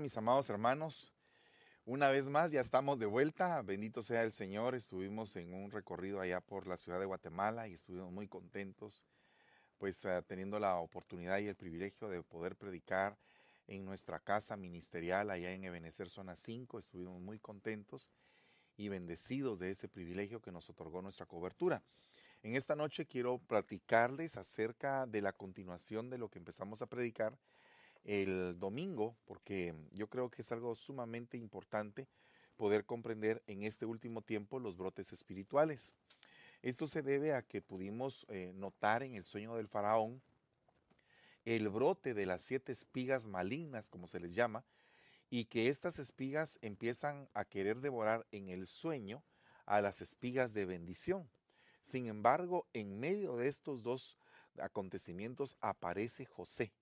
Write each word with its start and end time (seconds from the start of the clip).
Mis 0.00 0.16
amados 0.16 0.50
hermanos. 0.50 1.12
Una 1.84 2.10
vez 2.10 2.26
más, 2.26 2.50
ya 2.50 2.60
estamos 2.60 2.98
de 2.98 3.06
vuelta. 3.06 3.62
Bendito 3.62 4.02
sea 4.02 4.24
el 4.24 4.32
Señor. 4.32 4.74
Estuvimos 4.74 5.36
en 5.36 5.54
un 5.54 5.70
recorrido 5.70 6.20
allá 6.20 6.40
por 6.40 6.66
la 6.66 6.76
ciudad 6.76 6.98
de 6.98 7.04
Guatemala 7.04 7.68
y 7.68 7.74
estuvimos 7.74 8.10
muy 8.10 8.26
contentos, 8.26 9.04
pues 9.78 10.04
uh, 10.04 10.20
teniendo 10.26 10.58
la 10.58 10.78
oportunidad 10.78 11.38
y 11.38 11.46
el 11.46 11.54
privilegio 11.54 12.08
de 12.08 12.22
poder 12.24 12.56
predicar 12.56 13.16
en 13.68 13.84
nuestra 13.84 14.18
casa 14.18 14.56
ministerial 14.56 15.30
allá 15.30 15.52
en 15.52 15.64
Ebenecer 15.64 16.10
Zona 16.10 16.34
5. 16.34 16.80
Estuvimos 16.80 17.20
muy 17.20 17.38
contentos 17.38 18.10
y 18.76 18.88
bendecidos 18.88 19.60
de 19.60 19.70
ese 19.70 19.86
privilegio 19.86 20.42
que 20.42 20.50
nos 20.50 20.68
otorgó 20.68 21.02
nuestra 21.02 21.26
cobertura. 21.26 21.84
En 22.42 22.56
esta 22.56 22.74
noche 22.74 23.06
quiero 23.06 23.38
platicarles 23.38 24.36
acerca 24.38 25.06
de 25.06 25.22
la 25.22 25.32
continuación 25.32 26.10
de 26.10 26.18
lo 26.18 26.28
que 26.30 26.40
empezamos 26.40 26.82
a 26.82 26.86
predicar 26.86 27.38
el 28.04 28.58
domingo, 28.58 29.16
porque 29.24 29.74
yo 29.92 30.08
creo 30.08 30.30
que 30.30 30.42
es 30.42 30.52
algo 30.52 30.74
sumamente 30.74 31.36
importante 31.36 32.06
poder 32.56 32.84
comprender 32.84 33.42
en 33.46 33.62
este 33.62 33.86
último 33.86 34.22
tiempo 34.22 34.60
los 34.60 34.76
brotes 34.76 35.12
espirituales. 35.12 35.92
Esto 36.62 36.86
se 36.86 37.02
debe 37.02 37.34
a 37.34 37.42
que 37.42 37.62
pudimos 37.62 38.26
eh, 38.28 38.52
notar 38.54 39.02
en 39.02 39.14
el 39.14 39.24
sueño 39.24 39.56
del 39.56 39.68
faraón 39.68 40.22
el 41.44 41.68
brote 41.68 42.14
de 42.14 42.24
las 42.24 42.42
siete 42.42 42.72
espigas 42.72 43.26
malignas, 43.26 43.90
como 43.90 44.06
se 44.06 44.20
les 44.20 44.34
llama, 44.34 44.64
y 45.28 45.44
que 45.44 45.68
estas 45.68 45.98
espigas 45.98 46.58
empiezan 46.62 47.28
a 47.34 47.44
querer 47.44 47.80
devorar 47.80 48.26
en 48.32 48.48
el 48.48 48.66
sueño 48.66 49.22
a 49.66 49.82
las 49.82 50.00
espigas 50.00 50.54
de 50.54 50.64
bendición. 50.64 51.28
Sin 51.82 52.06
embargo, 52.06 52.66
en 52.72 52.98
medio 52.98 53.36
de 53.36 53.48
estos 53.48 53.82
dos 53.82 54.16
acontecimientos 54.58 55.56
aparece 55.60 56.24
José 56.24 56.72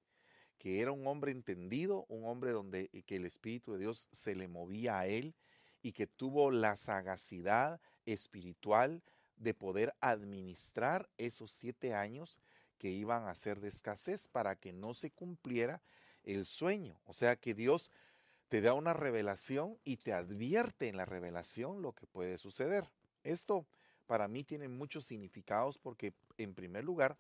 que 0.63 0.81
era 0.81 0.93
un 0.93 1.09
hombre 1.09 1.33
entendido, 1.33 2.07
un 2.09 2.25
hombre 2.25 2.53
donde 2.53 2.89
eh, 2.93 3.03
que 3.03 3.17
el 3.17 3.25
Espíritu 3.25 3.73
de 3.73 3.81
Dios 3.81 4.09
se 4.13 4.37
le 4.37 4.47
movía 4.47 5.01
a 5.01 5.09
él 5.09 5.35
y 5.83 5.91
que 5.91 6.07
tuvo 6.07 6.53
la 6.53 6.77
sagacidad 6.77 7.81
espiritual 8.07 9.03
de 9.35 9.55
poder 9.55 9.93
administrar 10.01 11.11
esos 11.19 11.51
siete 11.51 11.95
años 11.95 12.39
que 12.79 12.91
iban 12.91 13.27
a 13.27 13.35
ser 13.35 13.59
de 13.59 13.67
escasez 13.67 14.29
para 14.29 14.55
que 14.55 14.73
no 14.73 14.95
se 14.95 15.11
cumpliera 15.11 15.83
el 16.23 16.45
sueño. 16.45 17.01
O 17.07 17.13
sea 17.13 17.35
que 17.35 17.55
Dios 17.55 17.91
te 18.49 18.61
da 18.61 18.73
una 18.75 18.93
revelación 18.93 19.81
y 19.83 19.97
te 19.97 20.13
advierte 20.13 20.87
en 20.87 20.97
la 20.97 21.07
revelación 21.07 21.83
lo 21.83 21.93
que 21.93 22.07
puede 22.07 22.39
suceder. 22.39 22.89
Esto 23.25 23.67
para 24.07 24.29
mí 24.29 24.45
tiene 24.45 24.69
muchos 24.69 25.07
significados 25.07 25.77
porque 25.77 26.15
en 26.39 26.55
primer 26.55 26.85
lugar 26.85 27.19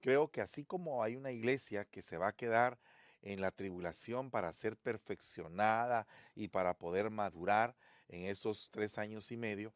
Creo 0.00 0.28
que 0.28 0.40
así 0.40 0.64
como 0.64 1.02
hay 1.02 1.16
una 1.16 1.30
iglesia 1.30 1.84
que 1.84 2.02
se 2.02 2.16
va 2.16 2.28
a 2.28 2.36
quedar 2.36 2.78
en 3.22 3.40
la 3.40 3.50
tribulación 3.50 4.30
para 4.30 4.52
ser 4.52 4.76
perfeccionada 4.76 6.06
y 6.34 6.48
para 6.48 6.74
poder 6.74 7.10
madurar 7.10 7.76
en 8.08 8.24
esos 8.24 8.70
tres 8.70 8.98
años 8.98 9.30
y 9.30 9.36
medio, 9.36 9.74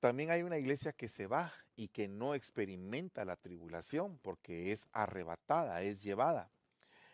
también 0.00 0.30
hay 0.30 0.42
una 0.42 0.58
iglesia 0.58 0.92
que 0.92 1.08
se 1.08 1.26
va 1.26 1.52
y 1.76 1.88
que 1.88 2.08
no 2.08 2.34
experimenta 2.34 3.24
la 3.24 3.36
tribulación 3.36 4.18
porque 4.18 4.72
es 4.72 4.88
arrebatada, 4.92 5.82
es 5.82 6.02
llevada. 6.02 6.50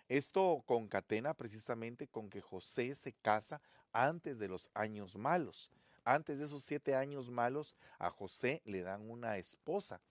Esto 0.08 0.62
concatena 0.66 1.34
precisamente 1.34 2.06
con 2.06 2.28
que 2.28 2.42
José 2.42 2.94
se 2.94 3.14
casa 3.14 3.62
antes 3.92 4.38
de 4.38 4.48
los 4.48 4.70
años 4.74 5.16
malos. 5.16 5.70
Antes 6.04 6.38
de 6.38 6.44
esos 6.44 6.62
siete 6.62 6.94
años 6.94 7.30
malos, 7.30 7.74
a 7.98 8.10
José 8.10 8.60
le 8.66 8.82
dan 8.82 9.10
una 9.10 9.38
esposa 9.38 10.02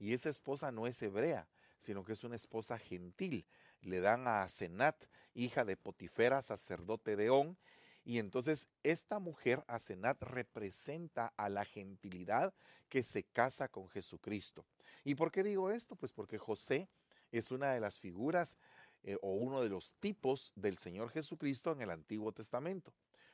y 0.00 0.14
esa 0.14 0.30
esposa 0.30 0.72
no 0.72 0.86
es 0.86 1.00
hebrea, 1.02 1.46
sino 1.78 2.02
que 2.02 2.14
es 2.14 2.24
una 2.24 2.34
esposa 2.34 2.78
gentil. 2.78 3.46
Le 3.82 4.00
dan 4.00 4.26
a 4.26 4.42
Asenat, 4.42 4.96
hija 5.34 5.64
de 5.64 5.76
Potifera, 5.76 6.42
sacerdote 6.42 7.14
de 7.16 7.30
On, 7.30 7.56
y 8.02 8.18
entonces 8.18 8.66
esta 8.82 9.18
mujer, 9.18 9.62
Asenat, 9.68 10.20
representa 10.22 11.32
a 11.36 11.50
la 11.50 11.66
gentilidad 11.66 12.54
que 12.88 13.02
se 13.02 13.24
casa 13.24 13.68
con 13.68 13.88
Jesucristo. 13.90 14.64
¿Y 15.04 15.14
por 15.14 15.30
qué 15.30 15.42
digo 15.42 15.70
esto? 15.70 15.94
Pues 15.96 16.12
porque 16.12 16.38
José 16.38 16.88
es 17.30 17.50
una 17.50 17.72
de 17.72 17.80
las 17.80 18.00
figuras 18.00 18.56
eh, 19.02 19.16
o 19.20 19.34
uno 19.34 19.60
de 19.60 19.68
los 19.68 19.94
tipos 20.00 20.50
del 20.56 20.78
Señor 20.78 21.10
Jesucristo 21.10 21.72
en 21.72 21.82
el 21.82 21.90
Antiguo 21.90 22.32
Testamento. 22.32 22.92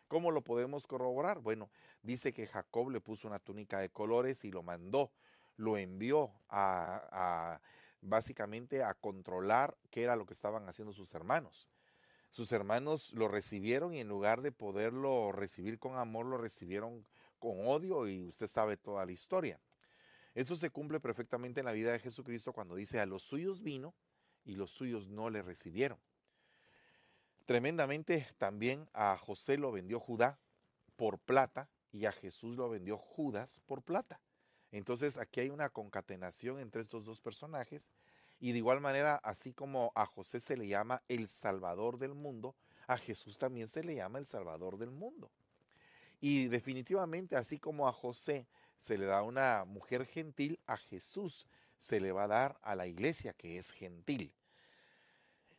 ¿Cómo 0.08 0.30
lo 0.30 0.42
podemos 0.42 0.86
corroborar? 0.86 1.40
Bueno, 1.40 1.70
dice 2.02 2.32
que 2.32 2.46
Jacob 2.46 2.90
le 2.90 3.00
puso 3.00 3.26
una 3.26 3.38
túnica 3.38 3.78
de 3.78 3.88
colores 3.88 4.44
y 4.44 4.50
lo 4.50 4.62
mandó 4.62 5.10
lo 5.56 5.76
envió 5.76 6.32
a, 6.48 7.60
básicamente 8.00 8.82
a 8.82 8.94
controlar 8.94 9.76
qué 9.90 10.02
era 10.02 10.16
lo 10.16 10.26
que 10.26 10.34
estaban 10.34 10.68
haciendo 10.68 10.92
sus 10.92 11.14
hermanos. 11.14 11.68
Sus 12.30 12.52
hermanos 12.52 13.12
lo 13.14 13.28
recibieron 13.28 13.94
y 13.94 14.00
en 14.00 14.08
lugar 14.08 14.42
de 14.42 14.52
poderlo 14.52 15.32
recibir 15.32 15.78
con 15.78 15.96
amor, 15.96 16.26
lo 16.26 16.36
recibieron 16.36 17.06
con 17.38 17.66
odio 17.66 18.08
y 18.08 18.28
usted 18.28 18.46
sabe 18.46 18.76
toda 18.76 19.06
la 19.06 19.12
historia. 19.12 19.60
Eso 20.34 20.54
se 20.56 20.68
cumple 20.68 21.00
perfectamente 21.00 21.60
en 21.60 21.66
la 21.66 21.72
vida 21.72 21.92
de 21.92 21.98
Jesucristo 21.98 22.52
cuando 22.52 22.74
dice 22.74 23.00
a 23.00 23.06
los 23.06 23.22
suyos 23.22 23.62
vino 23.62 23.94
y 24.44 24.56
los 24.56 24.70
suyos 24.70 25.08
no 25.08 25.30
le 25.30 25.40
recibieron. 25.40 25.98
Tremendamente 27.46 28.28
también 28.38 28.88
a 28.92 29.16
José 29.16 29.56
lo 29.56 29.72
vendió 29.72 29.98
Judá 29.98 30.38
por 30.96 31.18
plata 31.18 31.70
y 31.92 32.04
a 32.04 32.12
Jesús 32.12 32.56
lo 32.56 32.68
vendió 32.68 32.98
Judas 32.98 33.62
por 33.66 33.82
plata. 33.82 34.20
Entonces 34.76 35.16
aquí 35.16 35.40
hay 35.40 35.50
una 35.50 35.70
concatenación 35.70 36.58
entre 36.58 36.82
estos 36.82 37.04
dos 37.04 37.20
personajes 37.20 37.90
y 38.38 38.52
de 38.52 38.58
igual 38.58 38.80
manera, 38.80 39.16
así 39.16 39.52
como 39.52 39.90
a 39.94 40.04
José 40.04 40.40
se 40.40 40.56
le 40.56 40.68
llama 40.68 41.02
el 41.08 41.28
Salvador 41.28 41.98
del 41.98 42.14
mundo, 42.14 42.54
a 42.86 42.98
Jesús 42.98 43.38
también 43.38 43.68
se 43.68 43.82
le 43.82 43.94
llama 43.94 44.18
el 44.18 44.26
Salvador 44.26 44.76
del 44.76 44.90
mundo. 44.90 45.30
Y 46.20 46.48
definitivamente, 46.48 47.36
así 47.36 47.58
como 47.58 47.88
a 47.88 47.92
José 47.92 48.46
se 48.76 48.98
le 48.98 49.06
da 49.06 49.22
una 49.22 49.64
mujer 49.64 50.04
gentil, 50.04 50.60
a 50.66 50.76
Jesús 50.76 51.46
se 51.78 51.98
le 51.98 52.12
va 52.12 52.24
a 52.24 52.28
dar 52.28 52.58
a 52.62 52.74
la 52.74 52.86
iglesia 52.86 53.32
que 53.32 53.58
es 53.58 53.70
gentil. 53.70 54.32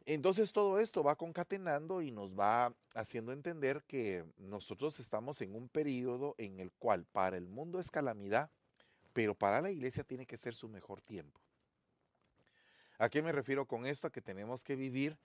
Entonces 0.06 0.54
todo 0.54 0.80
esto 0.80 1.04
va 1.04 1.16
concatenando 1.16 2.02
y 2.02 2.12
nos 2.12 2.38
va 2.38 2.74
haciendo 2.94 3.34
entender 3.34 3.84
que 3.88 4.24
nosotros 4.38 5.00
estamos 5.00 5.42
en 5.42 5.56
un 5.56 5.68
periodo 5.68 6.36
en 6.38 6.60
el 6.60 6.72
cual 6.72 7.06
para 7.06 7.36
el 7.36 7.48
mundo 7.50 7.80
es 7.80 7.92
calamidad, 7.92 8.50
pero 9.18 9.34
para 9.34 9.62
la 9.62 9.72
iglesia 9.72 10.04
tiene 10.04 10.28
que 10.28 10.38
ser 10.38 10.54
su 10.54 10.70
mejor 10.70 11.02
tiempo. 11.02 11.42
¿A 13.00 13.10
qué 13.10 13.24
me 13.24 13.32
refiero 13.32 13.66
con 13.66 13.88
esto? 13.88 14.06
A 14.06 14.12
que 14.12 14.22
tenemos 14.22 14.64
que 14.64 14.76
vivir 14.76 15.18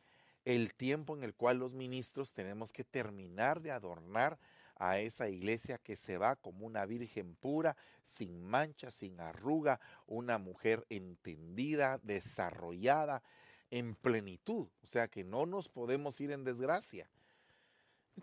el 0.46 0.72
tiempo 0.72 1.14
en 1.14 1.22
el 1.22 1.34
cual 1.34 1.58
los 1.58 1.74
ministros 1.74 2.32
tenemos 2.32 2.72
que 2.72 2.84
terminar 2.84 3.60
de 3.60 3.70
adornar 3.70 4.38
a 4.76 4.98
esa 4.98 5.28
iglesia 5.28 5.76
que 5.76 5.96
se 5.96 6.16
va 6.16 6.36
como 6.36 6.64
una 6.64 6.86
virgen 6.86 7.34
pura, 7.34 7.76
sin 8.02 8.42
mancha, 8.42 8.90
sin 8.90 9.20
arruga, 9.20 9.78
una 10.06 10.38
mujer 10.38 10.86
entendida, 10.88 12.00
desarrollada, 12.02 13.22
en 13.70 13.94
plenitud. 13.94 14.68
O 14.82 14.86
sea 14.86 15.06
que 15.06 15.22
no 15.22 15.44
nos 15.44 15.68
podemos 15.68 16.18
ir 16.22 16.30
en 16.30 16.44
desgracia. 16.44 17.10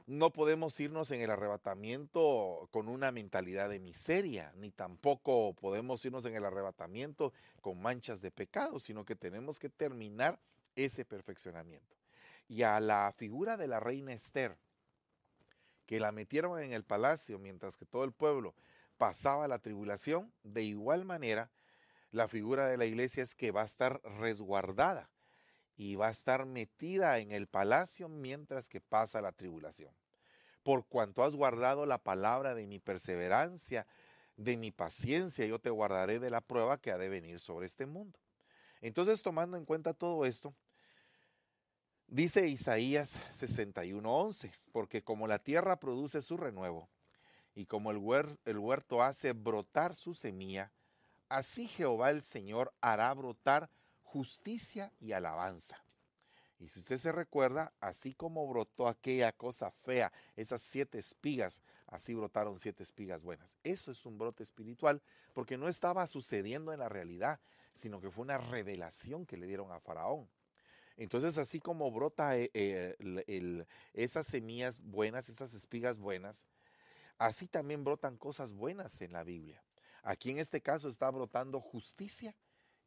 No 0.06 0.32
podemos 0.32 0.80
irnos 0.80 1.12
en 1.12 1.22
el 1.22 1.32
arrebatamiento 1.32 2.68
con 2.72 2.88
una 2.88 3.12
mentalidad 3.12 3.70
de 3.70 3.80
miseria, 3.80 4.54
ni 4.56 4.72
tampoco 4.72 5.54
podemos 5.54 6.04
irnos 6.06 6.26
en 6.26 6.36
el 6.36 6.46
arrebatamiento 6.46 7.34
con 7.62 7.82
manchas 7.82 8.22
de 8.22 8.32
pecado, 8.32 8.80
sino 8.80 9.04
que 9.04 9.16
tenemos 9.16 9.60
que 9.60 9.70
terminar 9.70 10.40
ese 10.76 11.06
perfeccionamiento. 11.06 11.96
Y 12.48 12.64
a 12.64 12.80
la 12.80 13.14
figura 13.18 13.58
de 13.58 13.68
la 13.68 13.80
reina 13.80 14.14
Esther, 14.14 14.58
que 15.86 16.00
la 16.00 16.12
metieron 16.12 16.60
en 16.60 16.74
el 16.74 16.84
palacio 16.84 17.40
mientras 17.40 17.76
que 17.76 17.86
todo 17.86 18.04
el 18.04 18.12
pueblo 18.12 18.54
pasaba 18.98 19.48
la 19.48 19.60
tribulación, 19.60 20.32
de 20.44 20.64
igual 20.64 21.06
manera, 21.06 21.50
la 22.12 22.28
figura 22.28 22.68
de 22.68 22.78
la 22.78 22.86
iglesia 22.86 23.24
es 23.24 23.34
que 23.34 23.52
va 23.52 23.64
a 23.64 23.66
estar 23.66 24.02
resguardada 24.04 25.10
y 25.80 25.96
va 25.96 26.10
a 26.10 26.12
estar 26.12 26.46
metida 26.46 27.20
en 27.20 27.31
el 27.31 27.48
palacio 27.48 28.10
mientras 28.10 28.68
que 28.68 28.81
pasa 28.81 29.22
la 29.22 29.31
tribulación. 29.31 29.94
Por 30.62 30.86
cuanto 30.86 31.24
has 31.24 31.36
guardado 31.36 31.86
la 31.86 32.04
palabra 32.04 32.54
de 32.54 32.68
mi 32.68 32.80
perseverancia, 32.80 33.88
de 34.36 34.58
mi 34.58 34.72
paciencia, 34.72 35.46
yo 35.46 35.58
te 35.58 35.70
guardaré 35.70 36.20
de 36.20 36.30
la 36.30 36.42
prueba 36.42 36.81
que 36.81 36.92
ha 36.92 36.98
de 36.98 37.08
venir 37.08 37.40
sobre 37.40 37.66
este 37.66 37.86
mundo. 37.86 38.20
Entonces, 38.81 39.22
tomando 39.22 39.56
en 39.56 39.64
cuenta 39.64 39.94
todo 39.94 40.26
esto, 40.26 40.54
dice 42.08 42.46
Isaías 42.46 43.18
61:11, 43.31 44.52
porque 44.74 45.02
como 45.02 45.28
la 45.28 45.40
tierra 45.40 45.80
produce 45.80 46.22
su 46.22 46.36
renuevo 46.36 46.90
y 47.56 47.68
como 47.68 47.92
el 47.92 47.98
huerto 48.00 49.02
hace 49.02 49.31
brotar 49.31 49.96
su 49.96 50.14
semilla, 50.14 50.74
así 51.30 51.70
Jehová 51.70 52.12
el 52.12 52.22
Señor 52.22 52.74
hará 52.81 53.14
brotar 53.14 53.70
justicia 54.12 54.92
y 55.00 55.12
alabanza. 55.12 55.78
Y 56.60 56.68
si 56.68 56.80
usted 56.80 56.98
se 56.98 57.12
recuerda, 57.12 57.72
así 57.80 58.14
como 58.14 58.48
brotó 58.48 58.88
aquella 58.88 59.32
cosa 59.32 59.72
fea, 59.72 60.12
esas 60.36 60.62
siete 60.62 60.98
espigas, 60.98 61.62
así 61.86 62.16
brotaron 62.16 62.60
siete 62.60 62.84
espigas 62.84 63.24
buenas. 63.24 63.58
Eso 63.64 63.92
es 63.92 64.06
un 64.06 64.18
brote 64.18 64.42
espiritual 64.44 65.02
porque 65.34 65.58
no 65.58 65.70
estaba 65.70 66.06
sucediendo 66.08 66.74
en 66.74 66.80
la 66.80 66.90
realidad, 66.90 67.40
sino 67.72 68.02
que 68.02 68.10
fue 68.10 68.24
una 68.24 68.40
revelación 68.40 69.26
que 69.26 69.38
le 69.38 69.46
dieron 69.46 69.72
a 69.72 69.80
Faraón. 69.80 70.28
Entonces, 70.98 71.38
así 71.38 71.60
como 71.60 71.92
brota 71.92 72.36
eh, 72.36 72.50
eh, 72.54 73.66
esas 73.94 74.28
semillas 74.28 74.80
buenas, 74.82 75.30
esas 75.30 75.54
espigas 75.54 75.98
buenas, 75.98 76.46
así 77.20 77.48
también 77.48 77.84
brotan 77.84 78.18
cosas 78.18 78.52
buenas 78.54 79.00
en 79.02 79.14
la 79.14 79.24
Biblia. 79.24 79.64
Aquí 80.02 80.32
en 80.32 80.40
este 80.40 80.62
caso 80.62 80.90
está 80.90 81.10
brotando 81.12 81.62
justicia 81.62 82.36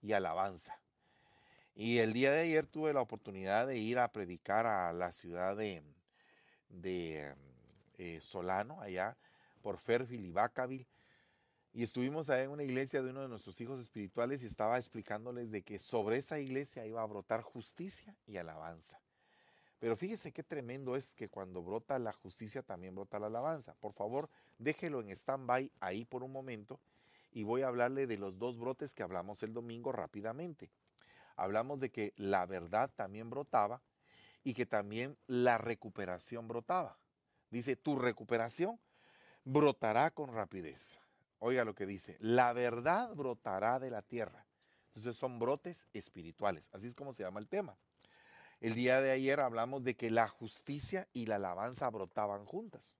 y 0.02 0.12
alabanza. 0.12 0.78
Y 1.74 1.98
el 1.98 2.12
día 2.12 2.32
de 2.32 2.40
ayer 2.40 2.66
tuve 2.66 2.92
la 2.92 3.00
oportunidad 3.00 3.66
de 3.66 3.78
ir 3.78 3.98
a 3.98 4.12
predicar 4.12 4.66
a 4.66 4.92
la 4.92 5.10
ciudad 5.10 5.56
de, 5.56 5.82
eh, 7.98 8.18
Solano, 8.20 8.80
allá 8.80 9.16
por 9.62 9.78
Fairfield 9.78 10.26
y 10.26 10.32
Vacaville. 10.32 10.86
Y 11.72 11.82
estuvimos 11.82 12.28
ahí 12.28 12.44
en 12.44 12.50
una 12.50 12.64
iglesia 12.64 13.02
de 13.02 13.10
uno 13.10 13.22
de 13.22 13.28
nuestros 13.28 13.58
hijos 13.62 13.80
espirituales 13.80 14.42
y 14.42 14.46
estaba 14.46 14.76
explicándoles 14.76 15.50
de 15.50 15.62
que 15.62 15.78
sobre 15.78 16.18
esa 16.18 16.38
iglesia 16.38 16.84
iba 16.84 17.00
a 17.00 17.06
brotar 17.06 17.40
justicia 17.40 18.14
y 18.26 18.36
alabanza. 18.36 19.00
Pero 19.78 19.96
fíjese 19.96 20.30
qué 20.30 20.42
tremendo 20.42 20.94
es 20.94 21.14
que 21.14 21.28
cuando 21.28 21.62
brota 21.62 21.98
la 21.98 22.12
justicia 22.12 22.62
también 22.62 22.94
brota 22.94 23.18
la 23.18 23.28
alabanza. 23.28 23.74
Por 23.80 23.94
favor, 23.94 24.28
déjelo 24.58 25.00
en 25.00 25.08
stand-by 25.08 25.72
ahí 25.80 26.04
por 26.04 26.22
un 26.22 26.30
momento 26.30 26.78
y 27.32 27.42
voy 27.44 27.62
a 27.62 27.68
hablarle 27.68 28.06
de 28.06 28.18
los 28.18 28.38
dos 28.38 28.58
brotes 28.58 28.94
que 28.94 29.02
hablamos 29.02 29.42
el 29.42 29.54
domingo 29.54 29.90
rápidamente. 29.90 30.70
Hablamos 31.36 31.80
de 31.80 31.90
que 31.90 32.12
la 32.16 32.46
verdad 32.46 32.90
también 32.94 33.30
brotaba 33.30 33.82
y 34.44 34.54
que 34.54 34.66
también 34.66 35.16
la 35.26 35.58
recuperación 35.58 36.48
brotaba. 36.48 36.98
Dice, 37.50 37.76
tu 37.76 37.98
recuperación 37.98 38.80
brotará 39.44 40.10
con 40.10 40.32
rapidez. 40.32 40.98
Oiga 41.38 41.64
lo 41.64 41.74
que 41.74 41.86
dice, 41.86 42.16
la 42.20 42.52
verdad 42.52 43.14
brotará 43.14 43.78
de 43.78 43.90
la 43.90 44.02
tierra. 44.02 44.46
Entonces 44.88 45.16
son 45.16 45.38
brotes 45.38 45.86
espirituales, 45.92 46.68
así 46.72 46.86
es 46.86 46.94
como 46.94 47.12
se 47.12 47.22
llama 47.22 47.40
el 47.40 47.48
tema. 47.48 47.76
El 48.60 48.74
día 48.74 49.00
de 49.00 49.10
ayer 49.10 49.40
hablamos 49.40 49.82
de 49.82 49.96
que 49.96 50.10
la 50.10 50.28
justicia 50.28 51.08
y 51.12 51.26
la 51.26 51.36
alabanza 51.36 51.90
brotaban 51.90 52.44
juntas. 52.44 52.96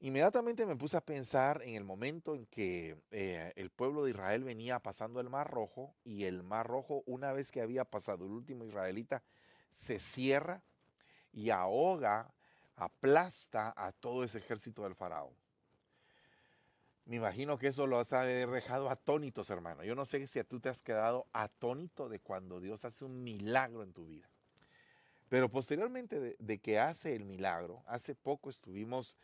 Inmediatamente 0.00 0.64
me 0.64 0.76
puse 0.76 0.96
a 0.96 1.04
pensar 1.04 1.60
en 1.62 1.74
el 1.74 1.84
momento 1.84 2.34
en 2.34 2.46
que 2.46 2.96
eh, 3.10 3.52
el 3.56 3.70
pueblo 3.70 4.02
de 4.02 4.10
Israel 4.10 4.44
venía 4.44 4.78
pasando 4.80 5.20
el 5.20 5.28
Mar 5.28 5.50
Rojo 5.50 5.94
y 6.04 6.24
el 6.24 6.42
Mar 6.42 6.66
Rojo, 6.66 7.02
una 7.04 7.32
vez 7.32 7.52
que 7.52 7.60
había 7.60 7.84
pasado 7.84 8.24
el 8.24 8.32
último 8.32 8.64
israelita, 8.64 9.22
se 9.70 9.98
cierra 9.98 10.62
y 11.32 11.50
ahoga, 11.50 12.32
aplasta 12.76 13.74
a 13.76 13.92
todo 13.92 14.24
ese 14.24 14.38
ejército 14.38 14.84
del 14.84 14.94
faraón. 14.94 15.34
Me 17.04 17.16
imagino 17.16 17.58
que 17.58 17.66
eso 17.66 17.86
lo 17.86 17.98
has 17.98 18.10
dejado 18.10 18.88
atónitos, 18.88 19.50
hermano. 19.50 19.82
Yo 19.84 19.94
no 19.94 20.04
sé 20.04 20.26
si 20.26 20.42
tú 20.44 20.60
te 20.60 20.68
has 20.68 20.82
quedado 20.82 21.26
atónito 21.32 22.08
de 22.08 22.20
cuando 22.20 22.60
Dios 22.60 22.84
hace 22.84 23.04
un 23.04 23.22
milagro 23.22 23.82
en 23.82 23.92
tu 23.92 24.06
vida. 24.06 24.30
Pero 25.28 25.48
posteriormente 25.48 26.36
de, 26.38 26.58
que 26.58 26.78
hace 26.78 27.14
el 27.14 27.24
milagro, 27.24 27.82
hace 27.86 28.14
poco 28.14 28.48
estuvimos 28.48 29.16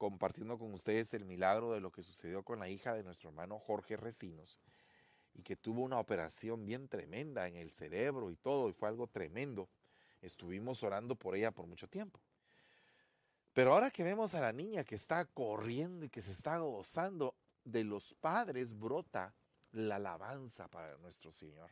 compartiendo 0.00 0.58
con 0.58 0.72
ustedes 0.72 1.12
el 1.12 1.26
milagro 1.26 1.74
de 1.74 1.80
lo 1.82 1.92
que 1.92 2.02
sucedió 2.02 2.42
con 2.42 2.58
la 2.58 2.70
hija 2.70 2.94
de 2.94 3.02
nuestro 3.02 3.28
hermano 3.28 3.58
Jorge 3.58 3.98
Recinos 3.98 4.58
y 5.34 5.42
que 5.42 5.56
tuvo 5.56 5.82
una 5.82 5.98
operación 5.98 6.64
bien 6.64 6.88
tremenda 6.88 7.46
en 7.46 7.56
el 7.56 7.70
cerebro 7.70 8.30
y 8.30 8.36
todo, 8.36 8.70
y 8.70 8.72
fue 8.72 8.88
algo 8.88 9.08
tremendo. 9.08 9.68
Estuvimos 10.22 10.82
orando 10.82 11.16
por 11.16 11.36
ella 11.36 11.50
por 11.50 11.66
mucho 11.66 11.86
tiempo. 11.86 12.18
Pero 13.52 13.74
ahora 13.74 13.90
que 13.90 14.02
vemos 14.02 14.34
a 14.34 14.40
la 14.40 14.54
niña 14.54 14.84
que 14.84 14.94
está 14.94 15.26
corriendo 15.26 16.06
y 16.06 16.08
que 16.08 16.22
se 16.22 16.32
está 16.32 16.56
gozando, 16.56 17.34
de 17.62 17.84
los 17.84 18.14
padres 18.14 18.72
brota 18.78 19.34
la 19.72 19.96
alabanza 19.96 20.66
para 20.68 20.96
nuestro 20.96 21.30
Señor. 21.30 21.70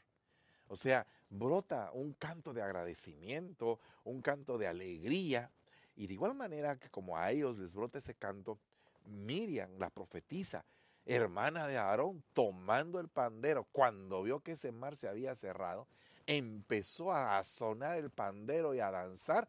O 0.67 0.77
sea, 0.77 1.07
brota 1.31 1.91
un 1.95 2.13
canto 2.13 2.53
de 2.53 2.61
agradecimiento, 2.61 3.81
un 4.05 4.21
canto 4.21 4.59
de 4.59 4.67
alegría. 4.67 5.51
Y 5.99 6.07
de 6.07 6.15
igual 6.15 6.33
manera 6.33 6.79
que 6.79 6.89
como 6.89 7.19
a 7.19 7.33
ellos 7.33 7.59
les 7.59 7.75
brota 7.75 7.99
ese 7.99 8.15
canto, 8.15 8.61
Miriam, 9.05 9.79
la 9.79 9.91
profetisa, 9.91 10.65
hermana 11.05 11.67
de 11.67 11.77
Aarón, 11.77 12.23
tomando 12.33 13.01
el 13.01 13.09
pandero, 13.09 13.65
cuando 13.73 14.23
vio 14.23 14.39
que 14.39 14.53
ese 14.53 14.71
mar 14.71 14.97
se 14.97 15.09
había 15.09 15.35
cerrado, 15.35 15.89
empezó 16.25 17.13
a 17.13 17.43
sonar 17.43 17.99
el 17.99 18.11
pandero 18.11 18.77
y 18.77 18.79
a 18.79 18.93
danzar 18.93 19.49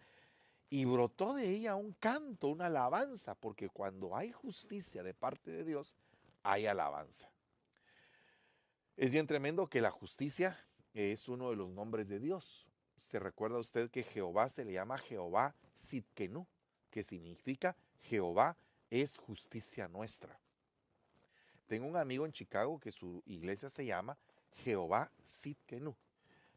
y 0.72 0.86
brotó 0.86 1.36
de 1.36 1.48
ella 1.48 1.76
un 1.76 1.94
canto, 1.94 2.48
una 2.48 2.66
alabanza, 2.66 3.36
porque 3.36 3.70
cuando 3.70 4.16
hay 4.16 4.32
justicia 4.32 5.04
de 5.04 5.14
parte 5.14 5.52
de 5.52 5.64
Dios, 5.64 5.96
hay 6.42 6.66
alabanza. 6.66 7.30
Es 8.98 9.12
bien 9.12 9.28
tremendo 9.28 9.68
que 9.68 9.82
la 9.82 9.92
justicia 9.92 10.58
es 10.96 11.30
uno 11.30 11.52
de 11.52 11.58
los 11.58 11.70
nombres 11.70 12.10
de 12.10 12.20
Dios. 12.20 12.69
Se 13.00 13.18
recuerda 13.18 13.58
usted 13.58 13.90
que 13.90 14.04
Jehová 14.04 14.50
se 14.50 14.66
le 14.66 14.74
llama 14.74 14.98
Jehová 14.98 15.56
Sitkenu, 15.76 16.46
que 16.92 17.04
significa 17.04 17.76
Jehová 18.02 18.58
es 18.90 19.18
justicia 19.18 19.88
nuestra. 19.88 20.40
Tengo 21.68 21.88
un 21.88 21.98
amigo 21.98 22.26
en 22.26 22.32
Chicago 22.32 22.80
que 22.80 22.92
su 22.92 23.24
iglesia 23.26 23.70
se 23.70 23.86
llama 23.86 24.18
Jehová 24.64 25.12
Sitkenu, 25.24 25.96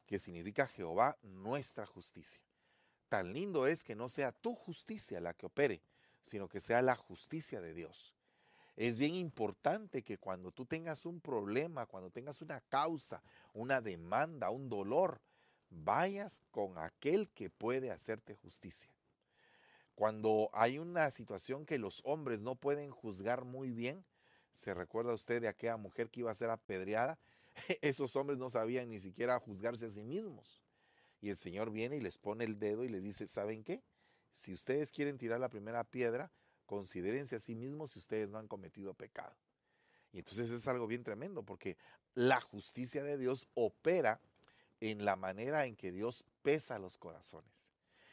que 0.06 0.19
significa 0.19 0.67
Jehová 0.67 1.17
nuestra 1.23 1.87
justicia. 1.87 2.41
Tan 3.09 3.33
lindo 3.33 3.67
es 3.67 3.85
que 3.85 3.95
no 3.95 4.09
sea 4.09 4.33
tu 4.33 4.55
justicia 4.55 5.21
la 5.21 5.35
que 5.35 5.47
opere, 5.47 5.83
sino 6.23 6.49
que 6.49 6.61
sea 6.61 6.83
la 6.83 6.97
justicia 6.97 7.61
de 7.61 7.75
Dios. 7.75 8.15
Es 8.75 8.97
bien 8.97 9.15
importante 9.15 10.03
que 10.03 10.19
cuando 10.19 10.50
tú 10.50 10.65
tengas 10.65 11.05
un 11.05 11.21
problema, 11.21 11.87
cuando 11.87 12.11
tengas 12.11 12.41
una 12.41 12.61
causa, 12.62 13.23
una 13.53 13.81
demanda, 13.81 14.50
un 14.50 14.69
dolor, 14.69 15.21
vayas 15.73 16.43
con 16.51 16.79
aquel 16.79 17.29
que 17.31 17.51
puede 17.51 17.91
hacerte 17.91 18.35
justicia. 18.35 18.91
Cuando 19.95 20.50
hay 20.52 20.79
una 20.79 21.11
situación 21.11 21.67
que 21.67 21.79
los 21.79 22.02
hombres 22.05 22.41
no 22.41 22.55
pueden 22.55 22.91
juzgar 22.91 23.45
muy 23.45 23.71
bien, 23.71 24.05
se 24.50 24.75
recuerda 24.75 25.14
usted 25.14 25.41
de 25.41 25.49
aquella 25.49 25.76
mujer 25.76 26.11
que 26.11 26.21
iba 26.21 26.31
a 26.31 26.35
ser 26.35 26.50
apedreada, 26.50 27.19
esos 27.81 28.17
hombres 28.17 28.38
no 28.38 28.50
sabían 28.50 28.88
ni 28.88 28.99
siquiera 28.99 29.38
juzgarse 29.38 29.87
a 29.87 29.91
sí 29.91 30.02
mismos. 30.02 30.62
Y 31.21 31.31
el 31.31 31.37
Señor 31.37 31.71
viene 31.71 31.97
y 31.97 32.00
les 32.00 32.19
pone 32.19 32.45
el 32.45 32.59
dedo 32.59 32.85
y 32.85 32.88
les 32.88 33.05
dice, 33.05 33.26
¿saben 33.26 33.62
qué? 33.62 33.83
Si 34.33 34.52
ustedes 34.52 34.91
quieren 34.91 35.19
tirar 35.19 35.38
la 35.38 35.50
primera 35.50 35.85
piedra, 35.85 36.33
considérense 36.67 37.37
a 37.37 37.38
sí 37.38 37.55
mismos 37.55 37.93
si 37.93 37.99
ustedes 37.99 38.29
no 38.29 38.38
han 38.38 38.49
cometido 38.49 38.95
pecado. 38.95 39.37
Y 40.11 40.19
entonces 40.19 40.50
es 40.50 40.67
algo 40.69 40.87
bien 40.87 41.05
tremendo 41.05 41.43
porque 41.43 41.76
la 42.14 42.41
justicia 42.41 43.02
de 43.02 43.17
Dios 43.19 43.49
opera 43.55 44.21
en 44.91 45.05
la 45.05 45.15
manera 45.15 45.67
en 45.67 45.77
que 45.77 45.93
Dios 45.93 46.25
pesa 46.43 46.77
los 46.81 46.99
corazones. 46.99 47.71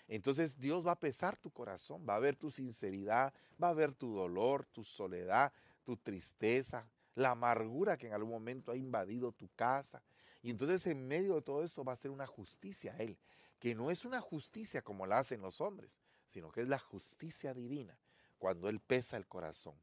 Entonces 0.08 0.60
Dios 0.60 0.86
va 0.86 0.92
a 0.92 1.00
pesar 1.00 1.36
tu 1.36 1.50
corazón, 1.50 2.06
va 2.08 2.16
a 2.16 2.20
ver 2.20 2.36
tu 2.36 2.52
sinceridad, 2.52 3.34
va 3.62 3.70
a 3.70 3.74
ver 3.74 3.94
tu 3.94 4.14
dolor, 4.14 4.68
tu 4.68 4.84
soledad, 4.84 5.52
tu 5.84 5.98
tristeza, 5.98 6.88
la 7.16 7.32
amargura 7.32 7.98
que 7.98 8.06
en 8.06 8.14
algún 8.14 8.32
momento 8.32 8.72
ha 8.72 8.78
invadido 8.78 9.32
tu 9.32 9.50
casa, 9.56 10.04
y 10.44 10.52
entonces 10.52 10.86
en 10.86 11.08
medio 11.08 11.36
de 11.36 11.42
todo 11.42 11.64
esto 11.64 11.84
va 11.84 11.94
a 11.94 11.98
ser 11.98 12.12
una 12.12 12.28
justicia 12.28 12.94
a 12.94 12.98
Él, 12.98 13.18
que 13.60 13.74
no 13.74 13.90
es 13.90 14.06
una 14.06 14.22
justicia 14.22 14.84
como 14.84 15.08
la 15.08 15.18
hacen 15.18 15.42
los 15.42 15.62
hombres, 15.62 16.00
sino 16.28 16.52
que 16.52 16.62
es 16.62 16.68
la 16.68 16.80
justicia 16.80 17.56
divina, 17.56 17.98
cuando 18.38 18.70
Él 18.70 18.80
pesa 18.80 19.18
el 19.18 19.28
corazón. 19.28 19.76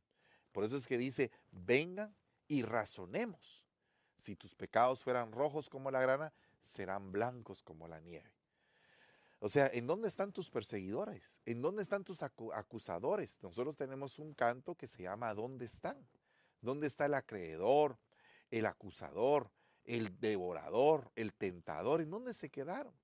Por 0.53 0.63
eso 0.63 0.77
es 0.77 0.87
que 0.87 0.99
dice, 0.99 1.33
vengan 1.51 2.15
y 2.47 2.63
razonemos. 2.63 3.65
Si 4.17 4.37
tus 4.37 4.55
pecados 4.55 5.03
fueran 5.03 5.33
rojos 5.33 5.69
como 5.69 5.91
la 5.91 6.01
grana, 6.01 6.33
serán 6.67 7.13
blancos 7.13 7.63
como 7.63 7.89
la 7.89 8.01
nieve. 8.01 8.31
O 9.39 9.49
sea, 9.49 9.71
¿en 9.73 9.87
dónde 9.87 10.09
están 10.09 10.33
tus 10.33 10.51
perseguidores? 10.51 11.41
¿En 11.45 11.61
dónde 11.61 11.83
están 11.83 12.05
tus 12.05 12.23
acusadores? 12.23 13.39
Nosotros 13.43 13.77
tenemos 13.77 14.19
un 14.19 14.35
canto 14.35 14.75
que 14.75 14.87
se 14.87 15.03
llama 15.03 15.35
¿Dónde 15.35 15.67
están? 15.67 16.09
¿Dónde 16.63 16.87
está 16.87 17.07
el 17.07 17.15
acreedor, 17.15 17.99
el 18.51 18.67
acusador, 18.67 19.51
el 19.85 20.19
devorador, 20.19 21.13
el 21.15 21.33
tentador, 21.33 22.01
¿en 22.01 22.11
dónde 22.11 22.35
se 22.35 22.51
quedaron? 22.51 22.95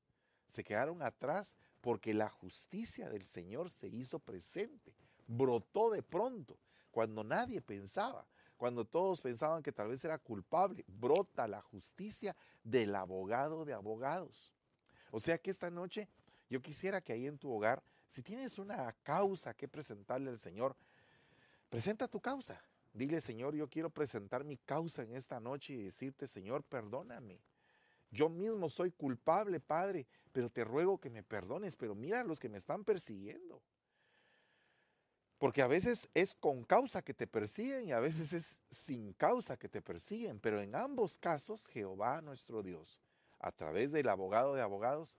Se 0.46 0.64
quedaron 0.64 1.02
atrás 1.02 1.56
porque 1.80 2.14
la 2.14 2.28
justicia 2.28 3.08
del 3.08 3.26
Señor 3.26 3.70
se 3.70 3.88
hizo 3.88 4.18
presente, 4.18 4.94
brotó 5.26 5.90
de 5.90 6.02
pronto, 6.02 6.58
cuando 6.90 7.24
nadie 7.24 7.60
pensaba, 7.60 8.26
cuando 8.62 8.84
todos 8.84 9.20
pensaban 9.20 9.60
que 9.60 9.72
tal 9.72 9.88
vez 9.88 10.04
era 10.04 10.18
culpable, 10.18 10.84
brota 10.86 11.48
la 11.48 11.60
justicia 11.62 12.36
del 12.62 12.94
abogado 12.94 13.64
de 13.64 13.72
abogados. 13.72 14.52
O 15.10 15.18
sea 15.18 15.36
que 15.36 15.50
esta 15.50 15.68
noche 15.68 16.08
yo 16.48 16.62
quisiera 16.62 17.00
que 17.00 17.12
ahí 17.12 17.26
en 17.26 17.38
tu 17.38 17.50
hogar, 17.50 17.82
si 18.06 18.22
tienes 18.22 18.60
una 18.60 18.92
causa 19.02 19.52
que 19.52 19.66
presentarle 19.66 20.30
al 20.30 20.38
Señor, 20.38 20.76
presenta 21.70 22.06
tu 22.06 22.20
causa. 22.20 22.62
Dile, 22.94 23.20
Señor, 23.20 23.56
yo 23.56 23.68
quiero 23.68 23.90
presentar 23.90 24.44
mi 24.44 24.56
causa 24.58 25.02
en 25.02 25.16
esta 25.16 25.40
noche 25.40 25.72
y 25.72 25.82
decirte, 25.82 26.28
Señor, 26.28 26.62
perdóname. 26.62 27.40
Yo 28.12 28.28
mismo 28.28 28.70
soy 28.70 28.92
culpable, 28.92 29.58
Padre, 29.58 30.06
pero 30.30 30.50
te 30.50 30.62
ruego 30.62 30.98
que 30.98 31.10
me 31.10 31.24
perdones, 31.24 31.74
pero 31.74 31.96
mira 31.96 32.22
los 32.22 32.38
que 32.38 32.48
me 32.48 32.58
están 32.58 32.84
persiguiendo. 32.84 33.60
Porque 35.42 35.60
a 35.60 35.66
veces 35.66 36.08
es 36.14 36.36
con 36.36 36.62
causa 36.62 37.02
que 37.02 37.14
te 37.14 37.26
persiguen 37.26 37.88
y 37.88 37.90
a 37.90 37.98
veces 37.98 38.32
es 38.32 38.60
sin 38.70 39.12
causa 39.12 39.56
que 39.56 39.68
te 39.68 39.82
persiguen, 39.82 40.38
pero 40.38 40.62
en 40.62 40.76
ambos 40.76 41.18
casos 41.18 41.66
Jehová 41.66 42.22
nuestro 42.22 42.62
Dios 42.62 43.00
a 43.40 43.50
través 43.50 43.90
del 43.90 44.08
abogado 44.08 44.54
de 44.54 44.62
abogados, 44.62 45.18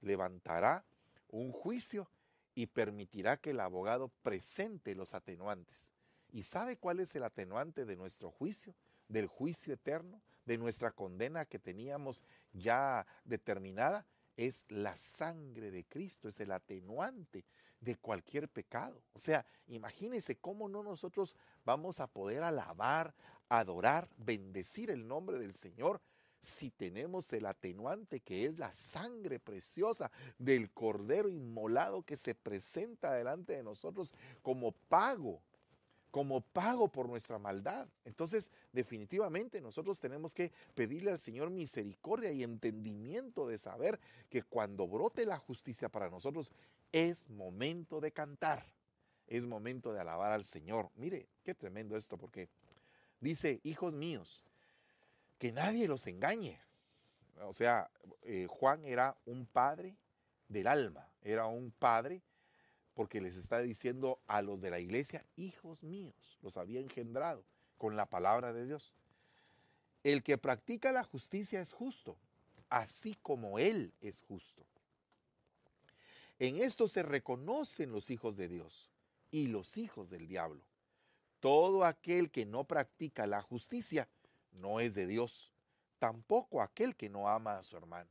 levantará 0.00 0.84
un 1.28 1.50
juicio 1.50 2.08
y 2.54 2.68
permitirá 2.68 3.36
que 3.36 3.50
el 3.50 3.58
abogado 3.58 4.12
presente 4.22 4.94
los 4.94 5.12
atenuantes. 5.12 5.92
¿Y 6.30 6.44
sabe 6.44 6.76
cuál 6.76 7.00
es 7.00 7.12
el 7.16 7.24
atenuante 7.24 7.84
de 7.84 7.96
nuestro 7.96 8.30
juicio? 8.30 8.76
Del 9.08 9.26
juicio 9.26 9.74
eterno, 9.74 10.22
de 10.46 10.56
nuestra 10.56 10.92
condena 10.92 11.46
que 11.46 11.58
teníamos 11.58 12.22
ya 12.52 13.08
determinada, 13.24 14.06
es 14.36 14.66
la 14.68 14.96
sangre 14.96 15.72
de 15.72 15.84
Cristo, 15.84 16.28
es 16.28 16.38
el 16.38 16.52
atenuante 16.52 17.44
de 17.84 17.96
cualquier 17.96 18.48
pecado. 18.48 19.00
O 19.12 19.18
sea, 19.18 19.44
imagínense 19.66 20.36
cómo 20.36 20.68
no 20.68 20.82
nosotros 20.82 21.36
vamos 21.64 22.00
a 22.00 22.06
poder 22.06 22.42
alabar, 22.42 23.14
adorar, 23.48 24.08
bendecir 24.16 24.90
el 24.90 25.06
nombre 25.06 25.38
del 25.38 25.54
Señor 25.54 26.00
si 26.40 26.70
tenemos 26.70 27.32
el 27.32 27.46
atenuante 27.46 28.20
que 28.20 28.44
es 28.44 28.58
la 28.58 28.72
sangre 28.72 29.40
preciosa 29.40 30.10
del 30.38 30.70
cordero 30.70 31.28
inmolado 31.28 32.02
que 32.02 32.16
se 32.16 32.34
presenta 32.34 33.12
delante 33.12 33.54
de 33.54 33.62
nosotros 33.62 34.12
como 34.42 34.72
pago 34.72 35.42
como 36.14 36.42
pago 36.42 36.86
por 36.86 37.08
nuestra 37.08 37.40
maldad. 37.40 37.88
Entonces, 38.04 38.52
definitivamente 38.70 39.60
nosotros 39.60 39.98
tenemos 39.98 40.32
que 40.32 40.52
pedirle 40.76 41.10
al 41.10 41.18
Señor 41.18 41.50
misericordia 41.50 42.30
y 42.30 42.44
entendimiento 42.44 43.48
de 43.48 43.58
saber 43.58 43.98
que 44.30 44.44
cuando 44.44 44.86
brote 44.86 45.26
la 45.26 45.38
justicia 45.38 45.88
para 45.88 46.08
nosotros 46.08 46.52
es 46.94 47.28
momento 47.28 48.00
de 48.00 48.12
cantar, 48.12 48.64
es 49.26 49.46
momento 49.46 49.92
de 49.92 49.98
alabar 49.98 50.30
al 50.30 50.44
Señor. 50.44 50.92
Mire, 50.94 51.26
qué 51.42 51.52
tremendo 51.52 51.96
esto, 51.96 52.16
porque 52.16 52.48
dice, 53.18 53.60
hijos 53.64 53.92
míos, 53.92 54.44
que 55.38 55.50
nadie 55.50 55.88
los 55.88 56.06
engañe. 56.06 56.60
O 57.42 57.52
sea, 57.52 57.90
eh, 58.22 58.46
Juan 58.48 58.84
era 58.84 59.16
un 59.26 59.44
padre 59.44 59.96
del 60.46 60.68
alma, 60.68 61.10
era 61.22 61.46
un 61.46 61.72
padre 61.72 62.22
porque 62.94 63.20
les 63.20 63.34
está 63.34 63.58
diciendo 63.58 64.20
a 64.28 64.40
los 64.40 64.60
de 64.60 64.70
la 64.70 64.78
iglesia, 64.78 65.26
hijos 65.34 65.82
míos, 65.82 66.38
los 66.42 66.56
había 66.56 66.78
engendrado 66.78 67.42
con 67.76 67.96
la 67.96 68.06
palabra 68.06 68.52
de 68.52 68.66
Dios. 68.66 68.94
El 70.04 70.22
que 70.22 70.38
practica 70.38 70.92
la 70.92 71.02
justicia 71.02 71.60
es 71.60 71.72
justo, 71.72 72.16
así 72.68 73.16
como 73.20 73.58
Él 73.58 73.92
es 74.00 74.22
justo. 74.22 74.64
En 76.38 76.56
esto 76.56 76.88
se 76.88 77.02
reconocen 77.02 77.92
los 77.92 78.10
hijos 78.10 78.36
de 78.36 78.48
Dios 78.48 78.90
y 79.30 79.46
los 79.46 79.76
hijos 79.76 80.10
del 80.10 80.26
diablo. 80.26 80.62
Todo 81.40 81.84
aquel 81.84 82.30
que 82.30 82.46
no 82.46 82.64
practica 82.64 83.26
la 83.26 83.42
justicia 83.42 84.08
no 84.52 84.80
es 84.80 84.94
de 84.94 85.06
Dios, 85.06 85.52
tampoco 85.98 86.62
aquel 86.62 86.96
que 86.96 87.08
no 87.10 87.28
ama 87.28 87.58
a 87.58 87.62
su 87.62 87.76
hermano. 87.76 88.10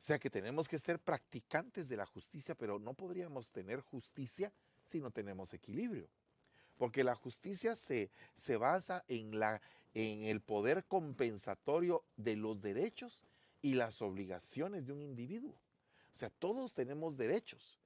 O 0.00 0.04
sea 0.06 0.18
que 0.18 0.30
tenemos 0.30 0.68
que 0.68 0.78
ser 0.78 0.98
practicantes 0.98 1.88
de 1.88 1.96
la 1.96 2.06
justicia, 2.06 2.54
pero 2.54 2.78
no 2.78 2.94
podríamos 2.94 3.50
tener 3.50 3.80
justicia 3.80 4.52
si 4.84 5.00
no 5.00 5.10
tenemos 5.10 5.52
equilibrio. 5.52 6.08
Porque 6.76 7.02
la 7.02 7.14
justicia 7.14 7.74
se, 7.74 8.10
se 8.34 8.56
basa 8.56 9.04
en, 9.08 9.38
la, 9.38 9.60
en 9.94 10.24
el 10.24 10.40
poder 10.40 10.84
compensatorio 10.84 12.04
de 12.16 12.36
los 12.36 12.60
derechos 12.60 13.24
y 13.62 13.74
las 13.74 14.02
obligaciones 14.02 14.86
de 14.86 14.92
un 14.92 15.02
individuo. 15.02 15.54
O 16.16 16.18
sea, 16.18 16.30
todos 16.30 16.72
tenemos 16.72 17.18
derechos, 17.18 17.78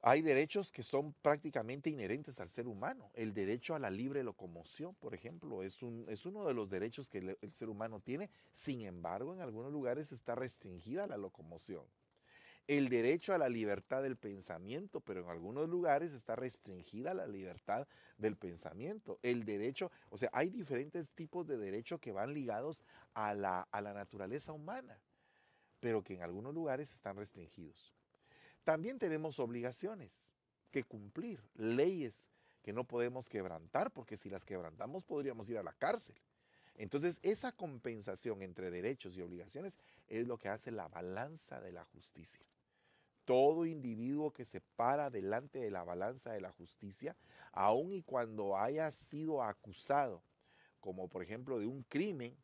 hay 0.00 0.22
derechos 0.22 0.72
que 0.72 0.82
son 0.82 1.12
prácticamente 1.20 1.90
inherentes 1.90 2.40
al 2.40 2.48
ser 2.48 2.66
humano. 2.66 3.10
El 3.12 3.34
derecho 3.34 3.74
a 3.74 3.78
la 3.78 3.90
libre 3.90 4.24
locomoción, 4.24 4.94
por 4.94 5.12
ejemplo, 5.12 5.62
es, 5.62 5.82
un, 5.82 6.06
es 6.08 6.24
uno 6.24 6.46
de 6.46 6.54
los 6.54 6.70
derechos 6.70 7.10
que 7.10 7.36
el, 7.40 7.52
ser 7.52 7.68
humano 7.68 8.00
tiene. 8.00 8.30
Sin 8.54 8.80
embargo, 8.80 9.34
en 9.34 9.42
algunos 9.42 9.70
lugares 9.70 10.12
está 10.12 10.34
restringida 10.34 11.06
la 11.06 11.18
locomoción. 11.18 11.84
El 12.66 12.88
derecho 12.88 13.34
a 13.34 13.38
la 13.38 13.50
libertad 13.50 14.02
del 14.02 14.16
pensamiento, 14.16 15.02
pero 15.02 15.20
en 15.20 15.28
algunos 15.28 15.68
lugares 15.68 16.14
está 16.14 16.36
restringida 16.36 17.12
la 17.12 17.26
libertad 17.26 17.86
del 18.16 18.38
pensamiento. 18.38 19.18
El 19.22 19.44
derecho, 19.44 19.90
o 20.08 20.16
sea, 20.16 20.30
hay 20.32 20.48
diferentes 20.48 21.12
tipos 21.12 21.46
de 21.46 21.58
derechos 21.58 22.00
que 22.00 22.12
van 22.12 22.32
ligados 22.32 22.82
a 23.12 23.34
la 23.34 23.92
naturaleza 23.92 24.54
humana, 24.54 24.98
pero 25.84 26.02
que 26.02 26.14
en 26.14 26.22
algunos 26.22 26.54
lugares 26.54 26.94
están 26.94 27.14
restringidos. 27.18 27.92
También 28.64 28.98
tenemos 28.98 29.38
obligaciones 29.38 30.32
que 30.70 30.82
cumplir, 30.82 31.44
leyes 31.56 32.26
que 32.62 32.72
no 32.72 32.84
podemos 32.84 33.28
quebrantar, 33.28 33.90
porque 33.90 34.16
si 34.16 34.30
las 34.30 34.46
quebrantamos 34.46 35.04
podríamos 35.04 35.50
ir 35.50 35.58
a 35.58 35.62
la 35.62 35.74
cárcel. 35.74 36.16
Entonces, 36.76 37.20
esa 37.22 37.52
compensación 37.52 38.40
entre 38.40 38.70
derechos 38.70 39.14
y 39.14 39.20
obligaciones 39.20 39.78
es 40.08 40.26
lo 40.26 40.38
que 40.38 40.48
hace 40.48 40.70
la 40.70 40.88
balanza 40.88 41.60
de 41.60 41.72
la 41.72 41.84
justicia. 41.84 42.46
Todo 43.26 43.66
individuo 43.66 44.32
que 44.32 44.46
se 44.46 44.62
para 44.62 45.10
delante 45.10 45.58
de 45.58 45.70
la 45.70 45.84
balanza 45.84 46.32
de 46.32 46.40
la 46.40 46.52
justicia, 46.52 47.14
aun 47.52 47.92
y 47.92 48.00
cuando 48.00 48.56
haya 48.56 48.90
sido 48.90 49.42
acusado, 49.42 50.22
como 50.80 51.08
por 51.08 51.22
ejemplo 51.22 51.58
de 51.58 51.66
un 51.66 51.82
crimen, 51.82 52.34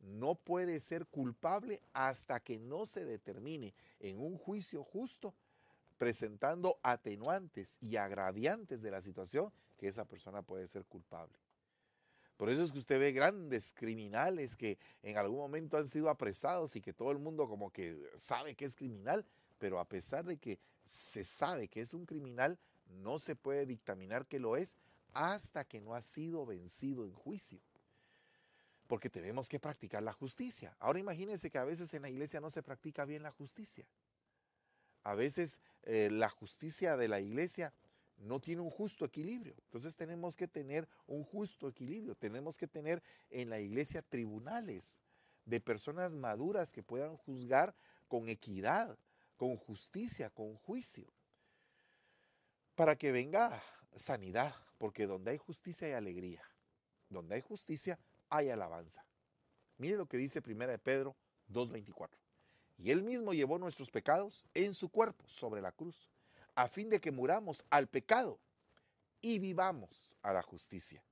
no 0.00 0.34
puede 0.34 0.80
ser 0.80 1.06
culpable 1.06 1.82
hasta 1.92 2.40
que 2.40 2.58
no 2.58 2.86
se 2.86 3.04
determine 3.04 3.74
en 4.00 4.20
un 4.20 4.38
juicio 4.38 4.84
justo 4.84 5.34
presentando 5.96 6.78
atenuantes 6.82 7.76
y 7.80 7.96
agraviantes 7.96 8.82
de 8.82 8.90
la 8.90 9.02
situación 9.02 9.52
que 9.76 9.88
esa 9.88 10.04
persona 10.04 10.42
puede 10.42 10.68
ser 10.68 10.84
culpable. 10.84 11.38
Por 12.36 12.50
eso 12.50 12.62
es 12.62 12.70
que 12.70 12.78
usted 12.78 13.00
ve 13.00 13.10
grandes 13.10 13.72
criminales 13.74 14.56
que 14.56 14.78
en 15.02 15.16
algún 15.16 15.38
momento 15.38 15.76
han 15.76 15.88
sido 15.88 16.08
apresados 16.08 16.76
y 16.76 16.80
que 16.80 16.92
todo 16.92 17.10
el 17.10 17.18
mundo 17.18 17.48
como 17.48 17.70
que 17.72 18.00
sabe 18.14 18.54
que 18.54 18.64
es 18.64 18.76
criminal, 18.76 19.26
pero 19.58 19.80
a 19.80 19.88
pesar 19.88 20.24
de 20.24 20.36
que 20.38 20.60
se 20.84 21.24
sabe 21.24 21.66
que 21.66 21.80
es 21.80 21.92
un 21.92 22.06
criminal, 22.06 22.56
no 22.86 23.18
se 23.18 23.34
puede 23.34 23.66
dictaminar 23.66 24.24
que 24.26 24.38
lo 24.38 24.56
es 24.56 24.76
hasta 25.12 25.64
que 25.64 25.80
no 25.80 25.94
ha 25.94 26.02
sido 26.02 26.46
vencido 26.46 27.04
en 27.04 27.12
juicio. 27.12 27.60
Porque 28.88 29.10
tenemos 29.10 29.48
que 29.48 29.60
practicar 29.60 30.02
la 30.02 30.12
justicia. 30.12 30.74
Ahora 30.80 30.98
imagínense 30.98 31.50
que 31.50 31.58
a 31.58 31.64
veces 31.64 31.94
en 31.94 32.02
la 32.02 32.10
iglesia 32.10 32.40
no 32.40 32.50
se 32.50 32.64
practica 32.64 33.04
bien 33.04 33.22
la 33.22 33.30
justicia. 33.30 33.86
A 35.04 35.14
veces 35.14 35.60
eh, 35.84 36.08
la 36.10 36.28
justicia 36.30 36.96
de 36.96 37.06
la 37.06 37.20
iglesia 37.20 37.72
no 38.16 38.40
tiene 38.40 38.62
un 38.62 38.70
justo 38.70 39.04
equilibrio. 39.04 39.54
Entonces 39.64 39.94
tenemos 39.94 40.36
que 40.36 40.48
tener 40.48 40.88
un 41.06 41.22
justo 41.22 41.68
equilibrio. 41.68 42.14
Tenemos 42.14 42.56
que 42.56 42.66
tener 42.66 43.02
en 43.30 43.50
la 43.50 43.60
iglesia 43.60 44.02
tribunales 44.02 45.00
de 45.44 45.60
personas 45.60 46.14
maduras 46.14 46.72
que 46.72 46.82
puedan 46.82 47.16
juzgar 47.16 47.74
con 48.08 48.28
equidad, 48.28 48.98
con 49.36 49.56
justicia, 49.56 50.30
con 50.30 50.56
juicio. 50.56 51.06
Para 52.74 52.96
que 52.96 53.12
venga 53.12 53.62
sanidad, 53.96 54.54
porque 54.78 55.06
donde 55.06 55.32
hay 55.32 55.38
justicia 55.38 55.88
hay 55.88 55.94
alegría. 55.94 56.42
Donde 57.08 57.34
hay 57.36 57.40
justicia 57.42 57.98
hay 58.30 58.50
alabanza. 58.50 59.04
Mire 59.76 59.96
lo 59.96 60.06
que 60.06 60.16
dice 60.16 60.42
1 60.44 60.66
de 60.66 60.78
Pedro 60.78 61.16
2.24. 61.50 62.10
Y 62.78 62.90
Él 62.90 63.02
mismo 63.02 63.32
llevó 63.32 63.58
nuestros 63.58 63.90
pecados 63.90 64.46
en 64.54 64.74
su 64.74 64.88
cuerpo 64.88 65.24
sobre 65.28 65.60
la 65.60 65.72
cruz, 65.72 66.10
a 66.54 66.68
fin 66.68 66.88
de 66.88 67.00
que 67.00 67.10
muramos 67.10 67.64
al 67.70 67.88
pecado 67.88 68.40
y 69.20 69.38
vivamos 69.38 70.16
a 70.22 70.32
la 70.32 70.42
justicia. 70.42 71.04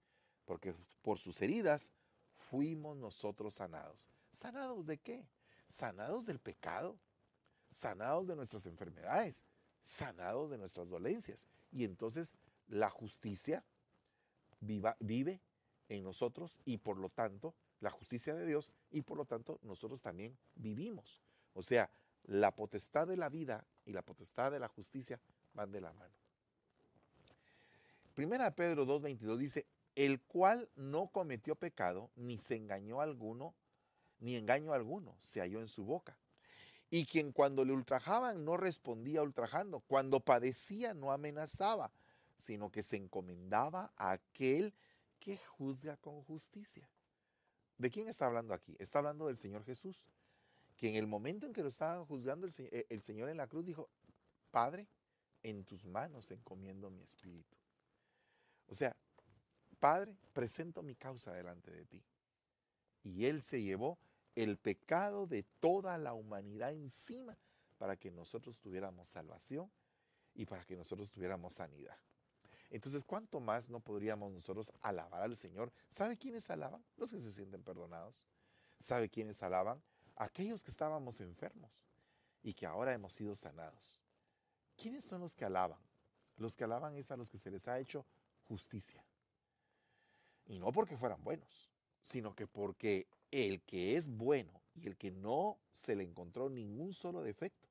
Porque 0.45 0.75
por 1.03 1.19
sus 1.19 1.41
heridas 1.43 1.93
fuimos 2.35 2.97
nosotros 2.97 3.55
sanados. 3.55 4.09
¿Sanados 4.33 4.87
de 4.87 4.99
qué? 4.99 5.27
Sanados 5.69 6.27
del 6.27 6.39
pecado, 6.39 6.99
sanados 7.71 8.27
de 8.29 8.37
nuestras 8.37 8.67
enfermedades, 8.67 9.45
sanados 9.83 10.51
de 10.51 10.59
nuestras 10.59 10.89
dolencias. 10.89 11.47
Y 11.73 11.85
entonces 11.85 12.33
la 12.69 12.91
justicia 12.91 13.65
vive 14.61 15.43
en 15.89 16.03
nosotros 16.03 16.59
y 16.65 16.79
por 16.79 16.99
lo 16.99 17.09
tanto 17.09 17.55
la 17.81 17.91
justicia 17.91 18.35
de 18.35 18.47
Dios 18.47 18.73
y 18.91 19.03
por 19.03 19.17
lo 19.17 19.25
tanto 19.25 19.59
nosotros 19.63 20.03
también 20.03 20.37
vivimos. 20.55 21.21
O 21.55 21.63
sea, 21.63 21.91
la 22.25 22.55
potestad 22.55 23.07
de 23.07 23.17
la 23.17 23.29
vida 23.29 23.65
y 23.85 23.93
la 23.93 24.03
potestad 24.03 24.51
de 24.51 24.59
la 24.59 24.69
justicia 24.69 25.21
van 25.55 25.71
de 25.71 25.81
la 25.81 25.93
mano. 25.93 26.15
Primera 28.15 28.55
Pedro 28.55 28.87
2.22 28.87 29.37
dice, 29.37 29.67
el 29.95 30.21
cual 30.23 30.69
no 30.75 31.09
cometió 31.09 31.55
pecado, 31.55 32.11
ni 32.17 32.39
se 32.39 32.57
engañó 32.57 33.01
alguno, 33.01 33.55
ni 34.21 34.37
engaño 34.37 34.73
alguno 34.73 35.17
se 35.21 35.41
halló 35.41 35.61
en 35.61 35.69
su 35.69 35.85
boca. 35.85 36.19
Y 36.89 37.07
quien 37.07 37.33
cuando 37.33 37.65
le 37.65 37.73
ultrajaban 37.73 38.45
no 38.45 38.57
respondía 38.57 39.23
ultrajando, 39.23 39.81
cuando 39.81 40.21
padecía 40.21 40.95
no 40.95 41.13
amenazaba, 41.13 41.93
sino 42.37 42.71
que 42.71 42.83
se 42.83 42.97
encomendaba 42.97 43.93
a 43.97 44.13
aquel 44.13 44.73
que 44.73 44.79
juzga 45.59 45.97
con 45.97 46.23
justicia. 46.23 46.89
¿De 47.79 47.91
quién 47.91 48.09
está 48.09 48.27
hablando 48.27 48.55
aquí? 48.55 48.75
Está 48.79 48.99
hablando 48.99 49.27
del 49.27 49.37
Señor 49.37 49.65
Jesús 49.65 50.03
que 50.77 50.89
en 50.89 50.97
el 50.97 51.07
momento 51.07 51.47
en 51.47 51.53
que 51.53 51.63
lo 51.63 51.69
estaban 51.69 52.05
juzgando 52.05 52.47
eh, 52.59 52.87
el, 52.89 53.03
Señor 53.03 53.29
en 53.29 53.39
la 53.39 53.47
cruz 53.47 53.65
dijo, 53.65 53.89
Padre, 54.51 54.87
en 55.43 55.65
tus 55.65 55.87
manos 55.87 56.31
encomiendo 56.31 56.91
mi 56.91 57.03
espíritu. 57.03 57.57
O 58.69 58.75
sea, 58.75 58.95
Padre, 59.81 60.15
presento 60.33 60.83
mi 60.83 60.95
causa 60.95 61.33
delante 61.33 61.71
de 61.71 61.85
ti. 61.87 62.05
Y 63.03 63.27
Él 63.27 63.43
se 63.43 63.63
llevó 63.63 63.99
el 64.35 64.59
pecado 64.59 65.27
de 65.27 65.45
toda 65.61 65.97
la 65.99 66.13
humanidad 66.13 66.73
encima 66.73 67.39
para 67.79 67.97
que 67.97 68.11
nosotros 68.11 68.61
tuviéramos 68.61 69.09
salvación 69.09 69.71
y 70.35 70.45
para 70.45 70.65
que 70.65 70.77
nosotros 70.77 71.11
tuviéramos 71.11 71.55
sanidad. 71.55 71.97
Entonces, 72.71 73.05
¿cuánto 73.05 73.41
más 73.41 73.71
no 73.71 73.81
podríamos 73.81 74.33
nosotros 74.33 74.73
alabar 74.83 75.23
al 75.23 75.37
Señor? 75.37 75.73
¿Sabe 75.89 76.17
quiénes 76.17 76.51
alaban? 76.51 76.85
Los 76.97 77.13
que 77.13 77.21
se 77.21 77.33
sienten 77.33 77.63
perdonados. 77.63 78.25
¿Sabe 78.81 79.09
quiénes 79.09 79.43
alaban? 79.43 79.83
Aquellos 80.17 80.65
que 80.65 80.71
estábamos 80.71 81.21
enfermos 81.21 81.71
y 82.43 82.55
que 82.55 82.67
ahora 82.67 82.93
hemos 82.93 83.13
sido 83.13 83.37
sanados. 83.37 84.01
¿Quiénes 84.77 85.05
son 85.05 85.21
los 85.21 85.35
que 85.35 85.45
alaban? 85.45 85.79
Los 86.37 86.57
que 86.57 86.65
alaban 86.65 86.97
es 86.97 87.11
a 87.11 87.17
los 87.17 87.31
que 87.31 87.39
se 87.39 87.51
les 87.51 87.67
ha 87.69 87.79
hecho 87.79 88.05
justicia. 88.45 89.05
Y 90.47 90.59
no 90.59 90.73
porque 90.73 90.97
fueran 90.97 91.23
buenos, 91.23 91.71
sino 92.03 92.35
que 92.35 92.47
porque 92.47 93.09
el 93.31 93.63
que 93.63 93.97
es 93.97 94.07
bueno 94.09 94.61
y 94.75 94.87
el 94.87 94.97
que 94.97 95.11
no 95.11 95.59
se 95.73 95.97
le 95.97 96.05
encontró 96.05 96.49
ningún 96.49 96.95
solo 96.95 97.23
defecto, 97.23 97.69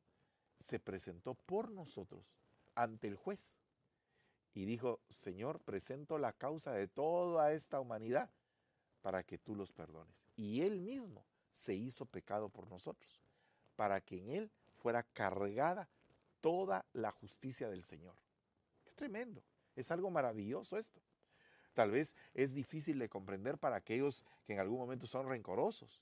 se 0.59 0.79
presentó 0.79 1.35
por 1.35 1.69
nosotros 1.69 2.25
ante 2.73 3.07
el 3.07 3.15
juez 3.15 3.57
y 4.55 4.63
dijo, 4.63 5.01
Señor, 5.09 5.59
presento 5.59 6.17
la 6.17 6.31
causa 6.31 6.71
de 6.71 6.87
toda 6.87 7.51
esta 7.51 7.81
humanidad 7.81 8.31
para 9.01 9.21
que 9.21 9.37
tú 9.37 9.53
los 9.53 9.73
perdones. 9.73 10.27
Y 10.37 10.61
él 10.61 10.79
mismo 10.79 11.25
se 11.51 11.75
hizo 11.75 12.05
pecado 12.05 12.47
por 12.47 12.69
nosotros, 12.69 13.21
para 13.75 13.99
que 13.99 14.17
en 14.17 14.29
él 14.29 14.51
fuera 14.77 15.03
cargada 15.03 15.89
toda 16.39 16.85
la 16.93 17.11
justicia 17.11 17.69
del 17.69 17.83
Señor. 17.83 18.15
Qué 18.85 18.91
tremendo, 18.93 19.43
es 19.75 19.91
algo 19.91 20.09
maravilloso 20.09 20.77
esto. 20.77 21.01
Tal 21.73 21.91
vez 21.91 22.15
es 22.33 22.53
difícil 22.53 22.97
de 22.97 23.09
comprender 23.09 23.57
para 23.57 23.75
aquellos 23.75 24.23
que 24.45 24.53
en 24.53 24.59
algún 24.59 24.79
momento 24.79 25.05
son 25.05 25.27
rencorosos, 25.27 26.01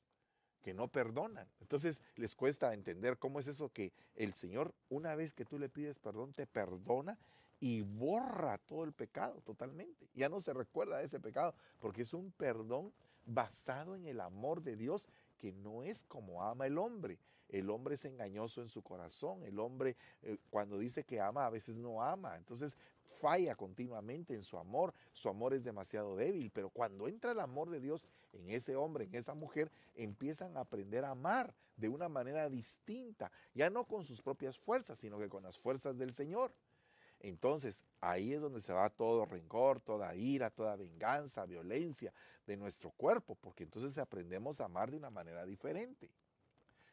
que 0.61 0.75
no 0.75 0.87
perdonan. 0.89 1.49
Entonces 1.59 2.03
les 2.15 2.35
cuesta 2.35 2.71
entender 2.75 3.17
cómo 3.17 3.39
es 3.39 3.47
eso 3.47 3.69
que 3.69 3.93
el 4.15 4.35
Señor, 4.35 4.75
una 4.89 5.15
vez 5.15 5.33
que 5.33 5.43
tú 5.43 5.57
le 5.57 5.69
pides 5.69 5.97
perdón, 5.97 6.33
te 6.33 6.45
perdona 6.45 7.17
y 7.63 7.79
borra 7.79 8.57
todo 8.57 8.83
el 8.83 8.91
pecado 8.91 9.39
totalmente. 9.39 10.09
Ya 10.13 10.27
no 10.27 10.41
se 10.41 10.51
recuerda 10.51 10.97
de 10.97 11.05
ese 11.05 11.21
pecado 11.21 11.55
porque 11.79 12.01
es 12.01 12.13
un 12.13 12.29
perdón 12.33 12.91
basado 13.25 13.95
en 13.95 14.05
el 14.05 14.19
amor 14.19 14.61
de 14.63 14.75
Dios 14.75 15.07
que 15.39 15.53
no 15.53 15.81
es 15.81 16.03
como 16.03 16.43
ama 16.43 16.67
el 16.67 16.77
hombre. 16.77 17.17
El 17.47 17.69
hombre 17.69 17.95
es 17.95 18.03
engañoso 18.03 18.61
en 18.61 18.67
su 18.67 18.81
corazón. 18.81 19.43
El 19.43 19.59
hombre 19.59 19.95
eh, 20.23 20.35
cuando 20.49 20.77
dice 20.77 21.05
que 21.05 21.21
ama 21.21 21.45
a 21.45 21.49
veces 21.49 21.77
no 21.77 22.03
ama. 22.03 22.35
Entonces 22.35 22.75
falla 23.05 23.55
continuamente 23.55 24.35
en 24.35 24.43
su 24.43 24.57
amor. 24.57 24.93
Su 25.13 25.29
amor 25.29 25.53
es 25.53 25.63
demasiado 25.63 26.17
débil. 26.17 26.51
Pero 26.51 26.69
cuando 26.69 27.07
entra 27.07 27.31
el 27.31 27.39
amor 27.39 27.69
de 27.69 27.79
Dios 27.79 28.09
en 28.33 28.49
ese 28.49 28.75
hombre, 28.75 29.05
en 29.05 29.15
esa 29.15 29.35
mujer, 29.35 29.71
empiezan 29.95 30.57
a 30.57 30.61
aprender 30.61 31.05
a 31.05 31.11
amar 31.11 31.55
de 31.77 31.87
una 31.87 32.09
manera 32.09 32.49
distinta. 32.49 33.31
Ya 33.53 33.69
no 33.69 33.85
con 33.85 34.03
sus 34.03 34.21
propias 34.21 34.59
fuerzas, 34.59 34.99
sino 34.99 35.17
que 35.17 35.29
con 35.29 35.43
las 35.43 35.57
fuerzas 35.57 35.97
del 35.97 36.11
Señor. 36.11 36.53
Entonces, 37.23 37.85
ahí 38.01 38.33
es 38.33 38.41
donde 38.41 38.59
se 38.59 38.73
va 38.73 38.89
todo 38.89 39.25
rencor, 39.25 39.79
toda 39.79 40.13
ira, 40.13 40.49
toda 40.49 40.75
venganza, 40.75 41.45
violencia 41.45 42.13
de 42.45 42.57
nuestro 42.57 42.91
cuerpo, 42.91 43.35
porque 43.35 43.63
entonces 43.63 43.97
aprendemos 43.97 44.59
a 44.59 44.65
amar 44.65 44.91
de 44.91 44.97
una 44.97 45.09
manera 45.09 45.45
diferente. 45.45 46.11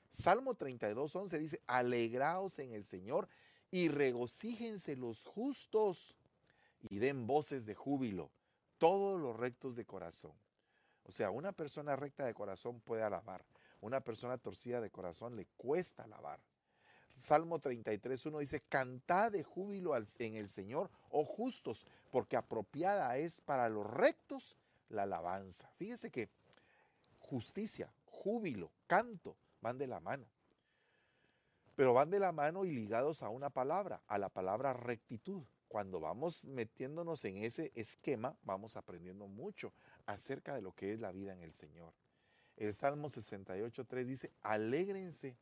Salmo 0.09 0.55
32, 0.55 1.14
11 1.16 1.38
dice, 1.38 1.61
alegraos 1.66 2.61
en 2.61 2.73
el 2.73 2.85
Señor 2.85 3.29
y 3.73 3.88
regocíjense 3.88 4.97
los 4.97 5.25
justos 5.25 6.14
y 6.81 7.01
den 7.01 7.27
voces 7.27 7.66
de 7.66 7.75
júbilo, 7.75 8.31
todos 8.79 9.21
los 9.21 9.37
rectos 9.37 9.75
de 9.75 9.85
corazón. 9.85 10.33
O 11.03 11.12
sea, 11.12 11.33
una 11.33 11.51
persona 11.51 11.97
recta 11.97 12.25
de 12.25 12.35
corazón 12.35 12.81
puede 12.81 13.03
alabar, 13.03 13.45
una 13.81 14.01
persona 14.01 14.38
torcida 14.38 14.81
de 14.81 14.90
corazón 14.90 15.35
le 15.35 15.47
cuesta 15.57 16.05
alabar. 16.05 16.40
Salmo 17.21 17.59
33, 17.59 18.27
1 18.27 18.39
dice, 18.39 18.61
cantad 18.69 19.33
de 19.33 19.43
júbilo 19.43 19.95
en 19.97 20.35
el 20.35 20.49
Señor, 20.49 20.91
oh 21.11 21.25
justos, 21.25 21.87
porque 22.11 22.37
apropiada 22.37 23.17
es 23.19 23.41
para 23.41 23.69
los 23.69 23.87
rectos 23.87 24.57
la 24.89 25.05
alabanza. 25.05 25.71
Fíjese 25.77 26.11
que 26.11 26.29
justicia, 27.19 27.93
júbilo, 28.07 28.71
canto 28.87 29.37
van 29.61 29.79
de 29.79 29.87
la 29.87 30.01
mano. 30.01 30.27
Pero 31.77 31.95
van 31.95 32.11
de 32.11 32.21
la 32.21 32.33
mano 32.33 32.65
y 32.65 32.71
ligados 32.71 33.23
a 33.23 33.29
una 33.29 33.51
palabra, 33.51 34.03
a 34.07 34.19
la 34.19 34.29
palabra 34.29 34.73
rectitud. 34.73 35.43
Cuando 35.69 36.01
vamos 36.01 36.45
metiéndonos 36.45 37.25
en 37.25 37.39
ese 37.39 37.71
esquema, 37.77 38.37
vamos 38.43 38.77
aprendiendo 38.77 39.29
mucho 39.29 39.73
acerca 40.05 40.55
de 40.55 40.63
lo 40.63 40.73
que 40.73 40.93
es 40.93 41.01
la 41.01 41.13
vida 41.13 41.33
en 41.33 41.43
el 41.43 41.53
Señor. 41.53 41.95
El 42.57 42.75
Salmo 42.75 43.09
68, 43.09 43.85
3 43.85 44.07
dice, 44.07 44.33
alégrense 44.43 45.37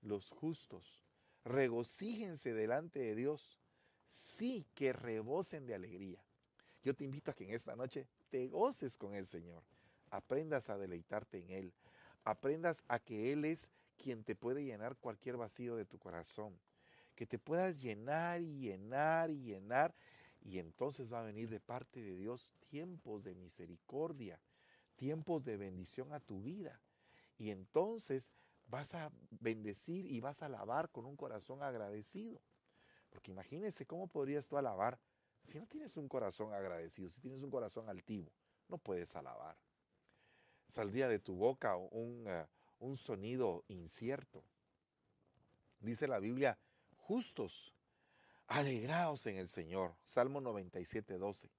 los 0.00 0.30
justos 0.30 1.07
regocíjense 1.44 2.52
delante 2.52 3.00
de 3.00 3.14
Dios. 3.14 3.58
Sí, 4.06 4.66
que 4.74 4.92
rebosen 4.92 5.66
de 5.66 5.74
alegría. 5.74 6.24
Yo 6.82 6.94
te 6.94 7.04
invito 7.04 7.30
a 7.30 7.34
que 7.34 7.44
en 7.44 7.50
esta 7.50 7.76
noche 7.76 8.08
te 8.30 8.48
goces 8.48 8.96
con 8.96 9.14
el 9.14 9.26
Señor. 9.26 9.62
Aprendas 10.10 10.70
a 10.70 10.78
deleitarte 10.78 11.38
en 11.38 11.50
Él. 11.50 11.74
Aprendas 12.24 12.84
a 12.88 12.98
que 12.98 13.32
Él 13.32 13.44
es 13.44 13.68
quien 13.96 14.24
te 14.24 14.34
puede 14.34 14.64
llenar 14.64 14.96
cualquier 14.96 15.36
vacío 15.36 15.76
de 15.76 15.84
tu 15.84 15.98
corazón. 15.98 16.58
Que 17.14 17.26
te 17.26 17.38
puedas 17.38 17.80
llenar 17.80 18.40
y 18.40 18.58
llenar 18.60 19.30
y 19.30 19.42
llenar. 19.42 19.94
Y 20.40 20.58
entonces 20.58 21.12
va 21.12 21.20
a 21.20 21.24
venir 21.24 21.50
de 21.50 21.60
parte 21.60 22.00
de 22.00 22.16
Dios 22.16 22.54
tiempos 22.70 23.24
de 23.24 23.34
misericordia, 23.34 24.40
tiempos 24.96 25.44
de 25.44 25.56
bendición 25.56 26.12
a 26.12 26.20
tu 26.20 26.42
vida. 26.42 26.80
Y 27.36 27.50
entonces 27.50 28.30
vas 28.68 28.94
a 28.94 29.10
bendecir 29.30 30.06
y 30.10 30.20
vas 30.20 30.42
a 30.42 30.46
alabar 30.46 30.90
con 30.90 31.06
un 31.06 31.16
corazón 31.16 31.62
agradecido. 31.62 32.40
Porque 33.10 33.30
imagínese 33.30 33.86
cómo 33.86 34.06
podrías 34.06 34.46
tú 34.46 34.56
alabar 34.56 35.00
si 35.42 35.58
no 35.58 35.66
tienes 35.66 35.96
un 35.96 36.08
corazón 36.08 36.52
agradecido, 36.52 37.08
si 37.08 37.20
tienes 37.20 37.42
un 37.42 37.50
corazón 37.50 37.88
altivo, 37.88 38.30
no 38.68 38.78
puedes 38.78 39.14
alabar. 39.16 39.56
Saldría 40.66 41.08
de 41.08 41.18
tu 41.18 41.36
boca 41.36 41.76
un, 41.76 42.24
eh, 42.26 42.46
un 42.80 42.96
sonido 42.96 43.64
incierto. 43.68 44.44
Dice 45.80 46.06
la 46.06 46.18
Biblia, 46.18 46.58
justos, 46.96 47.72
alegraos 48.46 49.26
en 49.26 49.36
el 49.36 49.48
Señor. 49.48 49.96
Salmo 50.04 50.40
97, 50.40 51.16
12. 51.16 51.50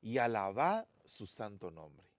Y 0.00 0.18
alabad 0.18 0.88
su 1.04 1.26
santo 1.26 1.70
nombre. 1.70 2.10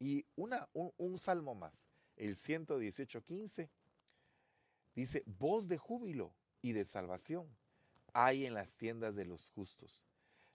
Y 0.00 0.26
una, 0.34 0.68
un, 0.72 0.92
un 0.96 1.18
salmo 1.18 1.54
más 1.54 1.88
el 2.20 2.36
118.15, 2.36 3.70
dice, 4.94 5.22
voz 5.26 5.68
de 5.68 5.78
júbilo 5.78 6.34
y 6.60 6.72
de 6.72 6.84
salvación 6.84 7.48
hay 8.12 8.44
en 8.44 8.54
las 8.54 8.76
tiendas 8.76 9.14
de 9.14 9.24
los 9.24 9.48
justos. 9.48 10.04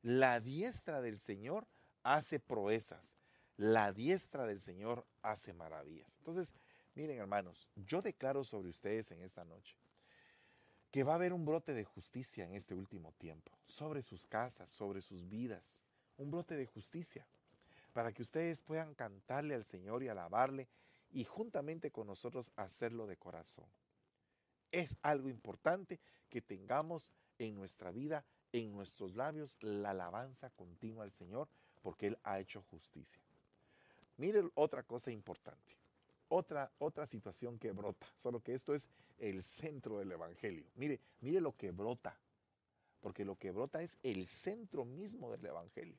La 0.03 0.39
diestra 0.39 1.01
del 1.01 1.17
Señor 1.17 1.67
hace 2.03 2.39
proezas. 2.39 3.15
La 3.57 3.91
diestra 3.91 4.45
del 4.45 4.59
Señor 4.59 5.07
hace 5.23 5.53
maravillas. 5.53 6.17
Entonces, 6.19 6.53
miren 6.93 7.17
hermanos, 7.17 7.67
yo 7.75 8.01
declaro 8.01 8.43
sobre 8.43 8.69
ustedes 8.69 9.09
en 9.11 9.21
esta 9.23 9.43
noche 9.43 9.75
que 10.91 11.03
va 11.03 11.13
a 11.13 11.15
haber 11.15 11.33
un 11.33 11.45
brote 11.45 11.73
de 11.73 11.83
justicia 11.83 12.45
en 12.45 12.53
este 12.53 12.75
último 12.75 13.11
tiempo, 13.13 13.51
sobre 13.65 14.03
sus 14.03 14.27
casas, 14.27 14.69
sobre 14.69 15.01
sus 15.01 15.27
vidas, 15.27 15.83
un 16.17 16.29
brote 16.29 16.55
de 16.55 16.67
justicia, 16.67 17.27
para 17.91 18.13
que 18.13 18.21
ustedes 18.21 18.61
puedan 18.61 18.93
cantarle 18.93 19.55
al 19.55 19.65
Señor 19.65 20.03
y 20.03 20.09
alabarle 20.09 20.69
y 21.15 21.23
juntamente 21.23 21.91
con 21.91 22.07
nosotros 22.07 22.51
hacerlo 22.57 23.07
de 23.07 23.15
corazón. 23.15 23.65
Es 24.69 24.97
algo 25.01 25.29
importante 25.29 26.01
que 26.29 26.41
tengamos 26.41 27.13
en 27.39 27.55
nuestra 27.55 27.89
vida, 27.91 28.25
en 28.51 28.73
nuestros 28.73 29.15
labios, 29.15 29.57
la 29.61 29.91
alabanza 29.91 30.49
continua 30.49 31.05
al 31.05 31.13
Señor, 31.13 31.47
porque 31.81 32.07
Él 32.07 32.17
ha 32.23 32.41
hecho 32.41 32.61
justicia. 32.63 33.21
Mire 34.17 34.43
otra 34.55 34.83
cosa 34.83 35.09
importante, 35.09 35.77
otra, 36.27 36.69
otra 36.79 37.07
situación 37.07 37.57
que 37.59 37.71
brota, 37.71 38.07
solo 38.17 38.41
que 38.41 38.53
esto 38.53 38.73
es 38.73 38.89
el 39.17 39.41
centro 39.41 39.99
del 39.99 40.11
Evangelio. 40.11 40.65
Mire, 40.75 40.99
mire 41.21 41.39
lo 41.39 41.55
que 41.55 41.71
brota, 41.71 42.19
porque 42.99 43.23
lo 43.23 43.37
que 43.37 43.51
brota 43.51 43.81
es 43.81 43.97
el 44.03 44.27
centro 44.27 44.83
mismo 44.83 45.31
del 45.31 45.45
Evangelio. 45.45 45.97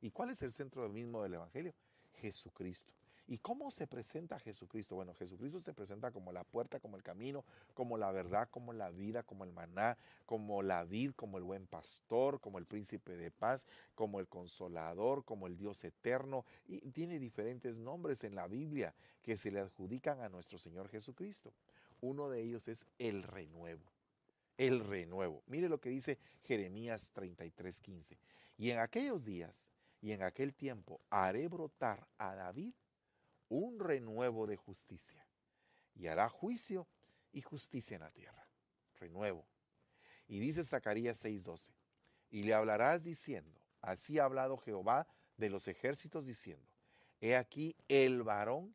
¿Y 0.00 0.12
cuál 0.12 0.30
es 0.30 0.40
el 0.42 0.52
centro 0.52 0.88
mismo 0.88 1.20
del 1.24 1.34
Evangelio? 1.34 1.74
Jesucristo. 2.20 2.92
¿Y 3.26 3.38
cómo 3.38 3.70
se 3.70 3.86
presenta 3.86 4.38
Jesucristo? 4.38 4.96
Bueno, 4.96 5.14
Jesucristo 5.14 5.60
se 5.60 5.72
presenta 5.72 6.10
como 6.10 6.32
la 6.32 6.44
puerta, 6.44 6.80
como 6.80 6.96
el 6.96 7.02
camino, 7.02 7.44
como 7.72 7.96
la 7.96 8.10
verdad, 8.10 8.48
como 8.50 8.72
la 8.72 8.90
vida, 8.90 9.22
como 9.22 9.44
el 9.44 9.52
maná, 9.52 9.96
como 10.26 10.62
la 10.62 10.84
vid, 10.84 11.12
como 11.12 11.38
el 11.38 11.44
buen 11.44 11.66
pastor, 11.66 12.40
como 12.40 12.58
el 12.58 12.66
príncipe 12.66 13.16
de 13.16 13.30
paz, 13.30 13.66
como 13.94 14.18
el 14.18 14.28
consolador, 14.28 15.24
como 15.24 15.46
el 15.46 15.56
Dios 15.56 15.84
eterno. 15.84 16.44
Y 16.66 16.90
tiene 16.90 17.18
diferentes 17.18 17.78
nombres 17.78 18.24
en 18.24 18.34
la 18.34 18.48
Biblia 18.48 18.94
que 19.22 19.36
se 19.36 19.50
le 19.50 19.60
adjudican 19.60 20.20
a 20.20 20.28
nuestro 20.28 20.58
Señor 20.58 20.88
Jesucristo. 20.88 21.52
Uno 22.00 22.28
de 22.28 22.42
ellos 22.42 22.66
es 22.66 22.84
el 22.98 23.22
renuevo. 23.22 23.84
El 24.58 24.80
renuevo. 24.80 25.42
Mire 25.46 25.68
lo 25.68 25.80
que 25.80 25.88
dice 25.88 26.18
Jeremías 26.42 27.12
33:15. 27.14 28.18
Y 28.58 28.70
en 28.70 28.80
aquellos 28.80 29.24
días 29.24 29.70
y 30.00 30.12
en 30.12 30.22
aquel 30.22 30.52
tiempo 30.52 31.00
haré 31.08 31.48
brotar 31.48 32.06
a 32.18 32.34
David 32.34 32.74
un 33.52 33.78
renuevo 33.78 34.46
de 34.46 34.56
justicia 34.56 35.22
y 35.94 36.06
hará 36.06 36.30
juicio 36.30 36.88
y 37.32 37.42
justicia 37.42 37.96
en 37.96 38.00
la 38.00 38.10
tierra. 38.10 38.48
Renuevo. 38.98 39.46
Y 40.26 40.40
dice 40.40 40.64
Zacarías 40.64 41.22
6:12, 41.22 41.70
y 42.30 42.44
le 42.44 42.54
hablarás 42.54 43.04
diciendo, 43.04 43.60
así 43.82 44.18
ha 44.18 44.24
hablado 44.24 44.56
Jehová 44.56 45.06
de 45.36 45.50
los 45.50 45.68
ejércitos 45.68 46.26
diciendo, 46.26 46.66
he 47.20 47.36
aquí 47.36 47.76
el 47.88 48.22
varón 48.22 48.74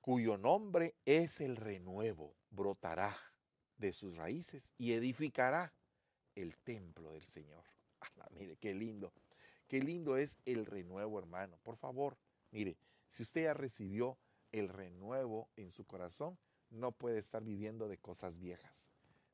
cuyo 0.00 0.36
nombre 0.36 0.96
es 1.04 1.40
el 1.40 1.54
renuevo, 1.54 2.34
brotará 2.50 3.16
de 3.76 3.92
sus 3.92 4.16
raíces 4.16 4.72
y 4.76 4.92
edificará 4.92 5.72
el 6.34 6.56
templo 6.58 7.12
del 7.12 7.24
Señor. 7.26 7.62
mire, 8.32 8.56
qué 8.56 8.74
lindo. 8.74 9.12
Qué 9.68 9.80
lindo 9.80 10.16
es 10.16 10.36
el 10.44 10.66
renuevo, 10.66 11.18
hermano. 11.18 11.56
Por 11.62 11.76
favor, 11.76 12.18
mire, 12.50 12.76
si 13.12 13.24
usted 13.24 13.42
ya 13.42 13.52
recibió 13.52 14.16
el 14.52 14.70
renuevo 14.70 15.50
en 15.56 15.70
su 15.70 15.84
corazón, 15.84 16.38
no 16.70 16.92
puede 16.92 17.18
estar 17.18 17.44
viviendo 17.44 17.86
de 17.86 17.98
cosas 17.98 18.38
viejas. 18.38 18.88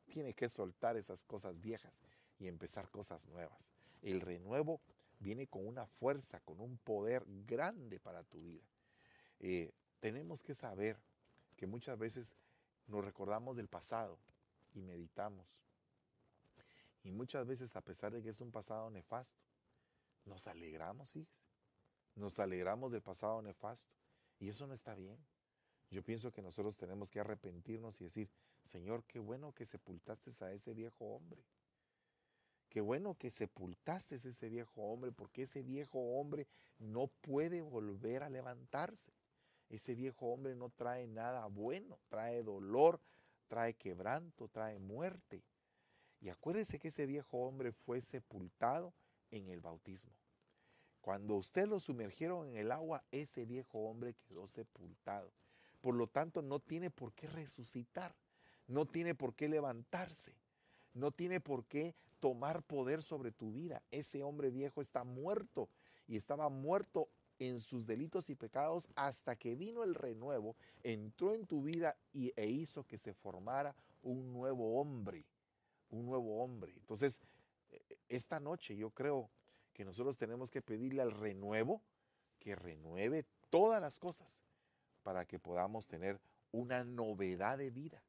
Tiene 0.08 0.34
que 0.34 0.48
soltar 0.48 0.96
esas 0.96 1.24
cosas 1.24 1.60
viejas 1.60 2.02
y 2.40 2.48
empezar 2.48 2.90
cosas 2.90 3.28
nuevas. 3.28 3.70
El 4.02 4.20
renuevo 4.20 4.80
viene 5.20 5.46
con 5.46 5.64
una 5.64 5.86
fuerza, 5.86 6.40
con 6.40 6.60
un 6.60 6.76
poder 6.78 7.22
grande 7.46 8.00
para 8.00 8.24
tu 8.24 8.42
vida. 8.42 8.66
Eh, 9.38 9.70
tenemos 10.00 10.42
que 10.42 10.54
saber 10.54 10.98
que 11.56 11.68
muchas 11.68 11.96
veces 11.96 12.32
nos 12.88 13.04
recordamos 13.04 13.56
del 13.56 13.68
pasado 13.68 14.18
y 14.74 14.82
meditamos. 14.82 15.60
Y 17.04 17.12
muchas 17.12 17.46
veces, 17.46 17.76
a 17.76 17.80
pesar 17.82 18.10
de 18.10 18.24
que 18.24 18.30
es 18.30 18.40
un 18.40 18.50
pasado 18.50 18.90
nefasto, 18.90 19.38
nos 20.24 20.48
alegramos, 20.48 21.12
fíjese. 21.12 21.47
Nos 22.18 22.40
alegramos 22.40 22.90
del 22.90 23.00
pasado 23.00 23.40
nefasto. 23.42 23.94
Y 24.40 24.48
eso 24.48 24.66
no 24.66 24.74
está 24.74 24.94
bien. 24.94 25.18
Yo 25.90 26.02
pienso 26.02 26.32
que 26.32 26.42
nosotros 26.42 26.76
tenemos 26.76 27.10
que 27.10 27.20
arrepentirnos 27.20 28.00
y 28.00 28.04
decir, 28.04 28.28
Señor, 28.62 29.04
qué 29.04 29.20
bueno 29.20 29.52
que 29.52 29.64
sepultaste 29.64 30.30
a 30.44 30.52
ese 30.52 30.74
viejo 30.74 31.04
hombre. 31.04 31.42
Qué 32.68 32.80
bueno 32.80 33.14
que 33.14 33.30
sepultaste 33.30 34.16
a 34.16 34.18
ese 34.18 34.48
viejo 34.48 34.82
hombre, 34.82 35.12
porque 35.12 35.42
ese 35.42 35.62
viejo 35.62 35.98
hombre 36.18 36.46
no 36.78 37.06
puede 37.06 37.62
volver 37.62 38.22
a 38.22 38.28
levantarse. 38.28 39.12
Ese 39.70 39.94
viejo 39.94 40.26
hombre 40.26 40.54
no 40.54 40.70
trae 40.70 41.06
nada 41.06 41.46
bueno, 41.46 41.98
trae 42.08 42.42
dolor, 42.42 43.00
trae 43.46 43.74
quebranto, 43.74 44.48
trae 44.48 44.78
muerte. 44.78 45.42
Y 46.20 46.30
acuérdese 46.30 46.78
que 46.78 46.88
ese 46.88 47.06
viejo 47.06 47.38
hombre 47.38 47.72
fue 47.72 48.00
sepultado 48.00 48.92
en 49.30 49.48
el 49.48 49.60
bautismo. 49.60 50.12
Cuando 51.08 51.36
usted 51.36 51.66
lo 51.66 51.80
sumergieron 51.80 52.48
en 52.48 52.56
el 52.58 52.70
agua, 52.70 53.02
ese 53.12 53.46
viejo 53.46 53.78
hombre 53.78 54.14
quedó 54.28 54.46
sepultado. 54.46 55.32
Por 55.80 55.94
lo 55.94 56.06
tanto, 56.06 56.42
no 56.42 56.60
tiene 56.60 56.90
por 56.90 57.14
qué 57.14 57.26
resucitar, 57.28 58.14
no 58.66 58.84
tiene 58.84 59.14
por 59.14 59.34
qué 59.34 59.48
levantarse, 59.48 60.34
no 60.92 61.10
tiene 61.10 61.40
por 61.40 61.64
qué 61.64 61.94
tomar 62.20 62.62
poder 62.62 63.00
sobre 63.00 63.32
tu 63.32 63.52
vida. 63.52 63.82
Ese 63.90 64.22
hombre 64.22 64.50
viejo 64.50 64.82
está 64.82 65.02
muerto 65.02 65.70
y 66.06 66.18
estaba 66.18 66.50
muerto 66.50 67.08
en 67.38 67.60
sus 67.60 67.86
delitos 67.86 68.28
y 68.28 68.34
pecados 68.34 68.86
hasta 68.94 69.34
que 69.34 69.54
vino 69.54 69.84
el 69.84 69.94
renuevo, 69.94 70.56
entró 70.82 71.32
en 71.32 71.46
tu 71.46 71.62
vida 71.62 71.96
y, 72.12 72.34
e 72.36 72.48
hizo 72.48 72.84
que 72.84 72.98
se 72.98 73.14
formara 73.14 73.74
un 74.02 74.30
nuevo 74.30 74.78
hombre, 74.78 75.24
un 75.88 76.04
nuevo 76.04 76.44
hombre. 76.44 76.74
Entonces, 76.76 77.18
e, 77.70 77.76
e, 77.76 77.98
esta 78.10 78.38
noche 78.40 78.76
yo 78.76 78.90
creo 78.90 79.30
que 79.78 79.84
nosotros 79.84 80.16
tenemos 80.16 80.50
que 80.50 80.60
pedirle 80.60 81.02
al 81.02 81.12
renuevo 81.12 81.84
que 82.40 82.56
renueve 82.56 83.24
todas 83.48 83.80
las 83.80 84.00
cosas 84.00 84.42
para 85.04 85.24
que 85.24 85.38
podamos 85.38 85.86
tener 85.86 86.20
una 86.50 86.82
novedad 86.82 87.58
de 87.58 87.70
vida. 87.70 88.02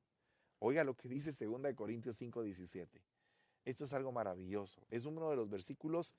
Oiga 0.58 0.84
lo 0.84 0.96
que 0.96 1.08
dice 1.08 1.30
2 1.46 1.76
Corintios 1.76 2.18
5, 2.18 2.42
17. 2.42 3.04
Esto 3.66 3.84
es 3.84 3.94
algo 3.94 4.12
maravilloso. 4.12 4.82
Es 4.90 5.06
uno 5.06 5.30
de 5.30 5.36
los 5.36 5.48
versículos 5.48 6.16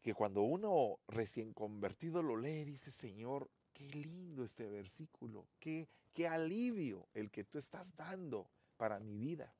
que 0.00 0.14
cuando 0.14 0.42
uno 0.42 1.00
recién 1.08 1.52
convertido 1.52 2.22
lo 2.22 2.36
lee, 2.36 2.64
dice, 2.64 2.92
Señor, 2.92 3.50
qué 3.72 3.88
lindo 3.88 4.44
este 4.44 4.68
versículo, 4.68 5.48
qué, 5.58 5.88
qué 6.12 6.28
alivio 6.28 7.08
el 7.12 7.32
que 7.32 7.42
tú 7.42 7.58
estás 7.58 7.96
dando 7.96 8.48
para 8.76 9.00
mi 9.00 9.18
vida. 9.18 9.52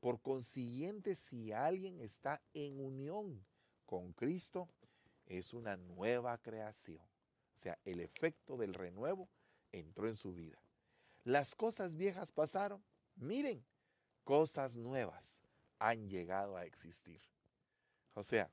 Por 0.00 0.22
consiguiente, 0.22 1.14
si 1.14 1.52
alguien 1.52 2.00
está 2.00 2.40
en 2.54 2.80
unión 2.80 3.44
con 3.90 4.12
Cristo, 4.12 4.68
es 5.26 5.52
una 5.52 5.76
nueva 5.76 6.38
creación. 6.38 7.02
O 7.02 7.58
sea, 7.58 7.76
el 7.84 7.98
efecto 7.98 8.56
del 8.56 8.72
renuevo 8.72 9.28
entró 9.72 10.06
en 10.06 10.14
su 10.14 10.32
vida. 10.32 10.62
Las 11.24 11.56
cosas 11.56 11.96
viejas 11.96 12.30
pasaron. 12.30 12.84
Miren, 13.16 13.64
cosas 14.22 14.76
nuevas 14.76 15.42
han 15.80 16.08
llegado 16.08 16.56
a 16.56 16.66
existir. 16.66 17.20
O 18.14 18.22
sea, 18.22 18.48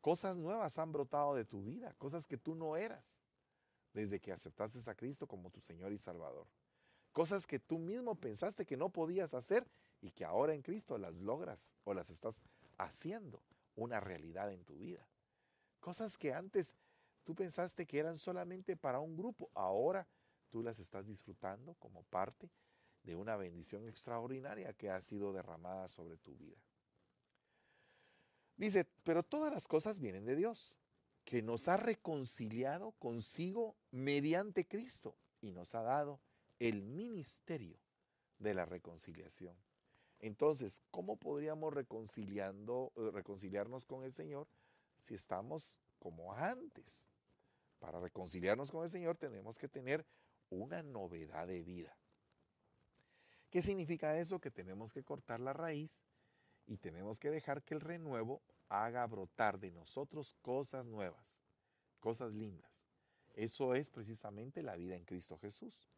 cosas 0.00 0.38
nuevas 0.38 0.78
han 0.78 0.90
brotado 0.90 1.34
de 1.34 1.44
tu 1.44 1.62
vida, 1.62 1.92
cosas 1.98 2.26
que 2.26 2.38
tú 2.38 2.54
no 2.54 2.78
eras 2.78 3.18
desde 3.92 4.20
que 4.20 4.32
aceptaste 4.32 4.90
a 4.90 4.94
Cristo 4.94 5.26
como 5.26 5.50
tu 5.50 5.60
Señor 5.60 5.92
y 5.92 5.98
Salvador. 5.98 6.46
Cosas 7.12 7.46
que 7.46 7.58
tú 7.58 7.78
mismo 7.78 8.14
pensaste 8.14 8.64
que 8.64 8.78
no 8.78 8.88
podías 8.88 9.34
hacer 9.34 9.66
y 10.00 10.12
que 10.12 10.24
ahora 10.24 10.54
en 10.54 10.62
Cristo 10.62 10.96
las 10.96 11.12
logras 11.16 11.74
o 11.84 11.92
las 11.92 12.08
estás 12.08 12.42
haciendo 12.78 13.42
una 13.74 14.00
realidad 14.00 14.52
en 14.52 14.64
tu 14.64 14.76
vida. 14.76 15.06
Cosas 15.80 16.18
que 16.18 16.34
antes 16.34 16.74
tú 17.24 17.34
pensaste 17.34 17.86
que 17.86 17.98
eran 17.98 18.18
solamente 18.18 18.76
para 18.76 19.00
un 19.00 19.16
grupo, 19.16 19.50
ahora 19.54 20.06
tú 20.50 20.62
las 20.62 20.78
estás 20.78 21.06
disfrutando 21.06 21.74
como 21.74 22.02
parte 22.04 22.50
de 23.02 23.16
una 23.16 23.36
bendición 23.36 23.88
extraordinaria 23.88 24.72
que 24.74 24.90
ha 24.90 25.00
sido 25.00 25.32
derramada 25.32 25.88
sobre 25.88 26.18
tu 26.18 26.36
vida. 26.36 26.58
Dice, 28.56 28.84
pero 29.04 29.22
todas 29.22 29.52
las 29.54 29.66
cosas 29.66 30.00
vienen 30.00 30.26
de 30.26 30.36
Dios, 30.36 30.76
que 31.24 31.42
nos 31.42 31.68
ha 31.68 31.76
reconciliado 31.76 32.92
consigo 32.92 33.76
mediante 33.90 34.66
Cristo 34.66 35.16
y 35.40 35.52
nos 35.52 35.74
ha 35.74 35.82
dado 35.82 36.20
el 36.58 36.82
ministerio 36.82 37.78
de 38.38 38.54
la 38.54 38.66
reconciliación. 38.66 39.56
Entonces, 40.20 40.82
¿cómo 40.90 41.16
podríamos 41.16 41.72
reconciliando, 41.72 42.92
eh, 42.96 43.10
reconciliarnos 43.12 43.86
con 43.86 44.04
el 44.04 44.12
Señor 44.12 44.46
si 44.98 45.14
estamos 45.14 45.78
como 45.98 46.34
antes? 46.34 47.08
Para 47.78 47.98
reconciliarnos 48.00 48.70
con 48.70 48.84
el 48.84 48.90
Señor 48.90 49.16
tenemos 49.16 49.58
que 49.58 49.68
tener 49.68 50.04
una 50.50 50.82
novedad 50.82 51.46
de 51.46 51.62
vida. 51.62 51.96
¿Qué 53.50 53.62
significa 53.62 54.18
eso? 54.18 54.40
Que 54.40 54.50
tenemos 54.50 54.92
que 54.92 55.02
cortar 55.02 55.40
la 55.40 55.54
raíz 55.54 56.04
y 56.66 56.76
tenemos 56.76 57.18
que 57.18 57.30
dejar 57.30 57.62
que 57.62 57.74
el 57.74 57.80
renuevo 57.80 58.42
haga 58.68 59.06
brotar 59.06 59.58
de 59.58 59.70
nosotros 59.70 60.36
cosas 60.42 60.84
nuevas, 60.84 61.40
cosas 61.98 62.32
lindas. 62.32 62.70
Eso 63.34 63.74
es 63.74 63.90
precisamente 63.90 64.62
la 64.62 64.76
vida 64.76 64.96
en 64.96 65.04
Cristo 65.04 65.38
Jesús. 65.38 65.90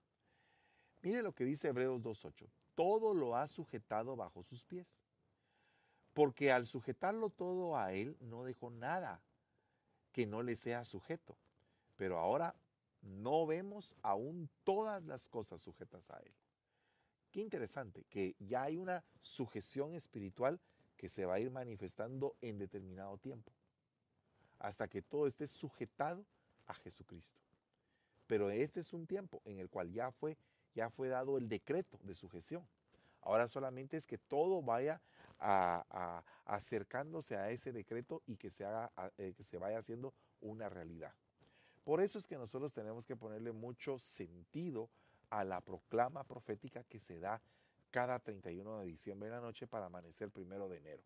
Mire 1.02 1.22
lo 1.22 1.34
que 1.34 1.44
dice 1.44 1.68
Hebreos 1.68 2.00
2.8. 2.00 2.48
Todo 2.74 3.14
lo 3.14 3.36
ha 3.36 3.48
sujetado 3.48 4.16
bajo 4.16 4.42
sus 4.42 4.64
pies. 4.64 4.98
Porque 6.12 6.52
al 6.52 6.66
sujetarlo 6.66 7.30
todo 7.30 7.76
a 7.76 7.92
Él 7.92 8.16
no 8.20 8.44
dejó 8.44 8.70
nada 8.70 9.22
que 10.12 10.26
no 10.26 10.42
le 10.42 10.56
sea 10.56 10.84
sujeto. 10.84 11.36
Pero 11.96 12.18
ahora 12.18 12.54
no 13.00 13.46
vemos 13.46 13.96
aún 14.02 14.48
todas 14.64 15.02
las 15.04 15.28
cosas 15.28 15.60
sujetas 15.62 16.10
a 16.10 16.18
Él. 16.18 16.34
Qué 17.30 17.40
interesante 17.40 18.04
que 18.10 18.36
ya 18.38 18.64
hay 18.64 18.76
una 18.76 19.02
sujeción 19.22 19.94
espiritual 19.94 20.60
que 20.96 21.08
se 21.08 21.24
va 21.24 21.34
a 21.34 21.40
ir 21.40 21.50
manifestando 21.50 22.36
en 22.42 22.58
determinado 22.58 23.16
tiempo, 23.18 23.50
hasta 24.58 24.86
que 24.86 25.02
todo 25.02 25.26
esté 25.26 25.46
sujetado 25.46 26.24
a 26.66 26.74
Jesucristo. 26.74 27.40
Pero 28.26 28.50
este 28.50 28.80
es 28.80 28.92
un 28.92 29.06
tiempo 29.06 29.42
en 29.44 29.58
el 29.58 29.68
cual 29.68 29.90
ya 29.90 30.12
fue, 30.12 30.36
ya 30.74 30.90
fue 30.90 31.08
dado 31.08 31.38
el 31.38 31.48
decreto 31.48 31.98
de 32.02 32.14
sujeción. 32.14 32.66
Ahora 33.20 33.46
solamente 33.48 33.96
es 33.96 34.06
que 34.06 34.18
todo 34.18 34.62
vaya 34.62 35.00
acercándose 36.44 37.36
a 37.36 37.50
ese 37.50 37.72
decreto 37.72 38.22
y 38.26 38.36
que 38.36 38.50
se, 38.50 38.64
haga, 38.64 38.92
eh, 39.18 39.32
que 39.36 39.42
se 39.42 39.58
vaya 39.58 39.78
haciendo 39.78 40.14
una 40.40 40.68
realidad. 40.68 41.14
Por 41.84 42.00
eso 42.00 42.18
es 42.18 42.28
que 42.28 42.36
nosotros 42.36 42.72
tenemos 42.72 43.06
que 43.06 43.16
ponerle 43.16 43.52
mucho 43.52 43.98
sentido 43.98 44.88
a 45.30 45.44
la 45.44 45.60
proclama 45.60 46.24
profética 46.24 46.84
que 46.84 47.00
se 47.00 47.18
da 47.18 47.42
cada 47.90 48.18
31 48.20 48.80
de 48.80 48.86
diciembre 48.86 49.28
en 49.28 49.34
la 49.34 49.40
noche 49.40 49.66
para 49.66 49.86
amanecer 49.86 50.30
primero 50.30 50.68
de 50.68 50.78
enero. 50.78 51.02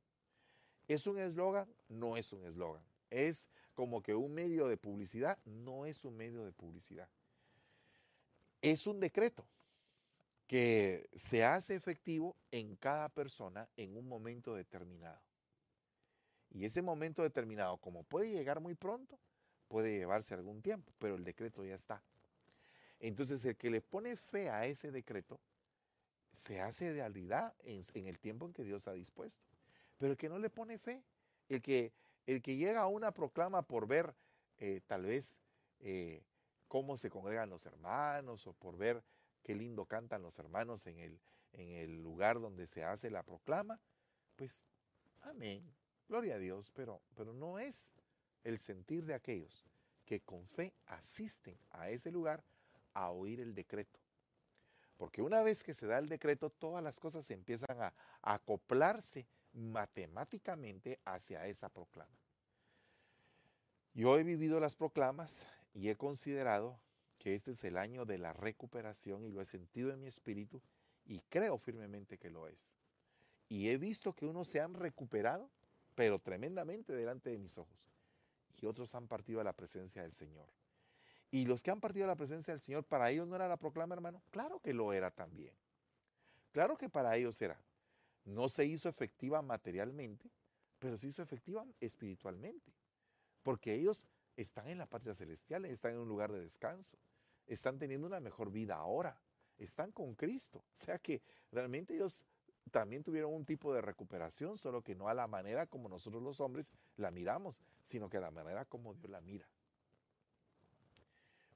¿Es 0.89 1.07
un 1.07 1.19
eslogan? 1.19 1.69
No 1.89 2.17
es 2.17 2.33
un 2.33 2.45
eslogan. 2.45 2.85
Es 3.11 3.49
como 3.75 4.03
que 4.03 4.15
un 4.15 4.35
medio 4.35 4.69
de 4.69 4.77
publicidad, 4.77 5.39
no 5.45 5.87
es 5.87 6.05
un 6.05 6.17
medio 6.17 6.45
de 6.45 6.53
publicidad. 6.53 7.09
Es 8.61 8.87
un 8.87 9.01
decreto 9.01 9.47
que 10.47 11.09
se 11.15 11.45
hace 11.45 11.75
efectivo 11.75 12.37
en 12.51 12.77
cada 12.77 13.09
persona 13.09 13.69
en 13.77 13.97
un 13.97 14.09
momento 14.09 14.55
determinado. 14.55 15.21
Y 16.51 16.65
ese 16.65 16.83
momento 16.83 17.23
determinado, 17.23 17.77
como 17.79 18.05
puede 18.05 18.31
llegar 18.31 18.61
muy 18.61 18.75
pronto, 18.75 19.19
puede 19.69 19.97
llevarse 19.99 20.35
algún 20.35 20.63
tiempo, 20.63 20.93
pero 20.99 21.17
el 21.17 21.25
decreto 21.25 21.65
ya 21.65 21.75
está. 21.75 22.03
Entonces 23.01 23.45
el 23.45 23.57
que 23.57 23.71
le 23.71 23.81
pone 23.81 24.17
fe 24.17 24.49
a 24.49 24.65
ese 24.67 24.91
decreto 24.91 25.41
se 26.33 26.61
hace 26.61 26.93
realidad 26.93 27.55
en, 27.65 28.07
el 28.07 28.19
tiempo 28.19 28.47
en 28.47 28.53
que 28.53 28.63
Dios 28.63 28.89
ha 28.89 28.93
dispuesto. 28.93 29.45
Pero 29.99 30.13
el 30.13 30.19
que 30.19 30.29
no 30.29 30.39
le 30.39 30.51
pone 30.51 30.79
fe, 30.79 31.03
el 31.49 31.61
que, 31.61 31.93
el 32.27 32.41
que 32.41 32.57
llega 32.57 32.83
a 32.83 32.87
una 32.87 33.13
proclama 33.13 33.63
por 33.63 33.87
ver 33.87 34.15
eh, 34.59 34.81
tal 34.87 35.05
vez 35.05 35.39
eh, 35.81 36.23
cómo 36.69 36.97
se 36.97 37.11
congregan 37.11 37.51
los 37.51 37.67
hermanos 37.67 38.47
o 38.47 38.53
por 38.53 38.77
ver 38.77 39.03
qué 39.47 39.55
lindo 39.55 39.87
cantan 39.87 40.23
los 40.23 40.41
hermanos 40.41 40.89
en 40.89 40.99
el, 40.99 41.21
en 41.53 41.71
el 41.71 42.03
lugar 42.03 42.41
donde 42.41 42.67
se 42.67 42.83
hace 42.83 43.11
la 43.11 43.23
proclama, 43.23 43.81
pues 44.35 44.65
amén, 45.23 45.73
gloria 46.09 46.35
a 46.35 46.39
Dios, 46.39 46.73
pero, 46.75 47.01
pero 47.15 47.33
no 47.33 47.61
es 47.61 47.95
el 48.43 48.59
sentir 48.59 49.05
de 49.07 49.15
aquellos 49.15 49.65
que 50.05 50.19
con 50.19 50.49
fe 50.49 50.75
asisten 50.87 51.57
a 51.71 51.91
ese 51.91 52.11
lugar 52.11 52.43
a 52.93 53.13
oír 53.13 53.39
el 53.39 53.55
decreto. 53.55 54.01
Porque 54.97 55.23
una 55.23 55.45
vez 55.45 55.63
que 55.63 55.75
se 55.75 55.87
da 55.87 55.99
el 55.99 56.09
decreto, 56.09 56.51
todas 56.51 56.83
las 56.83 56.99
cosas 56.99 57.31
empiezan 57.31 57.81
a, 57.81 57.95
a 58.23 58.35
acoplarse 58.35 59.29
matemáticamente 59.53 60.99
hacia 61.05 61.47
esa 61.47 61.69
proclama. 61.69 62.19
Yo 63.95 64.19
he 64.19 64.25
vivido 64.25 64.59
las 64.59 64.75
proclamas 64.75 65.47
y 65.73 65.89
he 65.89 65.95
considerado 65.95 66.81
que 67.27 67.35
este 67.35 67.51
es 67.51 67.65
el 67.65 67.77
año 67.77 68.05
de 68.05 68.19
la 68.19 68.33
recuperación 68.33 69.25
y 69.25 69.33
lo 69.33 69.41
he 69.41 69.45
sentido 69.45 69.91
en 69.91 69.99
mi 69.99 70.07
espíritu 70.07 70.63
y 71.07 71.19
creo 71.23 71.59
firmemente 71.59 72.19
que 72.19 72.31
lo 72.31 72.47
es. 72.47 72.71
Y 73.49 73.69
he 73.69 73.79
visto 73.79 74.13
que 74.13 74.27
unos 74.27 74.47
se 74.47 74.61
han 74.61 74.75
recuperado, 74.75 75.51
pero 75.97 76.21
tremendamente 76.21 76.95
delante 76.95 77.31
de 77.31 77.39
mis 77.39 77.59
ojos. 77.59 77.91
Y 78.63 78.67
otros 78.67 78.95
han 78.95 79.09
partido 79.09 79.41
a 79.41 79.43
la 79.43 79.55
presencia 79.55 80.03
del 80.03 80.13
Señor. 80.13 80.47
Y 81.33 81.47
los 81.47 81.65
que 81.65 81.73
han 81.73 81.81
partido 81.81 82.05
a 82.05 82.07
la 82.07 82.15
presencia 82.15 82.55
del 82.55 82.61
Señor, 82.61 82.85
¿para 82.85 83.11
ellos 83.11 83.27
no 83.27 83.35
era 83.35 83.49
la 83.49 83.57
proclama, 83.57 83.97
hermano? 83.97 84.23
Claro 84.31 84.61
que 84.61 84.73
lo 84.73 84.93
era 84.93 85.11
también. 85.11 85.53
Claro 86.53 86.77
que 86.77 86.89
para 86.89 87.17
ellos 87.17 87.43
era. 87.43 87.61
No 88.25 88.49
se 88.49 88.67
hizo 88.67 88.89
efectiva 88.89 89.43
materialmente, 89.43 90.31
pero 90.79 90.97
se 90.97 91.09
hizo 91.09 91.23
efectiva 91.23 91.67
espiritualmente. 91.81 92.73
Porque 93.43 93.75
ellos 93.75 94.07
están 94.37 94.69
en 94.69 94.79
la 94.79 94.87
patria 94.87 95.13
celestial, 95.13 95.65
están 95.65 95.95
en 95.95 95.99
un 95.99 96.09
lugar 96.09 96.31
de 96.31 96.39
descanso, 96.39 96.97
están 97.47 97.79
teniendo 97.79 98.07
una 98.07 98.21
mejor 98.21 98.51
vida 98.51 98.77
ahora, 98.77 99.21
están 99.59 99.93
con 99.93 100.15
Cristo. 100.15 100.59
O 100.59 100.77
sea 100.77 100.99
que 100.99 101.23
realmente 101.51 101.95
ellos 101.95 102.25
también 102.71 103.03
tuvieron 103.03 103.33
un 103.33 103.45
tipo 103.45 103.73
de 103.73 103.81
recuperación, 103.81 104.59
solo 104.59 104.83
que 104.83 104.95
no 104.95 105.09
a 105.09 105.15
la 105.15 105.27
manera 105.27 105.67
como 105.67 105.89
nosotros 105.89 106.23
los 106.23 106.41
hombres 106.41 106.73
la 106.97 107.11
miramos, 107.11 107.61
sino 107.85 108.09
que 108.09 108.17
a 108.17 108.21
la 108.21 108.31
manera 108.31 108.65
como 108.65 108.95
Dios 108.95 109.11
la 109.11 109.21
mira. 109.21 109.49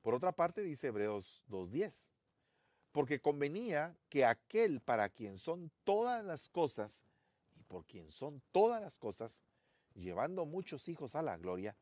Por 0.03 0.15
otra 0.15 0.33
parte, 0.33 0.63
dice 0.63 0.87
Hebreos 0.87 1.43
2.10, 1.49 2.11
porque 2.93 3.21
convenía 3.21 3.97
que 4.09 4.25
aquel 4.25 4.81
para 4.81 5.09
quien 5.09 5.39
son 5.39 5.71
todas 5.85 6.25
las 6.25 6.49
cosas 6.49 7.05
y 7.55 7.63
por 7.65 7.85
quien 7.85 8.11
son 8.11 8.43
todas 8.51 8.81
las 8.81 8.99
cosas, 8.99 9.43
llevando 9.95 10.47
muchos 10.47 10.89
hijos 10.89 11.15
a 11.15 11.23
la 11.23 11.37
gloria, 11.37 11.77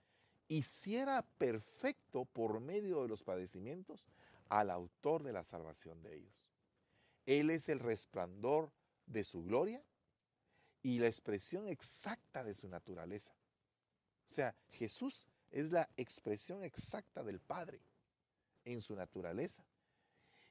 hiciera 0.49 1.23
perfecto 1.39 2.25
por 2.25 2.61
medio 2.61 3.03
de 3.03 3.09
los 3.09 3.23
padecimientos 3.23 4.07
al 4.49 4.71
autor 4.71 5.23
de 5.23 5.33
la 5.33 5.45
salvación 5.45 6.03
de 6.03 6.17
ellos. 6.17 6.51
Él 7.27 7.51
es 7.51 7.69
el 7.69 7.81
resplandor 7.81 8.73
de 9.07 9.25
su 9.25 9.43
gloria 9.43 9.83
y 10.83 10.99
la 10.99 11.07
expresión 11.07 11.69
exacta 11.69 12.43
de 12.43 12.55
su 12.55 12.69
naturaleza. 12.69 13.35
O 14.27 14.31
sea, 14.31 14.55
Jesús 14.71 15.27
es 15.51 15.71
la 15.71 15.89
expresión 15.97 16.65
exacta 16.65 17.23
del 17.23 17.41
Padre 17.41 17.81
en 18.65 18.81
su 18.81 18.95
naturaleza. 18.95 19.65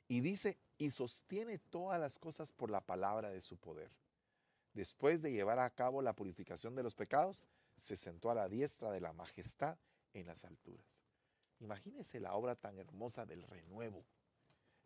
Y 0.08 0.22
dice, 0.22 0.58
y 0.78 0.92
sostiene 0.92 1.58
todas 1.58 2.00
las 2.00 2.18
cosas 2.18 2.52
por 2.52 2.72
la 2.72 2.82
palabra 2.82 3.30
de 3.30 3.42
su 3.42 3.58
poder. 3.58 3.92
Después 4.74 5.22
de 5.22 5.32
llevar 5.32 5.60
a 5.60 5.70
cabo 5.70 6.02
la 6.02 6.14
purificación 6.14 6.76
de 6.76 6.84
los 6.84 6.96
pecados, 6.96 7.44
se 7.78 7.96
sentó 7.96 8.32
a 8.32 8.36
la 8.36 8.50
diestra 8.50 8.92
de 8.92 9.02
la 9.02 9.14
majestad 9.14 9.78
en 10.14 10.28
las 10.28 10.44
alturas. 10.44 10.86
Imagínese 11.60 12.20
la 12.20 12.34
obra 12.36 12.56
tan 12.56 12.78
hermosa 12.78 13.26
del 13.26 13.44
renuevo. 13.44 14.06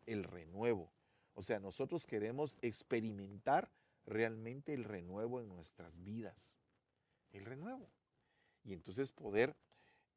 El 0.06 0.24
renuevo. 0.24 0.92
O 1.34 1.42
sea, 1.42 1.58
nosotros 1.60 2.06
queremos 2.06 2.56
experimentar 2.60 3.70
realmente 4.04 4.74
el 4.74 4.84
renuevo 4.84 5.40
en 5.40 5.48
nuestras 5.48 6.02
vidas. 6.02 6.58
El 7.32 7.44
renuevo. 7.44 7.90
Y 8.64 8.72
entonces 8.72 9.12
poder 9.12 9.56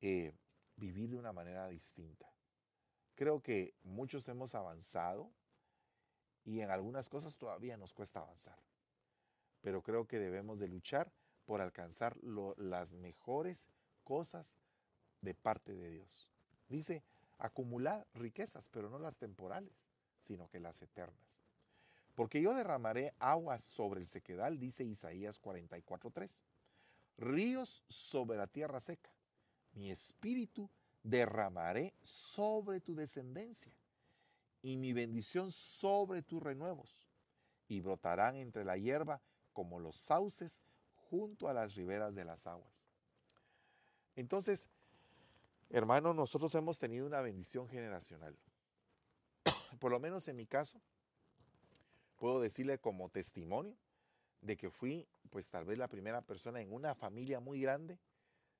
eh, 0.01 0.33
vivir 0.75 1.09
de 1.09 1.17
una 1.17 1.33
manera 1.33 1.67
distinta. 1.67 2.31
Creo 3.15 3.41
que 3.41 3.73
muchos 3.83 4.27
hemos 4.27 4.55
avanzado 4.55 5.31
y 6.43 6.59
en 6.59 6.69
algunas 6.69 7.07
cosas 7.09 7.37
todavía 7.37 7.77
nos 7.77 7.93
cuesta 7.93 8.19
avanzar. 8.19 8.59
Pero 9.61 9.81
creo 9.81 10.05
que 10.05 10.19
debemos 10.19 10.59
de 10.59 10.67
luchar 10.67 11.11
por 11.45 11.61
alcanzar 11.61 12.17
las 12.57 12.95
mejores 12.95 13.67
cosas 14.03 14.57
de 15.21 15.33
parte 15.33 15.73
de 15.73 15.89
Dios. 15.89 16.29
Dice, 16.67 17.03
acumular 17.37 18.07
riquezas, 18.13 18.69
pero 18.69 18.89
no 18.89 18.99
las 18.99 19.17
temporales, 19.17 19.73
sino 20.19 20.47
que 20.49 20.59
las 20.59 20.81
eternas. 20.81 21.43
Porque 22.15 22.41
yo 22.41 22.53
derramaré 22.53 23.13
aguas 23.19 23.63
sobre 23.63 23.99
el 23.99 24.07
sequedal, 24.07 24.57
dice 24.57 24.83
Isaías 24.83 25.41
44.3. 25.41 26.43
Ríos 27.17 27.83
sobre 27.89 28.37
la 28.37 28.47
tierra 28.47 28.79
seca. 28.79 29.11
Mi 29.73 29.91
espíritu 29.91 30.69
derramaré 31.03 31.93
sobre 32.01 32.79
tu 32.79 32.95
descendencia 32.95 33.73
y 34.61 34.77
mi 34.77 34.93
bendición 34.93 35.51
sobre 35.51 36.23
tus 36.23 36.41
renuevos. 36.41 37.07
Y 37.67 37.81
brotarán 37.81 38.35
entre 38.35 38.63
la 38.63 38.77
hierba 38.77 39.21
como 39.53 39.79
los 39.79 39.97
sauces 39.97 40.61
junto 41.15 41.47
a 41.47 41.53
las 41.53 41.75
riberas 41.75 42.13
de 42.13 42.25
las 42.25 42.45
aguas. 42.45 42.85
Entonces, 44.15 44.67
hermanos, 45.69 46.15
nosotros 46.15 46.53
hemos 46.55 46.77
tenido 46.77 47.05
una 47.05 47.21
bendición 47.21 47.67
generacional. 47.69 48.37
Por 49.79 49.91
lo 49.91 49.99
menos 49.99 50.27
en 50.27 50.35
mi 50.35 50.45
caso, 50.45 50.81
puedo 52.17 52.41
decirle 52.41 52.79
como 52.79 53.09
testimonio 53.09 53.75
de 54.41 54.57
que 54.57 54.69
fui, 54.69 55.07
pues 55.29 55.49
tal 55.49 55.65
vez 55.65 55.77
la 55.77 55.87
primera 55.87 56.21
persona 56.21 56.61
en 56.61 56.73
una 56.73 56.95
familia 56.95 57.39
muy 57.39 57.61
grande 57.61 57.97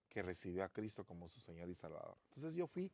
que 0.10 0.22
recibió 0.22 0.64
a 0.64 0.70
Cristo 0.70 1.04
como 1.04 1.28
su 1.28 1.42
Señor 1.42 1.70
y 1.70 1.76
Salvador. 1.76 2.18
Entonces 2.30 2.56
yo 2.56 2.68
fui 2.68 2.92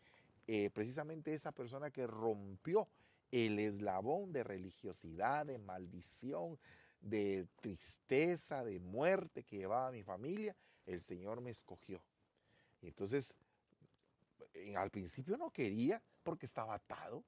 eh, 0.47 0.69
precisamente 0.71 1.33
esa 1.33 1.51
persona 1.51 1.91
que 1.91 2.07
rompió 2.07 2.87
el 3.31 3.59
eslabón 3.59 4.33
de 4.33 4.43
religiosidad, 4.43 5.45
de 5.45 5.57
maldición, 5.57 6.59
de 7.01 7.47
tristeza, 7.59 8.63
de 8.63 8.79
muerte 8.79 9.43
que 9.43 9.57
llevaba 9.57 9.91
mi 9.91 10.03
familia. 10.03 10.55
El 10.85 11.01
Señor 11.01 11.41
me 11.41 11.51
escogió. 11.51 12.01
Entonces, 12.81 13.33
al 14.75 14.89
principio 14.89 15.37
no 15.37 15.49
quería 15.49 16.01
porque 16.23 16.45
estaba 16.45 16.75
atado. 16.75 17.23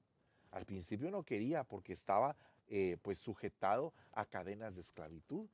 Al 0.50 0.64
principio 0.64 1.10
no 1.10 1.22
quería 1.22 1.64
porque 1.64 1.92
estaba 1.92 2.36
eh, 2.68 2.96
pues 3.02 3.18
sujetado 3.18 3.92
a 4.12 4.24
cadenas 4.24 4.76
de 4.76 4.80
esclavitud. 4.80 5.48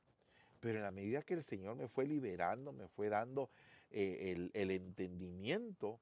Pero 0.59 0.77
en 0.77 0.83
la 0.83 0.91
medida 0.91 1.23
que 1.23 1.33
el 1.33 1.43
Señor 1.43 1.75
me 1.75 1.87
fue 1.87 2.05
liberando, 2.05 2.71
me 2.71 2.87
fue 2.87 3.09
dando 3.09 3.49
eh, 3.89 4.49
el, 4.53 4.71
entendimiento, 4.71 5.99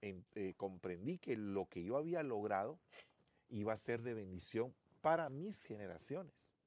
eh, 0.00 0.54
comprendí 0.56 1.18
que 1.18 1.36
lo 1.36 1.66
que 1.66 1.84
yo 1.84 1.98
había 1.98 2.22
logrado 2.22 2.78
iba 3.50 3.74
a 3.74 3.76
ser 3.76 4.00
de 4.02 4.14
bendición 4.14 4.74
para 5.02 5.28
mis 5.28 5.62
generaciones. 5.64 6.59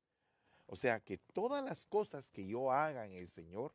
O 0.66 0.76
sea, 0.76 1.00
que 1.00 1.18
todas 1.18 1.64
las 1.64 1.86
cosas 1.86 2.32
que 2.32 2.46
yo 2.46 2.72
haga 2.72 3.06
en 3.06 3.14
el 3.14 3.28
Señor 3.28 3.74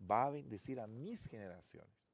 va 0.00 0.26
a 0.26 0.30
bendecir 0.30 0.80
a 0.80 0.86
mis 0.86 1.26
generaciones. 1.26 2.08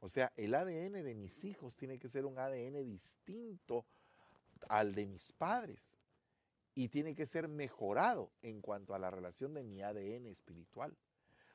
O 0.00 0.08
sea, 0.08 0.32
el 0.36 0.54
ADN 0.54 1.04
de 1.04 1.14
mis 1.14 1.44
hijos 1.44 1.76
tiene 1.76 1.98
que 1.98 2.08
ser 2.08 2.26
un 2.26 2.38
ADN 2.38 2.84
distinto 2.84 3.86
al 4.68 4.94
de 4.94 5.06
mis 5.06 5.32
padres 5.32 5.96
y 6.74 6.88
tiene 6.88 7.14
que 7.14 7.26
ser 7.26 7.48
mejorado 7.48 8.30
en 8.42 8.60
cuanto 8.60 8.94
a 8.94 8.98
la 8.98 9.10
relación 9.10 9.54
de 9.54 9.64
mi 9.64 9.82
ADN 9.82 10.26
espiritual. 10.26 10.96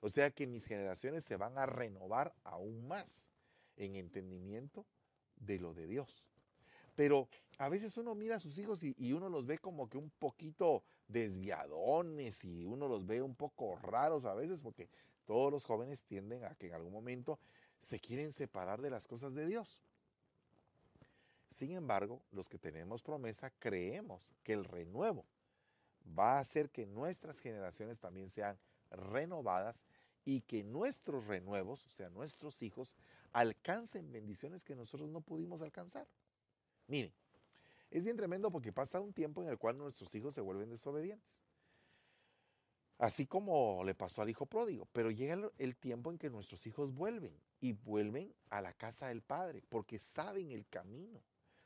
O 0.02 0.10
sea 0.10 0.32
que 0.32 0.48
mis 0.48 0.66
generaciones 0.66 1.24
se 1.24 1.38
van 1.38 1.58
a 1.58 1.66
renovar 1.66 2.36
aún 2.44 2.86
más 2.88 3.32
en 3.78 3.96
entendimiento 3.96 4.86
de 5.38 5.60
lo 5.60 5.74
de 5.74 5.88
Dios. 5.88 6.26
Pero 6.96 7.28
a 7.58 7.70
veces 7.70 7.98
uno 7.98 8.16
mira 8.16 8.36
a 8.36 8.40
sus 8.40 8.58
hijos 8.58 8.84
y, 8.84 9.14
uno 9.14 9.30
los 9.30 9.46
ve 9.46 9.58
como 9.58 9.90
que 9.90 9.98
un 9.98 10.10
poquito 10.12 10.84
desviadones 11.08 12.44
y 12.44 12.66
uno 12.66 12.88
los 12.88 13.06
ve 13.06 13.22
un 13.22 13.36
poco 13.36 13.76
raros 13.78 14.26
a 14.26 14.34
veces 14.34 14.62
porque 14.62 14.90
todos 15.26 15.52
los 15.52 15.66
jóvenes 15.66 16.04
tienden 16.04 16.44
a 16.46 16.56
que 16.56 16.68
en 16.68 16.74
algún 16.74 16.94
momento 16.94 17.40
se 17.80 18.00
quieren 18.00 18.32
separar 18.32 18.82
de 18.82 18.90
las 18.90 19.08
cosas 19.08 19.34
de 19.34 19.46
Dios. 19.46 19.80
Sin 21.50 21.72
embargo, 21.72 22.22
los 22.32 22.50
que 22.50 22.58
tenemos 22.58 23.04
promesa 23.04 23.52
creemos 23.60 24.32
que 24.44 24.54
el 24.54 24.66
renuevo 24.66 25.26
va 26.18 26.38
a 26.38 26.40
hacer 26.40 26.70
que 26.70 26.86
nuestras 26.86 27.40
generaciones 27.40 28.00
también 28.00 28.30
sean 28.30 28.58
renovadas 28.90 29.86
y 30.26 30.42
que 30.42 30.64
nuestros 30.64 31.28
renuevos, 31.28 31.86
o 31.86 31.90
sea, 31.90 32.10
nuestros 32.10 32.62
hijos, 32.64 32.96
alcancen 33.32 34.12
bendiciones 34.12 34.64
que 34.64 34.76
nosotros 34.76 35.10
no 35.10 35.22
pudimos 35.22 35.62
alcanzar. 35.62 36.08
Miren, 36.88 37.14
Es 37.90 38.04
bien 38.04 38.18
tremendo 38.18 38.50
porque 38.50 38.72
pasa 38.74 39.00
un 39.00 39.14
tiempo 39.14 39.44
en 39.44 39.50
el 39.50 39.60
cual 39.60 39.78
nuestros 39.78 40.14
hijos 40.16 40.34
se 40.34 40.42
vuelven 40.42 40.70
desobedientes. 40.70 41.46
Así 42.98 43.28
como 43.28 43.84
le 43.84 43.94
pasó 43.94 44.22
al 44.22 44.30
hijo 44.30 44.46
pródigo. 44.48 44.88
Pero 44.94 45.12
llega 45.12 45.52
el 45.58 45.76
tiempo 45.76 46.12
en 46.12 46.18
que 46.18 46.30
nuestros 46.30 46.66
hijos 46.66 46.94
vuelven 46.94 47.40
y 47.60 47.74
vuelven 47.74 48.34
a 48.50 48.62
la 48.62 48.74
casa 48.74 49.08
del 49.08 49.22
Padre 49.22 49.62
porque 49.70 50.00
saben 50.00 50.52
el 50.52 50.68
camino, 50.68 51.22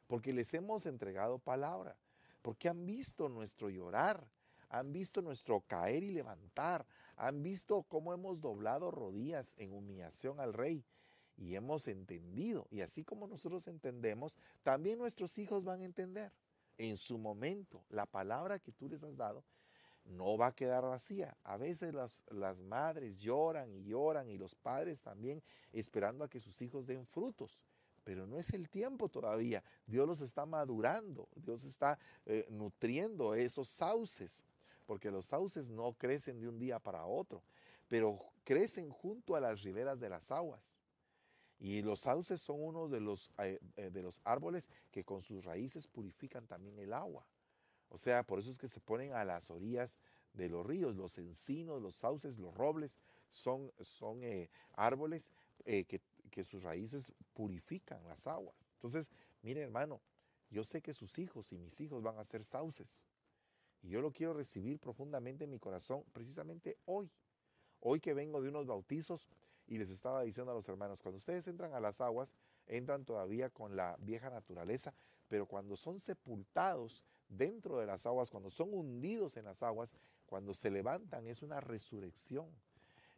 porque 0.07 0.33
les 0.33 0.53
hemos 0.53 0.85
entregado 0.85 1.39
palabra, 1.39 1.97
porque 2.41 2.69
han 2.69 2.85
visto 2.85 3.29
nuestro 3.29 3.69
llorar, 3.69 4.27
han 4.69 4.91
visto 4.91 5.21
nuestro 5.21 5.61
caer 5.61 6.03
y 6.03 6.11
levantar, 6.11 6.85
han 7.15 7.41
visto 7.41 7.83
cómo 7.83 8.13
hemos 8.13 8.41
doblado 8.41 8.91
rodillas 8.91 9.55
en 9.57 9.73
humillación 9.73 10.39
al 10.39 10.53
Rey 10.53 10.83
y 11.37 11.55
hemos 11.55 11.87
entendido. 11.87 12.67
Y 12.71 12.81
así 12.81 13.03
como 13.03 13.27
nosotros 13.27 13.67
entendemos, 13.67 14.37
también 14.63 14.97
nuestros 14.97 15.37
hijos 15.37 15.63
van 15.63 15.81
a 15.81 15.85
entender. 15.85 16.31
En 16.79 16.97
su 16.97 17.17
momento, 17.17 17.83
la 17.89 18.05
palabra 18.05 18.59
que 18.59 18.71
tú 18.71 18.87
les 18.87 19.03
has 19.03 19.17
dado 19.17 19.43
no 20.05 20.37
va 20.37 20.47
a 20.47 20.55
quedar 20.55 20.83
vacía. 20.83 21.35
A 21.43 21.57
veces 21.57 21.93
las, 21.93 22.21
las, 22.29 22.61
madres 22.61 23.19
lloran 23.19 23.73
y 23.73 23.83
lloran 23.83 24.29
y 24.29 24.37
los 24.37 24.55
padres 24.55 25.01
también 25.01 25.41
esperando 25.73 26.23
a 26.23 26.29
que 26.29 26.39
sus 26.39 26.61
hijos 26.61 26.85
den 26.85 27.05
frutos. 27.05 27.63
Pero 28.03 28.25
no 28.25 28.37
es 28.37 28.51
el 28.53 28.69
tiempo 28.69 29.09
todavía. 29.09 29.63
Dios 29.85 30.07
los 30.07 30.21
está 30.21 30.45
madurando. 30.45 31.27
Dios 31.35 31.63
está 31.63 31.99
eh, 32.25 32.45
nutriendo 32.49 33.35
esos 33.35 33.69
sauces. 33.69 34.43
Porque 34.85 35.11
los 35.11 35.25
sauces 35.25 35.69
no 35.69 35.91
crecen 35.93 36.39
de 36.39 36.47
un 36.47 36.57
día 36.57 36.79
para 36.79 37.05
otro, 37.05 37.43
pero 37.89 38.17
crecen 38.45 38.89
junto 38.89 39.35
a 39.35 39.41
las 39.41 39.61
riberas 39.61 39.99
de 39.99 40.07
las 40.07 40.31
aguas. 40.31 40.76
Y 41.59 41.81
los 41.81 42.01
sauces 42.01 42.41
son 42.41 42.61
uno 42.61 42.87
de 42.87 42.99
los, 42.99 43.31
eh, 43.39 43.59
eh, 43.75 43.89
de 43.89 44.03
los 44.03 44.21
árboles 44.23 44.69
que 44.91 45.03
con 45.03 45.21
sus 45.21 45.43
raíces 45.43 45.87
purifican 45.87 46.45
también 46.45 46.77
el 46.77 46.93
agua. 46.93 47.25
O 47.89 47.97
sea, 47.97 48.23
por 48.23 48.39
eso 48.39 48.51
es 48.51 48.57
que 48.57 48.67
se 48.67 48.79
ponen 48.79 49.13
a 49.13 49.25
las 49.25 49.49
orillas 49.49 49.97
de 50.33 50.49
los 50.49 50.65
ríos. 50.65 50.95
Los 50.95 51.17
encinos, 51.17 51.81
los 51.81 51.95
sauces, 51.95 52.37
los 52.37 52.53
robles 52.53 52.99
son, 53.29 53.71
son 53.79 54.23
eh, 54.23 54.49
árboles 54.73 55.31
que, 55.65 56.01
que 56.29 56.43
sus 56.43 56.63
raíces 56.63 57.11
purifican 57.33 58.03
las 58.07 58.27
aguas. 58.27 58.55
Entonces, 58.73 59.09
mire 59.41 59.61
hermano, 59.61 60.01
yo 60.49 60.63
sé 60.63 60.81
que 60.81 60.93
sus 60.93 61.17
hijos 61.17 61.51
y 61.51 61.57
mis 61.57 61.79
hijos 61.81 62.03
van 62.03 62.17
a 62.19 62.25
ser 62.25 62.43
sauces. 62.43 63.05
Y 63.81 63.89
yo 63.89 64.01
lo 64.01 64.11
quiero 64.11 64.33
recibir 64.33 64.79
profundamente 64.79 65.45
en 65.45 65.51
mi 65.51 65.59
corazón 65.59 66.03
precisamente 66.13 66.77
hoy. 66.85 67.11
Hoy 67.79 67.99
que 67.99 68.13
vengo 68.13 68.41
de 68.41 68.49
unos 68.49 68.65
bautizos 68.65 69.27
y 69.67 69.77
les 69.77 69.89
estaba 69.89 70.23
diciendo 70.23 70.51
a 70.51 70.55
los 70.55 70.67
hermanos, 70.69 71.01
cuando 71.01 71.17
ustedes 71.17 71.47
entran 71.47 71.73
a 71.73 71.79
las 71.79 71.99
aguas, 71.99 72.35
entran 72.67 73.03
todavía 73.03 73.49
con 73.49 73.75
la 73.75 73.97
vieja 73.99 74.29
naturaleza, 74.29 74.93
pero 75.27 75.45
cuando 75.45 75.75
son 75.75 75.99
sepultados 75.99 77.03
dentro 77.27 77.79
de 77.79 77.85
las 77.85 78.05
aguas, 78.05 78.29
cuando 78.29 78.49
son 78.49 78.73
hundidos 78.73 79.35
en 79.35 79.45
las 79.45 79.63
aguas, 79.63 79.93
cuando 80.25 80.53
se 80.53 80.71
levantan, 80.71 81.27
es 81.27 81.41
una 81.41 81.59
resurrección. 81.59 82.47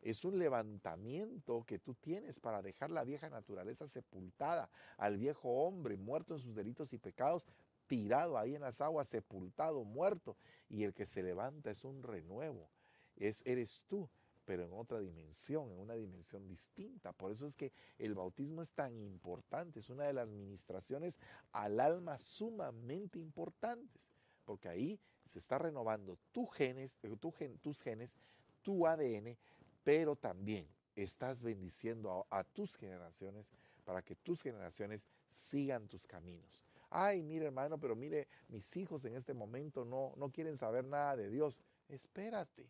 Es 0.01 0.23
un 0.23 0.39
levantamiento 0.39 1.63
que 1.65 1.77
tú 1.77 1.93
tienes 1.93 2.39
para 2.39 2.61
dejar 2.61 2.89
la 2.89 3.03
vieja 3.03 3.29
naturaleza 3.29 3.85
sepultada, 3.87 4.69
al 4.97 5.17
viejo 5.17 5.49
hombre 5.65 5.97
muerto 5.97 6.33
en 6.33 6.39
sus 6.39 6.55
delitos 6.55 6.93
y 6.93 6.97
pecados, 6.97 7.45
tirado 7.85 8.37
ahí 8.37 8.55
en 8.55 8.61
las 8.61 8.79
aguas, 8.79 9.09
sepultado, 9.09 9.83
muerto. 9.83 10.37
Y 10.69 10.83
el 10.83 10.93
que 10.93 11.05
se 11.05 11.21
levanta 11.21 11.69
es 11.69 11.83
un 11.83 12.01
renuevo. 12.01 12.69
Es, 13.17 13.43
eres 13.45 13.83
tú 13.87 14.09
pero 14.49 14.65
en 14.65 14.73
otra 14.73 14.99
dimensión, 14.99 15.71
en 15.71 15.77
una 15.77 15.93
dimensión 15.93 16.47
distinta. 16.47 17.13
Por 17.13 17.31
eso 17.31 17.45
es 17.45 17.55
que 17.55 17.71
el 17.99 18.15
bautismo 18.15 18.63
es 18.63 18.71
tan 18.71 18.97
importante, 18.97 19.79
es 19.79 19.91
una 19.91 20.05
de 20.05 20.13
las 20.13 20.31
ministraciones 20.31 21.19
al 21.51 21.79
alma 21.79 22.17
sumamente 22.17 23.19
importantes, 23.19 24.11
porque 24.45 24.67
ahí 24.67 24.99
se 25.23 25.37
está 25.37 25.59
renovando 25.59 26.17
tu 26.31 26.47
genes, 26.47 26.97
eh, 27.03 27.15
tu 27.15 27.31
tus 27.61 27.83
genes, 27.83 28.17
tu 28.63 28.87
ADN, 28.87 29.37
pero 29.83 30.15
también 30.15 30.67
estás 30.95 31.43
bendiciendo 31.43 32.25
a, 32.31 32.39
a 32.39 32.43
tus 32.43 32.75
generaciones 32.75 33.51
para 33.85 34.01
que 34.01 34.15
tus 34.15 34.41
generaciones 34.41 35.05
sigan 35.27 35.87
tus 35.87 36.07
caminos. 36.07 36.65
Ay, 36.89 37.21
mire 37.21 37.45
hermano, 37.45 37.77
pero 37.77 37.95
mire, 37.95 38.27
mis 38.47 38.75
hijos 38.77 39.05
en 39.05 39.13
este 39.13 39.35
momento 39.35 39.85
no, 39.85 40.15
no 40.17 40.31
quieren 40.31 40.57
saber 40.57 40.85
nada 40.85 41.15
de 41.15 41.29
Dios. 41.29 41.61
Espérate, 41.87 42.67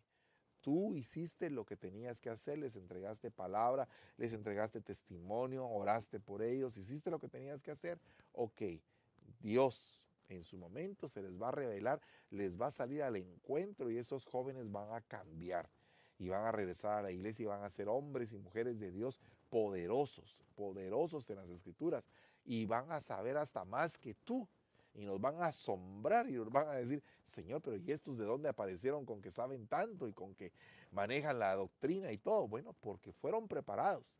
Tú 0.60 0.94
hiciste 0.94 1.50
lo 1.50 1.64
que 1.64 1.76
tenías 1.76 2.20
que 2.20 2.30
hacer, 2.30 2.58
les 2.58 2.76
entregaste 2.76 3.30
palabra, 3.30 3.88
les 4.16 4.32
entregaste 4.32 4.80
testimonio, 4.80 5.66
oraste 5.66 6.20
por 6.20 6.42
ellos, 6.42 6.76
hiciste 6.76 7.10
lo 7.10 7.18
que 7.18 7.28
tenías 7.28 7.62
que 7.62 7.70
hacer. 7.70 7.98
Ok, 8.32 8.62
Dios 9.40 10.06
en 10.28 10.44
su 10.44 10.56
momento 10.56 11.08
se 11.08 11.22
les 11.22 11.40
va 11.40 11.48
a 11.48 11.52
revelar, 11.52 12.00
les 12.30 12.60
va 12.60 12.66
a 12.66 12.70
salir 12.70 13.02
al 13.02 13.16
encuentro 13.16 13.90
y 13.90 13.98
esos 13.98 14.26
jóvenes 14.26 14.70
van 14.70 14.92
a 14.92 15.00
cambiar 15.00 15.68
y 16.18 16.28
van 16.28 16.44
a 16.44 16.52
regresar 16.52 16.98
a 16.98 17.02
la 17.02 17.10
iglesia 17.10 17.44
y 17.44 17.46
van 17.46 17.64
a 17.64 17.70
ser 17.70 17.88
hombres 17.88 18.32
y 18.32 18.38
mujeres 18.38 18.78
de 18.78 18.92
Dios 18.92 19.20
poderosos, 19.48 20.38
poderosos 20.54 21.28
en 21.30 21.36
las 21.36 21.48
escrituras 21.48 22.04
y 22.44 22.66
van 22.66 22.92
a 22.92 23.00
saber 23.00 23.36
hasta 23.36 23.64
más 23.64 23.98
que 23.98 24.14
tú 24.14 24.46
y 24.94 25.04
nos 25.04 25.20
van 25.20 25.42
a 25.42 25.46
asombrar 25.46 26.28
y 26.28 26.32
nos 26.32 26.50
van 26.50 26.68
a 26.68 26.72
decir, 26.72 27.02
Señor, 27.24 27.62
pero 27.62 27.76
¿y 27.76 27.92
estos 27.92 28.18
de 28.18 28.24
dónde 28.24 28.48
aparecieron 28.48 29.04
con 29.04 29.20
que 29.22 29.30
saben 29.30 29.66
tanto 29.66 30.08
y 30.08 30.12
con 30.12 30.34
que 30.34 30.52
manejan 30.90 31.38
la 31.38 31.54
doctrina 31.54 32.12
y 32.12 32.18
todo? 32.18 32.48
Bueno, 32.48 32.74
porque 32.80 33.12
fueron 33.12 33.48
preparados, 33.48 34.18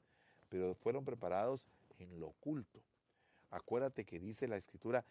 pero 0.48 0.74
fueron 0.74 1.04
preparados 1.04 1.66
en 1.98 2.20
lo 2.20 2.28
oculto. 2.28 2.80
Acuérdate 3.50 4.04
que 4.04 4.20
dice 4.20 4.46
la 4.46 4.56
escritura, 4.56 5.04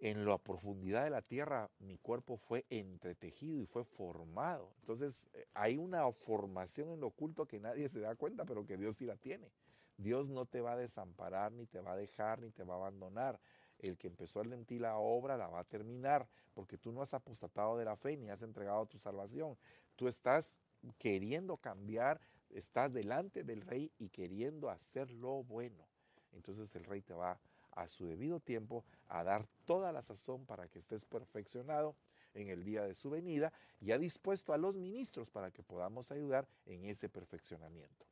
en 0.00 0.24
la 0.24 0.38
profundidad 0.38 1.02
de 1.02 1.10
la 1.10 1.22
tierra 1.22 1.68
mi 1.80 1.98
cuerpo 1.98 2.36
fue 2.36 2.64
entretejido 2.70 3.60
y 3.60 3.66
fue 3.66 3.84
formado. 3.84 4.72
Entonces 4.80 5.26
eh, 5.34 5.46
hay 5.54 5.76
una 5.76 6.10
formación 6.12 6.90
en 6.90 7.00
lo 7.00 7.08
oculto 7.08 7.46
que 7.46 7.58
nadie 7.58 7.88
se 7.88 8.00
da 8.00 8.14
cuenta, 8.14 8.44
pero 8.44 8.64
que 8.64 8.76
Dios 8.76 8.96
sí 8.96 9.06
la 9.06 9.16
tiene. 9.16 9.50
Dios 9.96 10.28
no 10.28 10.46
te 10.46 10.60
va 10.60 10.74
a 10.74 10.76
desamparar, 10.76 11.50
ni 11.50 11.66
te 11.66 11.80
va 11.80 11.92
a 11.92 11.96
dejar, 11.96 12.40
ni 12.40 12.50
te 12.50 12.62
va 12.62 12.74
a 12.74 12.76
abandonar 12.76 13.40
el 13.78 13.96
que 13.96 14.08
empezó 14.08 14.42
en 14.42 14.64
ti 14.64 14.78
la 14.78 14.96
obra 14.96 15.36
la 15.36 15.48
va 15.48 15.60
a 15.60 15.64
terminar, 15.64 16.28
porque 16.54 16.78
tú 16.78 16.92
no 16.92 17.02
has 17.02 17.14
apostatado 17.14 17.76
de 17.76 17.84
la 17.84 17.96
fe 17.96 18.16
ni 18.16 18.30
has 18.30 18.42
entregado 18.42 18.86
tu 18.86 18.98
salvación. 18.98 19.56
Tú 19.96 20.08
estás 20.08 20.58
queriendo 20.98 21.56
cambiar, 21.56 22.20
estás 22.50 22.92
delante 22.92 23.44
del 23.44 23.62
rey 23.62 23.92
y 23.98 24.08
queriendo 24.08 24.70
hacer 24.70 25.10
lo 25.10 25.42
bueno. 25.44 25.86
Entonces 26.32 26.74
el 26.74 26.84
rey 26.84 27.02
te 27.02 27.14
va 27.14 27.38
a 27.72 27.88
su 27.88 28.06
debido 28.06 28.40
tiempo 28.40 28.84
a 29.06 29.22
dar 29.22 29.46
toda 29.64 29.92
la 29.92 30.02
sazón 30.02 30.44
para 30.46 30.68
que 30.68 30.78
estés 30.78 31.04
perfeccionado 31.04 31.94
en 32.34 32.48
el 32.48 32.64
día 32.64 32.82
de 32.82 32.94
su 32.94 33.10
venida 33.10 33.52
y 33.80 33.92
ha 33.92 33.98
dispuesto 33.98 34.52
a 34.52 34.58
los 34.58 34.74
ministros 34.74 35.30
para 35.30 35.50
que 35.50 35.62
podamos 35.62 36.10
ayudar 36.10 36.48
en 36.66 36.84
ese 36.84 37.08
perfeccionamiento. 37.08 38.06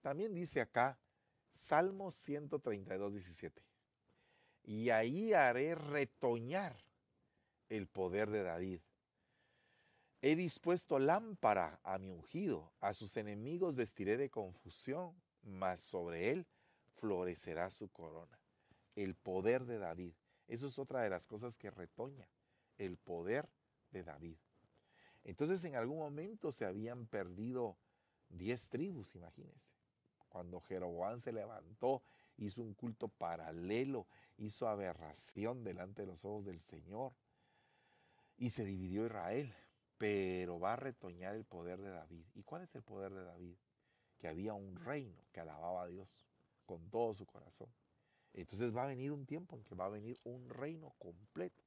También 0.00 0.32
dice 0.32 0.60
acá 0.60 0.98
Salmo 1.50 2.10
132, 2.10 3.14
17 3.14 3.67
y 4.68 4.90
ahí 4.90 5.32
haré 5.32 5.74
retoñar 5.74 6.76
el 7.70 7.86
poder 7.86 8.28
de 8.28 8.42
David. 8.42 8.80
He 10.20 10.36
dispuesto 10.36 10.98
lámpara 10.98 11.80
a 11.82 11.96
mi 11.96 12.10
ungido, 12.10 12.70
a 12.80 12.92
sus 12.92 13.16
enemigos 13.16 13.76
vestiré 13.76 14.18
de 14.18 14.28
confusión, 14.28 15.14
mas 15.42 15.80
sobre 15.80 16.32
él 16.32 16.46
florecerá 16.96 17.70
su 17.70 17.88
corona. 17.88 18.38
El 18.94 19.14
poder 19.14 19.64
de 19.64 19.78
David. 19.78 20.12
Eso 20.48 20.66
es 20.66 20.78
otra 20.78 21.00
de 21.00 21.08
las 21.08 21.26
cosas 21.26 21.56
que 21.56 21.70
retoña, 21.70 22.28
el 22.76 22.98
poder 22.98 23.48
de 23.90 24.02
David. 24.02 24.36
Entonces 25.24 25.64
en 25.64 25.76
algún 25.76 25.96
momento 25.98 26.52
se 26.52 26.66
habían 26.66 27.06
perdido 27.06 27.78
diez 28.28 28.68
tribus, 28.68 29.14
imagínense. 29.14 29.70
Cuando 30.28 30.60
Jeroboam 30.60 31.18
se 31.20 31.32
levantó 31.32 32.02
hizo 32.38 32.62
un 32.62 32.74
culto 32.74 33.08
paralelo, 33.08 34.06
hizo 34.36 34.68
aberración 34.68 35.64
delante 35.64 36.02
de 36.02 36.08
los 36.08 36.24
ojos 36.24 36.44
del 36.44 36.60
Señor 36.60 37.12
y 38.36 38.50
se 38.50 38.64
dividió 38.64 39.06
Israel, 39.06 39.52
pero 39.98 40.60
va 40.60 40.74
a 40.74 40.76
retoñar 40.76 41.34
el 41.34 41.44
poder 41.44 41.80
de 41.80 41.90
David. 41.90 42.24
¿Y 42.34 42.42
cuál 42.42 42.62
es 42.62 42.74
el 42.74 42.82
poder 42.82 43.12
de 43.12 43.24
David? 43.24 43.56
Que 44.18 44.28
había 44.28 44.54
un 44.54 44.76
reino 44.76 45.24
que 45.32 45.40
alababa 45.40 45.82
a 45.82 45.88
Dios 45.88 46.24
con 46.66 46.88
todo 46.90 47.14
su 47.14 47.26
corazón. 47.26 47.68
Entonces 48.32 48.76
va 48.76 48.84
a 48.84 48.88
venir 48.88 49.10
un 49.10 49.26
tiempo 49.26 49.56
en 49.56 49.64
que 49.64 49.74
va 49.74 49.86
a 49.86 49.90
venir 49.90 50.20
un 50.22 50.48
reino 50.48 50.94
completo, 50.98 51.64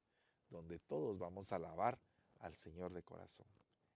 donde 0.48 0.78
todos 0.78 1.18
vamos 1.18 1.52
a 1.52 1.56
alabar 1.56 1.98
al 2.40 2.56
Señor 2.56 2.92
de 2.92 3.02
corazón. 3.02 3.46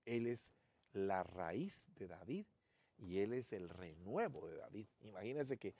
Él 0.04 0.26
es 0.26 0.52
la 0.92 1.22
raíz 1.22 1.86
de 1.94 2.08
David 2.08 2.46
y 2.98 3.18
él 3.18 3.32
es 3.32 3.52
el 3.52 3.68
renuevo 3.68 4.46
de 4.48 4.56
David. 4.56 4.86
Imagínense 5.00 5.58
que 5.58 5.74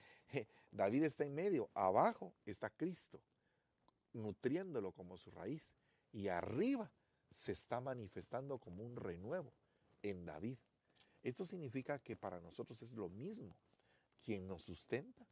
David 0.71 1.05
está 1.05 1.25
en 1.25 1.35
medio, 1.35 1.71
abajo 1.75 2.35
está 2.45 2.71
Cristo, 2.71 3.21
nutriéndolo 4.13 4.93
como 4.93 5.17
su 5.17 5.31
raíz, 5.31 5.73
y 6.13 6.29
arriba 6.29 6.91
se 7.31 7.53
está 7.53 7.81
manifestando 7.81 8.59
como 8.59 8.85
un 8.85 8.97
renuevo 8.97 9.53
en 10.03 10.25
David. 10.25 10.59
Esto 11.23 11.45
significa 11.45 11.99
que 11.99 12.17
para 12.17 12.41
nosotros 12.41 12.81
es 12.83 12.93
lo 12.93 13.09
mismo. 13.09 13.57
Quien 14.25 14.47
nos 14.47 14.63
sustenta 14.63 15.27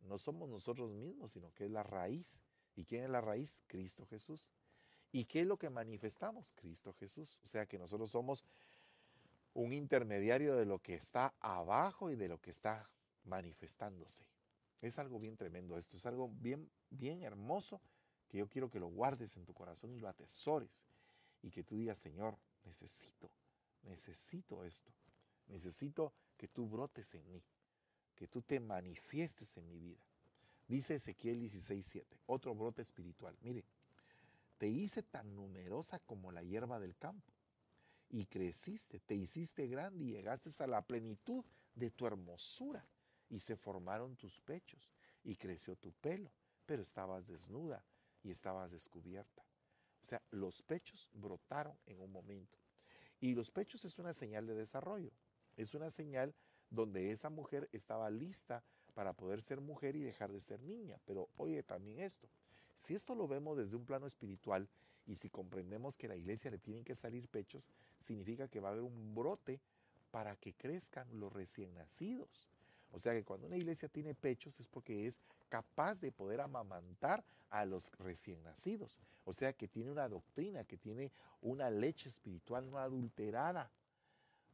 no 0.00 0.18
somos 0.18 0.48
nosotros 0.48 0.92
mismos, 0.92 1.32
sino 1.32 1.52
que 1.52 1.64
es 1.64 1.70
la 1.70 1.82
raíz 1.82 2.42
¿Y 2.76 2.84
quién 2.84 3.04
es 3.04 3.10
la 3.10 3.20
raíz? 3.20 3.62
Cristo 3.66 4.06
Jesús. 4.06 4.48
¿Y 5.12 5.26
qué 5.26 5.40
es 5.40 5.46
lo 5.46 5.56
que 5.56 5.70
manifestamos? 5.70 6.52
Cristo 6.54 6.92
Jesús. 6.94 7.38
O 7.42 7.46
sea 7.46 7.66
que 7.66 7.78
nosotros 7.78 8.10
somos 8.10 8.44
un 9.54 9.72
intermediario 9.72 10.56
de 10.56 10.66
lo 10.66 10.80
que 10.80 10.94
está 10.94 11.34
abajo 11.40 12.10
y 12.10 12.16
de 12.16 12.28
lo 12.28 12.40
que 12.40 12.50
está 12.50 12.90
manifestándose. 13.24 14.26
Es 14.82 14.98
algo 14.98 15.18
bien 15.18 15.36
tremendo 15.36 15.78
esto, 15.78 15.96
es 15.96 16.04
algo 16.04 16.28
bien, 16.28 16.70
bien 16.90 17.22
hermoso 17.22 17.80
que 18.28 18.38
yo 18.38 18.48
quiero 18.48 18.68
que 18.68 18.80
lo 18.80 18.88
guardes 18.88 19.36
en 19.36 19.44
tu 19.44 19.54
corazón 19.54 19.94
y 19.94 20.00
lo 20.00 20.08
atesores 20.08 20.84
y 21.40 21.50
que 21.50 21.62
tú 21.62 21.76
digas, 21.76 21.98
Señor, 21.98 22.36
necesito, 22.64 23.30
necesito 23.82 24.64
esto, 24.64 24.92
necesito 25.46 26.12
que 26.36 26.48
tú 26.48 26.68
brotes 26.68 27.14
en 27.14 27.30
mí, 27.30 27.42
que 28.14 28.26
tú 28.26 28.42
te 28.42 28.60
manifiestes 28.60 29.56
en 29.56 29.68
mi 29.68 29.78
vida. 29.78 30.04
Dice 30.66 30.96
Ezequiel 30.96 31.40
16:7, 31.40 32.04
otro 32.26 32.54
brote 32.54 32.82
espiritual. 32.82 33.36
Mire, 33.40 33.64
te 34.58 34.66
hice 34.66 35.02
tan 35.02 35.34
numerosa 35.34 36.00
como 36.00 36.32
la 36.32 36.42
hierba 36.42 36.80
del 36.80 36.96
campo 36.96 37.32
y 38.14 38.26
creciste, 38.26 39.00
te 39.00 39.16
hiciste 39.16 39.66
grande 39.66 40.04
y 40.04 40.12
llegaste 40.12 40.48
a 40.62 40.68
la 40.68 40.82
plenitud 40.82 41.44
de 41.74 41.90
tu 41.90 42.06
hermosura 42.06 42.86
y 43.28 43.40
se 43.40 43.56
formaron 43.56 44.14
tus 44.14 44.40
pechos 44.40 44.92
y 45.24 45.34
creció 45.34 45.74
tu 45.74 45.90
pelo, 45.94 46.30
pero 46.64 46.82
estabas 46.82 47.26
desnuda 47.26 47.84
y 48.22 48.30
estabas 48.30 48.70
descubierta. 48.70 49.44
O 50.00 50.06
sea, 50.06 50.22
los 50.30 50.62
pechos 50.62 51.08
brotaron 51.12 51.76
en 51.86 52.00
un 52.00 52.12
momento. 52.12 52.56
Y 53.18 53.34
los 53.34 53.50
pechos 53.50 53.84
es 53.84 53.98
una 53.98 54.14
señal 54.14 54.46
de 54.46 54.54
desarrollo, 54.54 55.10
es 55.56 55.74
una 55.74 55.90
señal 55.90 56.36
donde 56.70 57.10
esa 57.10 57.30
mujer 57.30 57.68
estaba 57.72 58.10
lista 58.10 58.62
para 58.94 59.12
poder 59.12 59.42
ser 59.42 59.60
mujer 59.60 59.96
y 59.96 60.02
dejar 60.04 60.30
de 60.30 60.40
ser 60.40 60.62
niña. 60.62 61.00
Pero 61.04 61.30
oye 61.36 61.64
también 61.64 61.98
esto, 61.98 62.28
si 62.76 62.94
esto 62.94 63.16
lo 63.16 63.26
vemos 63.26 63.56
desde 63.56 63.74
un 63.74 63.84
plano 63.84 64.06
espiritual 64.06 64.68
y 65.06 65.16
si 65.16 65.28
comprendemos 65.28 65.96
que 65.96 66.08
la 66.08 66.16
iglesia 66.16 66.50
le 66.50 66.58
tienen 66.58 66.84
que 66.84 66.94
salir 66.94 67.28
pechos, 67.28 67.68
significa 67.98 68.48
que 68.48 68.60
va 68.60 68.68
a 68.68 68.72
haber 68.72 68.84
un 68.84 69.14
brote 69.14 69.60
para 70.10 70.36
que 70.36 70.54
crezcan 70.54 71.08
los 71.18 71.32
recién 71.32 71.74
nacidos. 71.74 72.48
O 72.92 73.00
sea 73.00 73.12
que 73.12 73.24
cuando 73.24 73.48
una 73.48 73.56
iglesia 73.56 73.88
tiene 73.88 74.14
pechos 74.14 74.60
es 74.60 74.68
porque 74.68 75.06
es 75.06 75.20
capaz 75.48 76.00
de 76.00 76.12
poder 76.12 76.40
amamantar 76.40 77.24
a 77.50 77.64
los 77.64 77.90
recién 77.98 78.42
nacidos. 78.44 79.00
O 79.24 79.32
sea 79.32 79.52
que 79.52 79.68
tiene 79.68 79.90
una 79.90 80.08
doctrina, 80.08 80.64
que 80.64 80.76
tiene 80.76 81.10
una 81.40 81.70
leche 81.70 82.08
espiritual 82.08 82.70
no 82.70 82.78
adulterada 82.78 83.70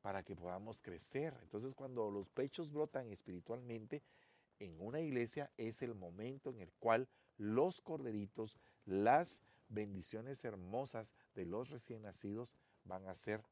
para 0.00 0.22
que 0.22 0.34
podamos 0.34 0.80
crecer. 0.80 1.36
Entonces 1.42 1.74
cuando 1.74 2.10
los 2.10 2.28
pechos 2.30 2.72
brotan 2.72 3.10
espiritualmente 3.10 4.02
en 4.58 4.80
una 4.80 5.00
iglesia 5.00 5.50
es 5.56 5.82
el 5.82 5.94
momento 5.94 6.50
en 6.50 6.60
el 6.60 6.72
cual 6.78 7.08
los 7.36 7.80
corderitos, 7.80 8.58
las 8.86 9.42
bendiciones 9.70 10.44
hermosas 10.44 11.14
de 11.34 11.46
los 11.46 11.70
recién 11.70 12.02
nacidos 12.02 12.54
van 12.84 13.08
a 13.08 13.14
ser 13.14 13.42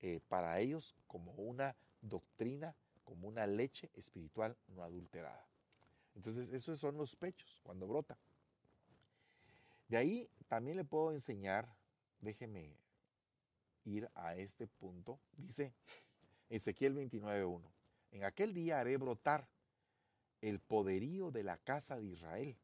eh, 0.00 0.20
para 0.28 0.58
ellos 0.58 0.96
como 1.06 1.32
una 1.32 1.76
doctrina 2.00 2.76
como 3.06 3.28
una 3.28 3.46
leche 3.46 3.88
espiritual 3.94 4.58
no 4.66 4.82
adulterada. 4.82 5.48
Entonces, 6.16 6.52
esos 6.52 6.80
son 6.80 6.96
los 6.96 7.14
pechos 7.14 7.60
cuando 7.62 7.86
brota. 7.86 8.18
De 9.86 9.96
ahí 9.96 10.28
también 10.48 10.76
le 10.76 10.84
puedo 10.84 11.12
enseñar, 11.12 11.72
déjeme 12.20 12.76
ir 13.84 14.10
a 14.14 14.34
este 14.34 14.66
punto, 14.66 15.20
dice 15.36 15.72
Ezequiel 16.50 16.96
29.1, 16.96 17.62
en 18.10 18.24
aquel 18.24 18.52
día 18.52 18.80
haré 18.80 18.96
brotar 18.96 19.48
el 20.40 20.58
poderío 20.58 21.30
de 21.30 21.44
la 21.44 21.58
casa 21.58 21.96
de 21.96 22.06
Israel 22.06 22.56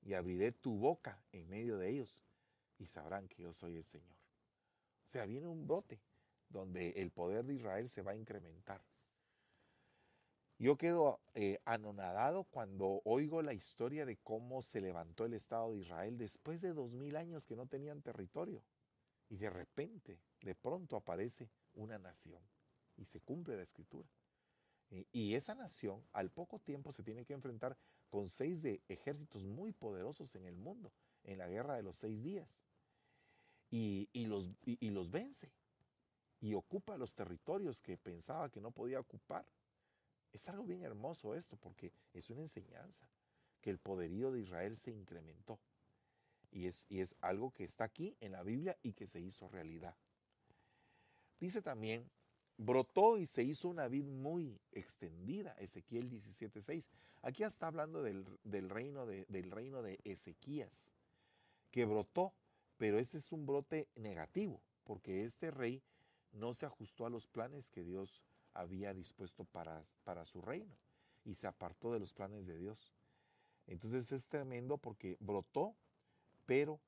y 0.00 0.14
abriré 0.14 0.52
tu 0.52 0.78
boca 0.78 1.22
en 1.32 1.48
medio 1.50 1.76
de 1.76 1.90
ellos 1.90 2.22
y 2.78 2.86
sabrán 2.86 3.28
que 3.28 3.42
yo 3.42 3.52
soy 3.52 3.76
el 3.76 3.84
Señor. 3.84 4.16
O 5.04 5.08
sea, 5.08 5.26
viene 5.26 5.46
un 5.46 5.66
brote 5.66 6.00
donde 6.48 6.90
el 6.90 7.10
poder 7.10 7.44
de 7.44 7.54
Israel 7.54 7.88
se 7.88 8.02
va 8.02 8.12
a 8.12 8.16
incrementar. 8.16 8.82
Yo 10.58 10.76
quedo 10.78 11.20
eh, 11.34 11.60
anonadado 11.66 12.44
cuando 12.44 13.02
oigo 13.04 13.42
la 13.42 13.52
historia 13.52 14.06
de 14.06 14.16
cómo 14.16 14.62
se 14.62 14.80
levantó 14.80 15.26
el 15.26 15.34
Estado 15.34 15.72
de 15.72 15.80
Israel 15.80 16.16
después 16.16 16.62
de 16.62 16.72
dos 16.72 16.94
mil 16.94 17.16
años 17.16 17.46
que 17.46 17.56
no 17.56 17.66
tenían 17.66 18.00
territorio. 18.00 18.62
Y 19.28 19.36
de 19.36 19.50
repente, 19.50 20.18
de 20.40 20.54
pronto 20.54 20.96
aparece 20.96 21.50
una 21.74 21.98
nación 21.98 22.40
y 22.96 23.04
se 23.04 23.20
cumple 23.20 23.56
la 23.56 23.64
escritura. 23.64 24.08
Y, 25.12 25.34
esa 25.34 25.54
nación 25.54 26.06
al 26.12 26.30
poco 26.30 26.60
tiempo 26.60 26.92
se 26.92 27.02
tiene 27.02 27.24
que 27.24 27.34
enfrentar 27.34 27.76
con 28.08 28.28
seis 28.28 28.62
de 28.62 28.80
ejércitos 28.88 29.44
muy 29.44 29.72
poderosos 29.72 30.34
en 30.36 30.46
el 30.46 30.56
mundo, 30.56 30.92
en 31.26 31.38
la 31.38 31.48
guerra 31.48 31.74
de 31.74 31.82
los 31.82 31.96
seis 31.96 32.22
días. 32.22 32.66
Y, 33.70 34.08
los, 34.26 35.10
vence. 35.10 35.52
Y 36.40 36.54
ocupa 36.54 36.96
los 36.96 37.14
territorios 37.14 37.82
que 37.82 37.98
pensaba 37.98 38.48
que 38.50 38.60
no 38.60 38.70
podía 38.70 39.00
ocupar. 39.00 39.44
Es 40.32 40.48
algo 40.48 40.64
bien 40.64 40.82
hermoso 40.82 41.34
esto 41.34 41.56
porque 41.56 41.92
es 42.12 42.30
una 42.30 42.42
enseñanza, 42.42 43.06
que 43.60 43.70
el 43.70 43.78
poderío 43.78 44.30
de 44.30 44.40
Israel 44.40 44.76
se 44.76 44.92
incrementó. 44.92 45.58
Y 46.50 46.66
es, 46.66 46.84
y 46.88 47.00
es 47.00 47.16
algo 47.20 47.50
que 47.50 47.64
está 47.64 47.84
aquí 47.84 48.16
en 48.20 48.32
la 48.32 48.42
Biblia 48.42 48.78
y 48.82 48.92
que 48.92 49.06
se 49.06 49.20
hizo 49.20 49.48
realidad. 49.48 49.96
Dice 51.38 51.60
también, 51.60 52.08
brotó 52.56 53.18
y 53.18 53.26
se 53.26 53.42
hizo 53.42 53.68
una 53.68 53.88
vid 53.88 54.04
muy 54.04 54.58
extendida, 54.72 55.52
Ezequiel 55.58 56.08
17.6. 56.10 56.88
Aquí 57.22 57.42
está 57.42 57.66
hablando 57.66 58.02
del, 58.02 58.24
reino 58.70 59.06
de, 59.06 59.26
del 59.28 59.50
reino 59.50 59.82
de 59.82 59.98
Ezequías, 60.04 60.92
que 61.76 61.84
brotó, 61.84 62.32
pero 62.78 62.98
este 62.98 63.18
es 63.18 63.30
un 63.32 63.44
brote 63.44 63.90
negativo, 63.96 64.62
porque 64.82 65.24
este 65.24 65.50
rey 65.50 65.82
no 66.32 66.54
se 66.54 66.64
ajustó 66.64 67.04
a 67.04 67.10
los 67.10 67.26
planes 67.26 67.68
que 67.68 67.84
Dios 67.84 68.22
había 68.54 68.94
dispuesto 68.94 69.44
para, 69.44 69.84
para 70.02 70.24
su 70.24 70.40
reino 70.40 70.74
y 71.22 71.34
se 71.34 71.46
apartó 71.46 71.92
de 71.92 72.00
los 72.00 72.14
planes 72.14 72.46
de 72.46 72.56
Dios. 72.56 72.94
Entonces 73.66 74.10
es 74.10 74.26
tremendo 74.30 74.78
porque 74.78 75.18
brotó, 75.20 75.76
pero 76.46 76.80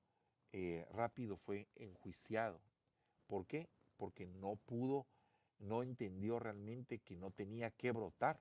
eh, 0.52 0.86
rápido 0.90 1.36
fue 1.36 1.68
enjuiciado. 1.74 2.58
¿Por 3.26 3.46
qué? 3.46 3.68
Porque 3.98 4.26
no 4.26 4.56
pudo, 4.56 5.06
no 5.58 5.82
entendió 5.82 6.38
realmente 6.38 7.00
que 7.00 7.14
no 7.14 7.30
tenía 7.30 7.70
que 7.70 7.92
brotar, 7.92 8.40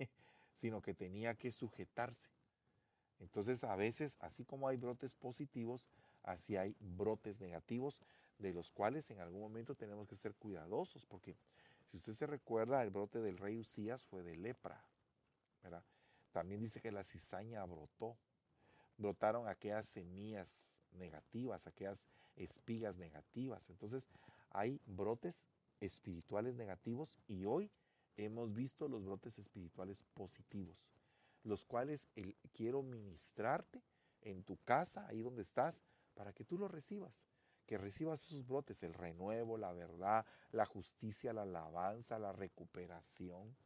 sino 0.54 0.82
que 0.82 0.92
tenía 0.92 1.36
que 1.36 1.52
sujetarse. 1.52 2.30
Entonces 3.20 3.64
a 3.64 3.76
veces, 3.76 4.16
así 4.20 4.44
como 4.44 4.68
hay 4.68 4.76
brotes 4.76 5.14
positivos, 5.14 5.88
así 6.22 6.56
hay 6.56 6.76
brotes 6.80 7.40
negativos, 7.40 7.98
de 8.38 8.52
los 8.52 8.72
cuales 8.72 9.10
en 9.10 9.20
algún 9.20 9.40
momento 9.40 9.74
tenemos 9.74 10.08
que 10.08 10.16
ser 10.16 10.34
cuidadosos, 10.34 11.06
porque 11.06 11.36
si 11.88 11.98
usted 11.98 12.12
se 12.12 12.26
recuerda, 12.26 12.82
el 12.82 12.90
brote 12.90 13.20
del 13.20 13.38
rey 13.38 13.58
Usías 13.58 14.04
fue 14.04 14.22
de 14.22 14.36
lepra. 14.36 14.84
También 16.32 16.60
dice 16.60 16.80
que 16.80 16.90
la 16.90 17.04
cizaña 17.04 17.64
brotó. 17.64 18.16
Brotaron 18.96 19.48
aquellas 19.48 19.86
semillas 19.86 20.76
negativas, 20.92 21.66
aquellas 21.66 22.08
espigas 22.36 22.96
negativas. 22.96 23.70
Entonces 23.70 24.08
hay 24.50 24.80
brotes 24.86 25.46
espirituales 25.80 26.54
negativos 26.56 27.18
y 27.28 27.44
hoy 27.44 27.70
hemos 28.16 28.54
visto 28.54 28.88
los 28.88 29.04
brotes 29.04 29.38
espirituales 29.38 30.02
positivos, 30.14 30.76
los 31.44 31.64
cuales 31.64 32.08
quiero 32.52 32.82
ministrarte 32.82 33.82
en 34.22 34.42
tu 34.42 34.56
casa, 34.64 35.06
ahí 35.06 35.22
donde 35.22 35.42
estás, 35.42 35.84
para 36.14 36.32
que 36.32 36.44
tú 36.44 36.58
los 36.58 36.70
recibas 36.70 37.24
que 37.66 37.78
recibas 37.78 38.24
esos 38.24 38.46
brotes, 38.46 38.82
el 38.82 38.94
renuevo, 38.94 39.56
la 39.56 39.72
verdad, 39.72 40.26
la 40.52 40.66
justicia, 40.66 41.32
la 41.32 41.42
alabanza, 41.42 42.18
la 42.18 42.32
recuperación, 42.32 43.56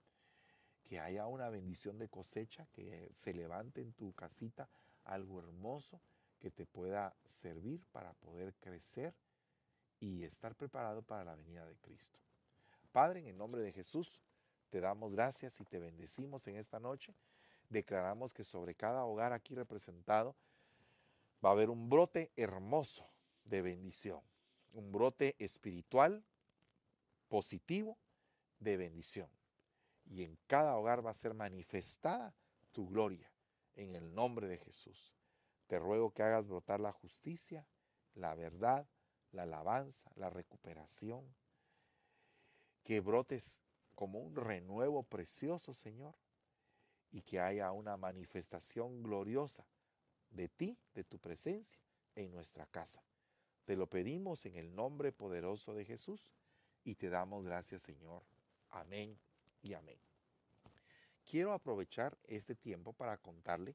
que 0.84 1.00
haya 1.00 1.26
una 1.26 1.50
bendición 1.50 1.98
de 1.98 2.08
cosecha, 2.08 2.66
que 2.72 3.08
se 3.10 3.34
levante 3.34 3.82
en 3.82 3.92
tu 3.92 4.12
casita 4.12 4.68
algo 5.04 5.40
hermoso 5.40 6.00
que 6.38 6.50
te 6.50 6.64
pueda 6.64 7.14
servir 7.24 7.84
para 7.92 8.12
poder 8.14 8.54
crecer 8.54 9.14
y 10.00 10.22
estar 10.22 10.54
preparado 10.54 11.02
para 11.02 11.24
la 11.24 11.34
venida 11.34 11.66
de 11.66 11.76
Cristo. 11.76 12.18
Padre, 12.92 13.20
en 13.20 13.26
el 13.26 13.36
nombre 13.36 13.60
de 13.60 13.72
Jesús, 13.72 14.20
te 14.70 14.80
damos 14.80 15.12
gracias 15.12 15.60
y 15.60 15.64
te 15.64 15.78
bendecimos 15.78 16.46
en 16.46 16.56
esta 16.56 16.78
noche. 16.78 17.14
Declaramos 17.68 18.32
que 18.32 18.44
sobre 18.44 18.74
cada 18.74 19.04
hogar 19.04 19.32
aquí 19.32 19.54
representado 19.54 20.36
va 21.44 21.50
a 21.50 21.52
haber 21.52 21.70
un 21.70 21.88
brote 21.88 22.32
hermoso 22.36 23.08
de 23.44 23.62
bendición, 23.62 24.22
un 24.72 24.90
brote 24.92 25.36
espiritual 25.38 26.24
positivo 27.28 27.98
de 28.58 28.76
bendición. 28.76 29.28
Y 30.04 30.22
en 30.24 30.38
cada 30.46 30.76
hogar 30.76 31.04
va 31.04 31.10
a 31.10 31.14
ser 31.14 31.34
manifestada 31.34 32.34
tu 32.72 32.88
gloria 32.88 33.30
en 33.74 33.94
el 33.94 34.14
nombre 34.14 34.48
de 34.48 34.58
Jesús. 34.58 35.14
Te 35.66 35.78
ruego 35.78 36.12
que 36.12 36.22
hagas 36.22 36.48
brotar 36.48 36.80
la 36.80 36.92
justicia, 36.92 37.66
la 38.14 38.34
verdad, 38.34 38.88
la 39.32 39.42
alabanza, 39.42 40.10
la 40.16 40.30
recuperación, 40.30 41.34
que 42.82 43.00
brotes 43.00 43.62
como 43.94 44.20
un 44.20 44.34
renuevo 44.34 45.02
precioso, 45.02 45.74
Señor, 45.74 46.16
y 47.11 47.22
que 47.22 47.40
haya 47.40 47.72
una 47.72 47.96
manifestación 47.96 49.02
gloriosa 49.02 49.64
de 50.30 50.48
ti, 50.48 50.76
de 50.94 51.04
tu 51.04 51.18
presencia 51.18 51.80
en 52.14 52.30
nuestra 52.32 52.66
casa. 52.66 53.02
Te 53.64 53.76
lo 53.76 53.86
pedimos 53.86 54.46
en 54.46 54.56
el 54.56 54.74
nombre 54.74 55.12
poderoso 55.12 55.74
de 55.74 55.84
Jesús 55.84 56.32
y 56.84 56.94
te 56.94 57.11
damos 57.11 57.44
gracias 57.44 57.82
Señor. 57.82 58.22
Amén 58.70 59.18
y 59.62 59.74
amén. 59.74 59.98
Quiero 61.24 61.52
aprovechar 61.52 62.16
este 62.24 62.54
tiempo 62.54 62.92
para 62.92 63.18
contarle 63.18 63.74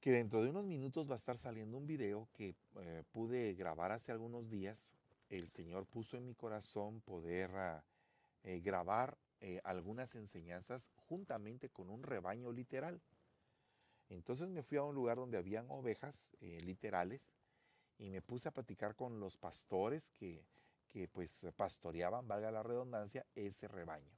que 0.00 0.12
dentro 0.12 0.42
de 0.42 0.50
unos 0.50 0.64
minutos 0.64 1.08
va 1.08 1.14
a 1.14 1.16
estar 1.16 1.36
saliendo 1.36 1.76
un 1.76 1.86
video 1.86 2.28
que 2.32 2.54
eh, 2.80 3.02
pude 3.12 3.54
grabar 3.54 3.92
hace 3.92 4.12
algunos 4.12 4.48
días. 4.48 4.94
El 5.28 5.48
Señor 5.48 5.86
puso 5.86 6.16
en 6.16 6.24
mi 6.24 6.34
corazón 6.34 7.00
poder 7.00 7.50
ah, 7.56 7.84
eh, 8.44 8.60
grabar 8.60 9.18
eh, 9.40 9.60
algunas 9.64 10.14
enseñanzas 10.14 10.90
juntamente 10.96 11.68
con 11.70 11.90
un 11.90 12.02
rebaño 12.02 12.52
literal. 12.52 13.00
Entonces 14.08 14.48
me 14.48 14.62
fui 14.62 14.78
a 14.78 14.82
un 14.82 14.94
lugar 14.94 15.16
donde 15.18 15.38
habían 15.38 15.70
ovejas 15.70 16.30
literales 16.40 17.34
y 17.98 18.08
me 18.10 18.22
puse 18.22 18.48
a 18.48 18.52
platicar 18.52 18.94
con 18.94 19.20
los 19.20 19.36
pastores 19.36 20.10
que, 20.10 20.46
que 20.88 21.08
pues 21.08 21.46
pastoreaban, 21.56 22.26
valga 22.26 22.50
la 22.50 22.62
redundancia, 22.62 23.26
ese 23.34 23.68
rebaño. 23.68 24.16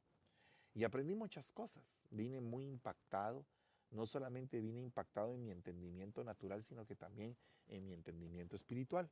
Y 0.75 0.85
aprendí 0.85 1.17
muchas 1.17 1.51
cosas. 1.51 2.07
Vine 2.11 2.41
muy 2.41 2.67
impactado 2.67 3.45
no 3.91 4.07
solamente 4.07 4.61
vine 4.61 4.81
impactado 4.81 5.35
en 5.35 5.45
mi 5.45 5.51
entendimiento 5.51 6.23
natural, 6.25 6.63
sino 6.63 6.87
que 6.87 6.95
también 6.95 7.37
en 7.69 7.85
mi 7.85 7.93
entendimiento 7.93 8.57
espiritual. 8.57 9.11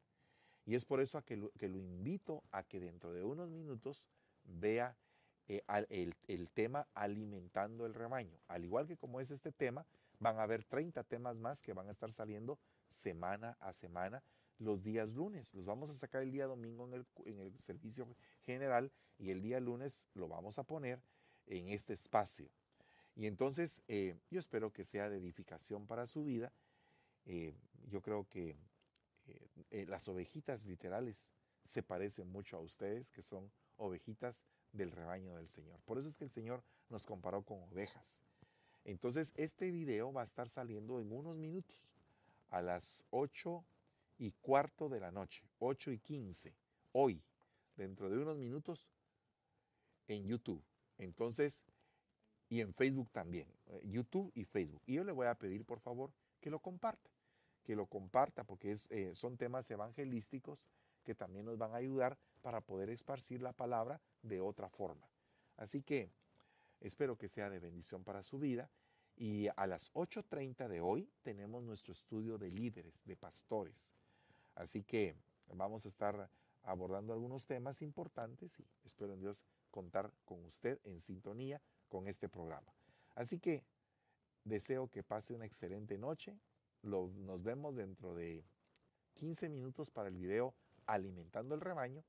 Y 0.64 0.74
es 0.74 0.84
por 0.84 1.00
eso 1.00 1.18
a 1.18 1.24
que, 1.24 1.36
lo, 1.36 1.50
invito 1.78 2.44
a 2.52 2.62
que 2.62 2.80
dentro 2.80 3.12
de 3.12 3.24
unos 3.24 3.50
minutos 3.50 4.04
vea 4.44 4.96
eh, 5.48 5.62
el, 6.26 6.50
tema 6.50 6.86
alimentando 6.92 7.86
el 7.86 7.94
rebaño. 7.94 8.38
Al 8.48 8.64
igual 8.64 8.86
que 8.86 8.98
como 8.98 9.18
es 9.18 9.30
este 9.30 9.50
tema, 9.50 9.86
van 10.18 10.38
a 10.38 10.42
haber 10.42 10.62
30 10.62 11.02
temas 11.04 11.38
más 11.38 11.62
que 11.62 11.72
van 11.72 11.88
a 11.88 11.90
estar 11.90 12.12
saliendo 12.12 12.58
semana 12.86 13.56
a 13.58 13.72
semana 13.72 14.22
los 14.58 14.82
días 14.82 15.08
lunes. 15.08 15.54
Los 15.54 15.64
vamos 15.64 15.88
a 15.88 15.94
sacar 15.94 16.22
el 16.22 16.32
día 16.32 16.46
domingo 16.46 16.86
en 16.86 16.92
el, 16.92 17.06
en 17.24 17.38
el 17.40 17.58
servicio 17.60 18.06
general 18.44 18.92
y 19.16 19.30
el 19.30 19.40
día 19.40 19.58
lunes 19.58 20.06
lo 20.12 20.28
vamos 20.28 20.58
a 20.58 20.64
poner 20.64 21.02
en 21.46 21.70
este 21.70 21.94
espacio. 21.94 22.50
Y 23.14 23.26
entonces 23.26 23.82
eh, 23.88 24.16
yo 24.30 24.40
espero 24.40 24.70
que 24.70 24.84
sea 24.84 25.08
de 25.08 25.16
edificación 25.16 25.86
para 25.86 26.06
su 26.06 26.24
vida. 26.24 26.52
Eh, 27.24 27.54
yo 27.86 28.02
creo 28.02 28.28
que 28.28 28.58
las 29.70 30.08
ovejitas 30.08 30.64
literales 30.64 31.30
se 31.62 31.82
parecen 31.82 32.28
mucho 32.28 32.56
a 32.56 32.60
ustedes, 32.60 33.12
que 33.12 33.22
son 33.22 33.50
ovejitas 33.76 34.46
del 34.72 34.90
rebaño 34.90 35.36
del 35.36 35.48
Señor. 35.48 35.80
Por 35.84 35.98
eso 35.98 36.08
es 36.08 36.16
que 36.16 36.24
el 36.24 36.30
Señor 36.30 36.62
nos 36.88 37.06
comparó 37.06 37.42
con 37.42 37.62
ovejas. 37.64 38.20
Entonces 38.84 39.32
este 39.36 39.70
video 39.70 40.12
va 40.12 40.22
a 40.22 40.24
estar 40.24 40.48
saliendo 40.48 41.00
en 41.00 41.12
unos 41.12 41.36
minutos, 41.36 41.76
a 42.50 42.62
las 42.62 43.04
8 43.10 43.64
y 44.18 44.32
cuarto 44.32 44.88
de 44.88 45.00
la 45.00 45.10
noche, 45.10 45.44
8 45.58 45.92
y 45.92 45.98
15, 45.98 46.54
hoy, 46.92 47.22
dentro 47.76 48.08
de 48.08 48.18
unos 48.18 48.38
minutos, 48.38 48.88
en 50.08 50.26
YouTube. 50.26 50.64
Entonces, 50.96 51.64
y 52.48 52.60
en 52.60 52.72
Facebook 52.72 53.10
también, 53.10 53.46
eh, 53.66 53.82
YouTube 53.84 54.32
y 54.34 54.44
Facebook. 54.44 54.82
Y 54.86 54.94
yo 54.94 55.04
le 55.04 55.12
voy 55.12 55.26
a 55.26 55.34
pedir, 55.34 55.64
por 55.64 55.80
favor, 55.80 56.12
que 56.40 56.50
lo 56.50 56.58
comparta, 56.60 57.10
que 57.62 57.76
lo 57.76 57.86
comparta, 57.86 58.44
porque 58.44 58.74
eh, 58.88 59.14
son 59.14 59.36
temas 59.36 59.70
evangelísticos 59.70 60.66
que 61.04 61.14
también 61.14 61.44
nos 61.44 61.58
van 61.58 61.72
a 61.72 61.76
ayudar 61.76 62.18
para 62.38 62.60
poder 62.60 62.90
esparcir 62.90 63.42
la 63.42 63.52
palabra 63.52 64.00
de 64.22 64.40
otra 64.40 64.68
forma. 64.68 65.08
Así 65.56 65.82
que 65.82 66.10
espero 66.80 67.16
que 67.16 67.28
sea 67.28 67.50
de 67.50 67.58
bendición 67.58 68.04
para 68.04 68.22
su 68.22 68.38
vida. 68.38 68.70
Y 69.16 69.48
a 69.56 69.66
las 69.66 69.92
8.30 69.94 70.68
de 70.68 70.80
hoy 70.80 71.10
tenemos 71.22 71.64
nuestro 71.64 71.92
estudio 71.92 72.38
de 72.38 72.50
líderes, 72.50 73.04
de 73.04 73.16
pastores. 73.16 73.92
Así 74.54 74.84
que 74.84 75.16
vamos 75.52 75.84
a 75.84 75.88
estar 75.88 76.30
abordando 76.62 77.12
algunos 77.12 77.46
temas 77.46 77.82
importantes 77.82 78.60
y 78.60 78.66
espero 78.84 79.14
en 79.14 79.20
Dios 79.20 79.44
contar 79.70 80.12
con 80.24 80.44
usted 80.44 80.78
en 80.84 81.00
sintonía 81.00 81.60
con 81.88 82.06
este 82.06 82.28
programa. 82.28 82.72
Así 83.16 83.40
que 83.40 83.64
deseo 84.44 84.88
que 84.88 85.02
pase 85.02 85.34
una 85.34 85.46
excelente 85.46 85.98
noche. 85.98 86.38
nos 86.82 87.42
vemos 87.42 87.74
dentro 87.74 88.14
de 88.14 88.44
15 89.14 89.48
minutos 89.48 89.90
para 89.90 90.08
el 90.08 90.16
video 90.16 90.54
Alimentando 90.86 91.54
el 91.54 91.60
rebaño 91.60 92.02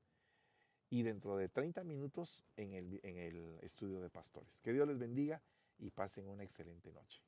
y 0.90 1.04
dentro 1.04 1.38
de 1.38 1.50
30 1.50 1.84
minutos 1.84 2.44
en 2.58 2.74
el, 2.74 3.00
en 3.04 3.18
el 3.18 3.60
estudio 3.62 4.02
de 4.02 4.10
pastores. 4.10 4.62
Que 4.62 4.74
Dios 4.74 4.88
les 4.88 4.98
bendiga 4.98 5.42
y 5.78 5.92
pasen 5.92 6.28
una 6.28 6.44
excelente 6.44 6.92
noche. 6.92 7.22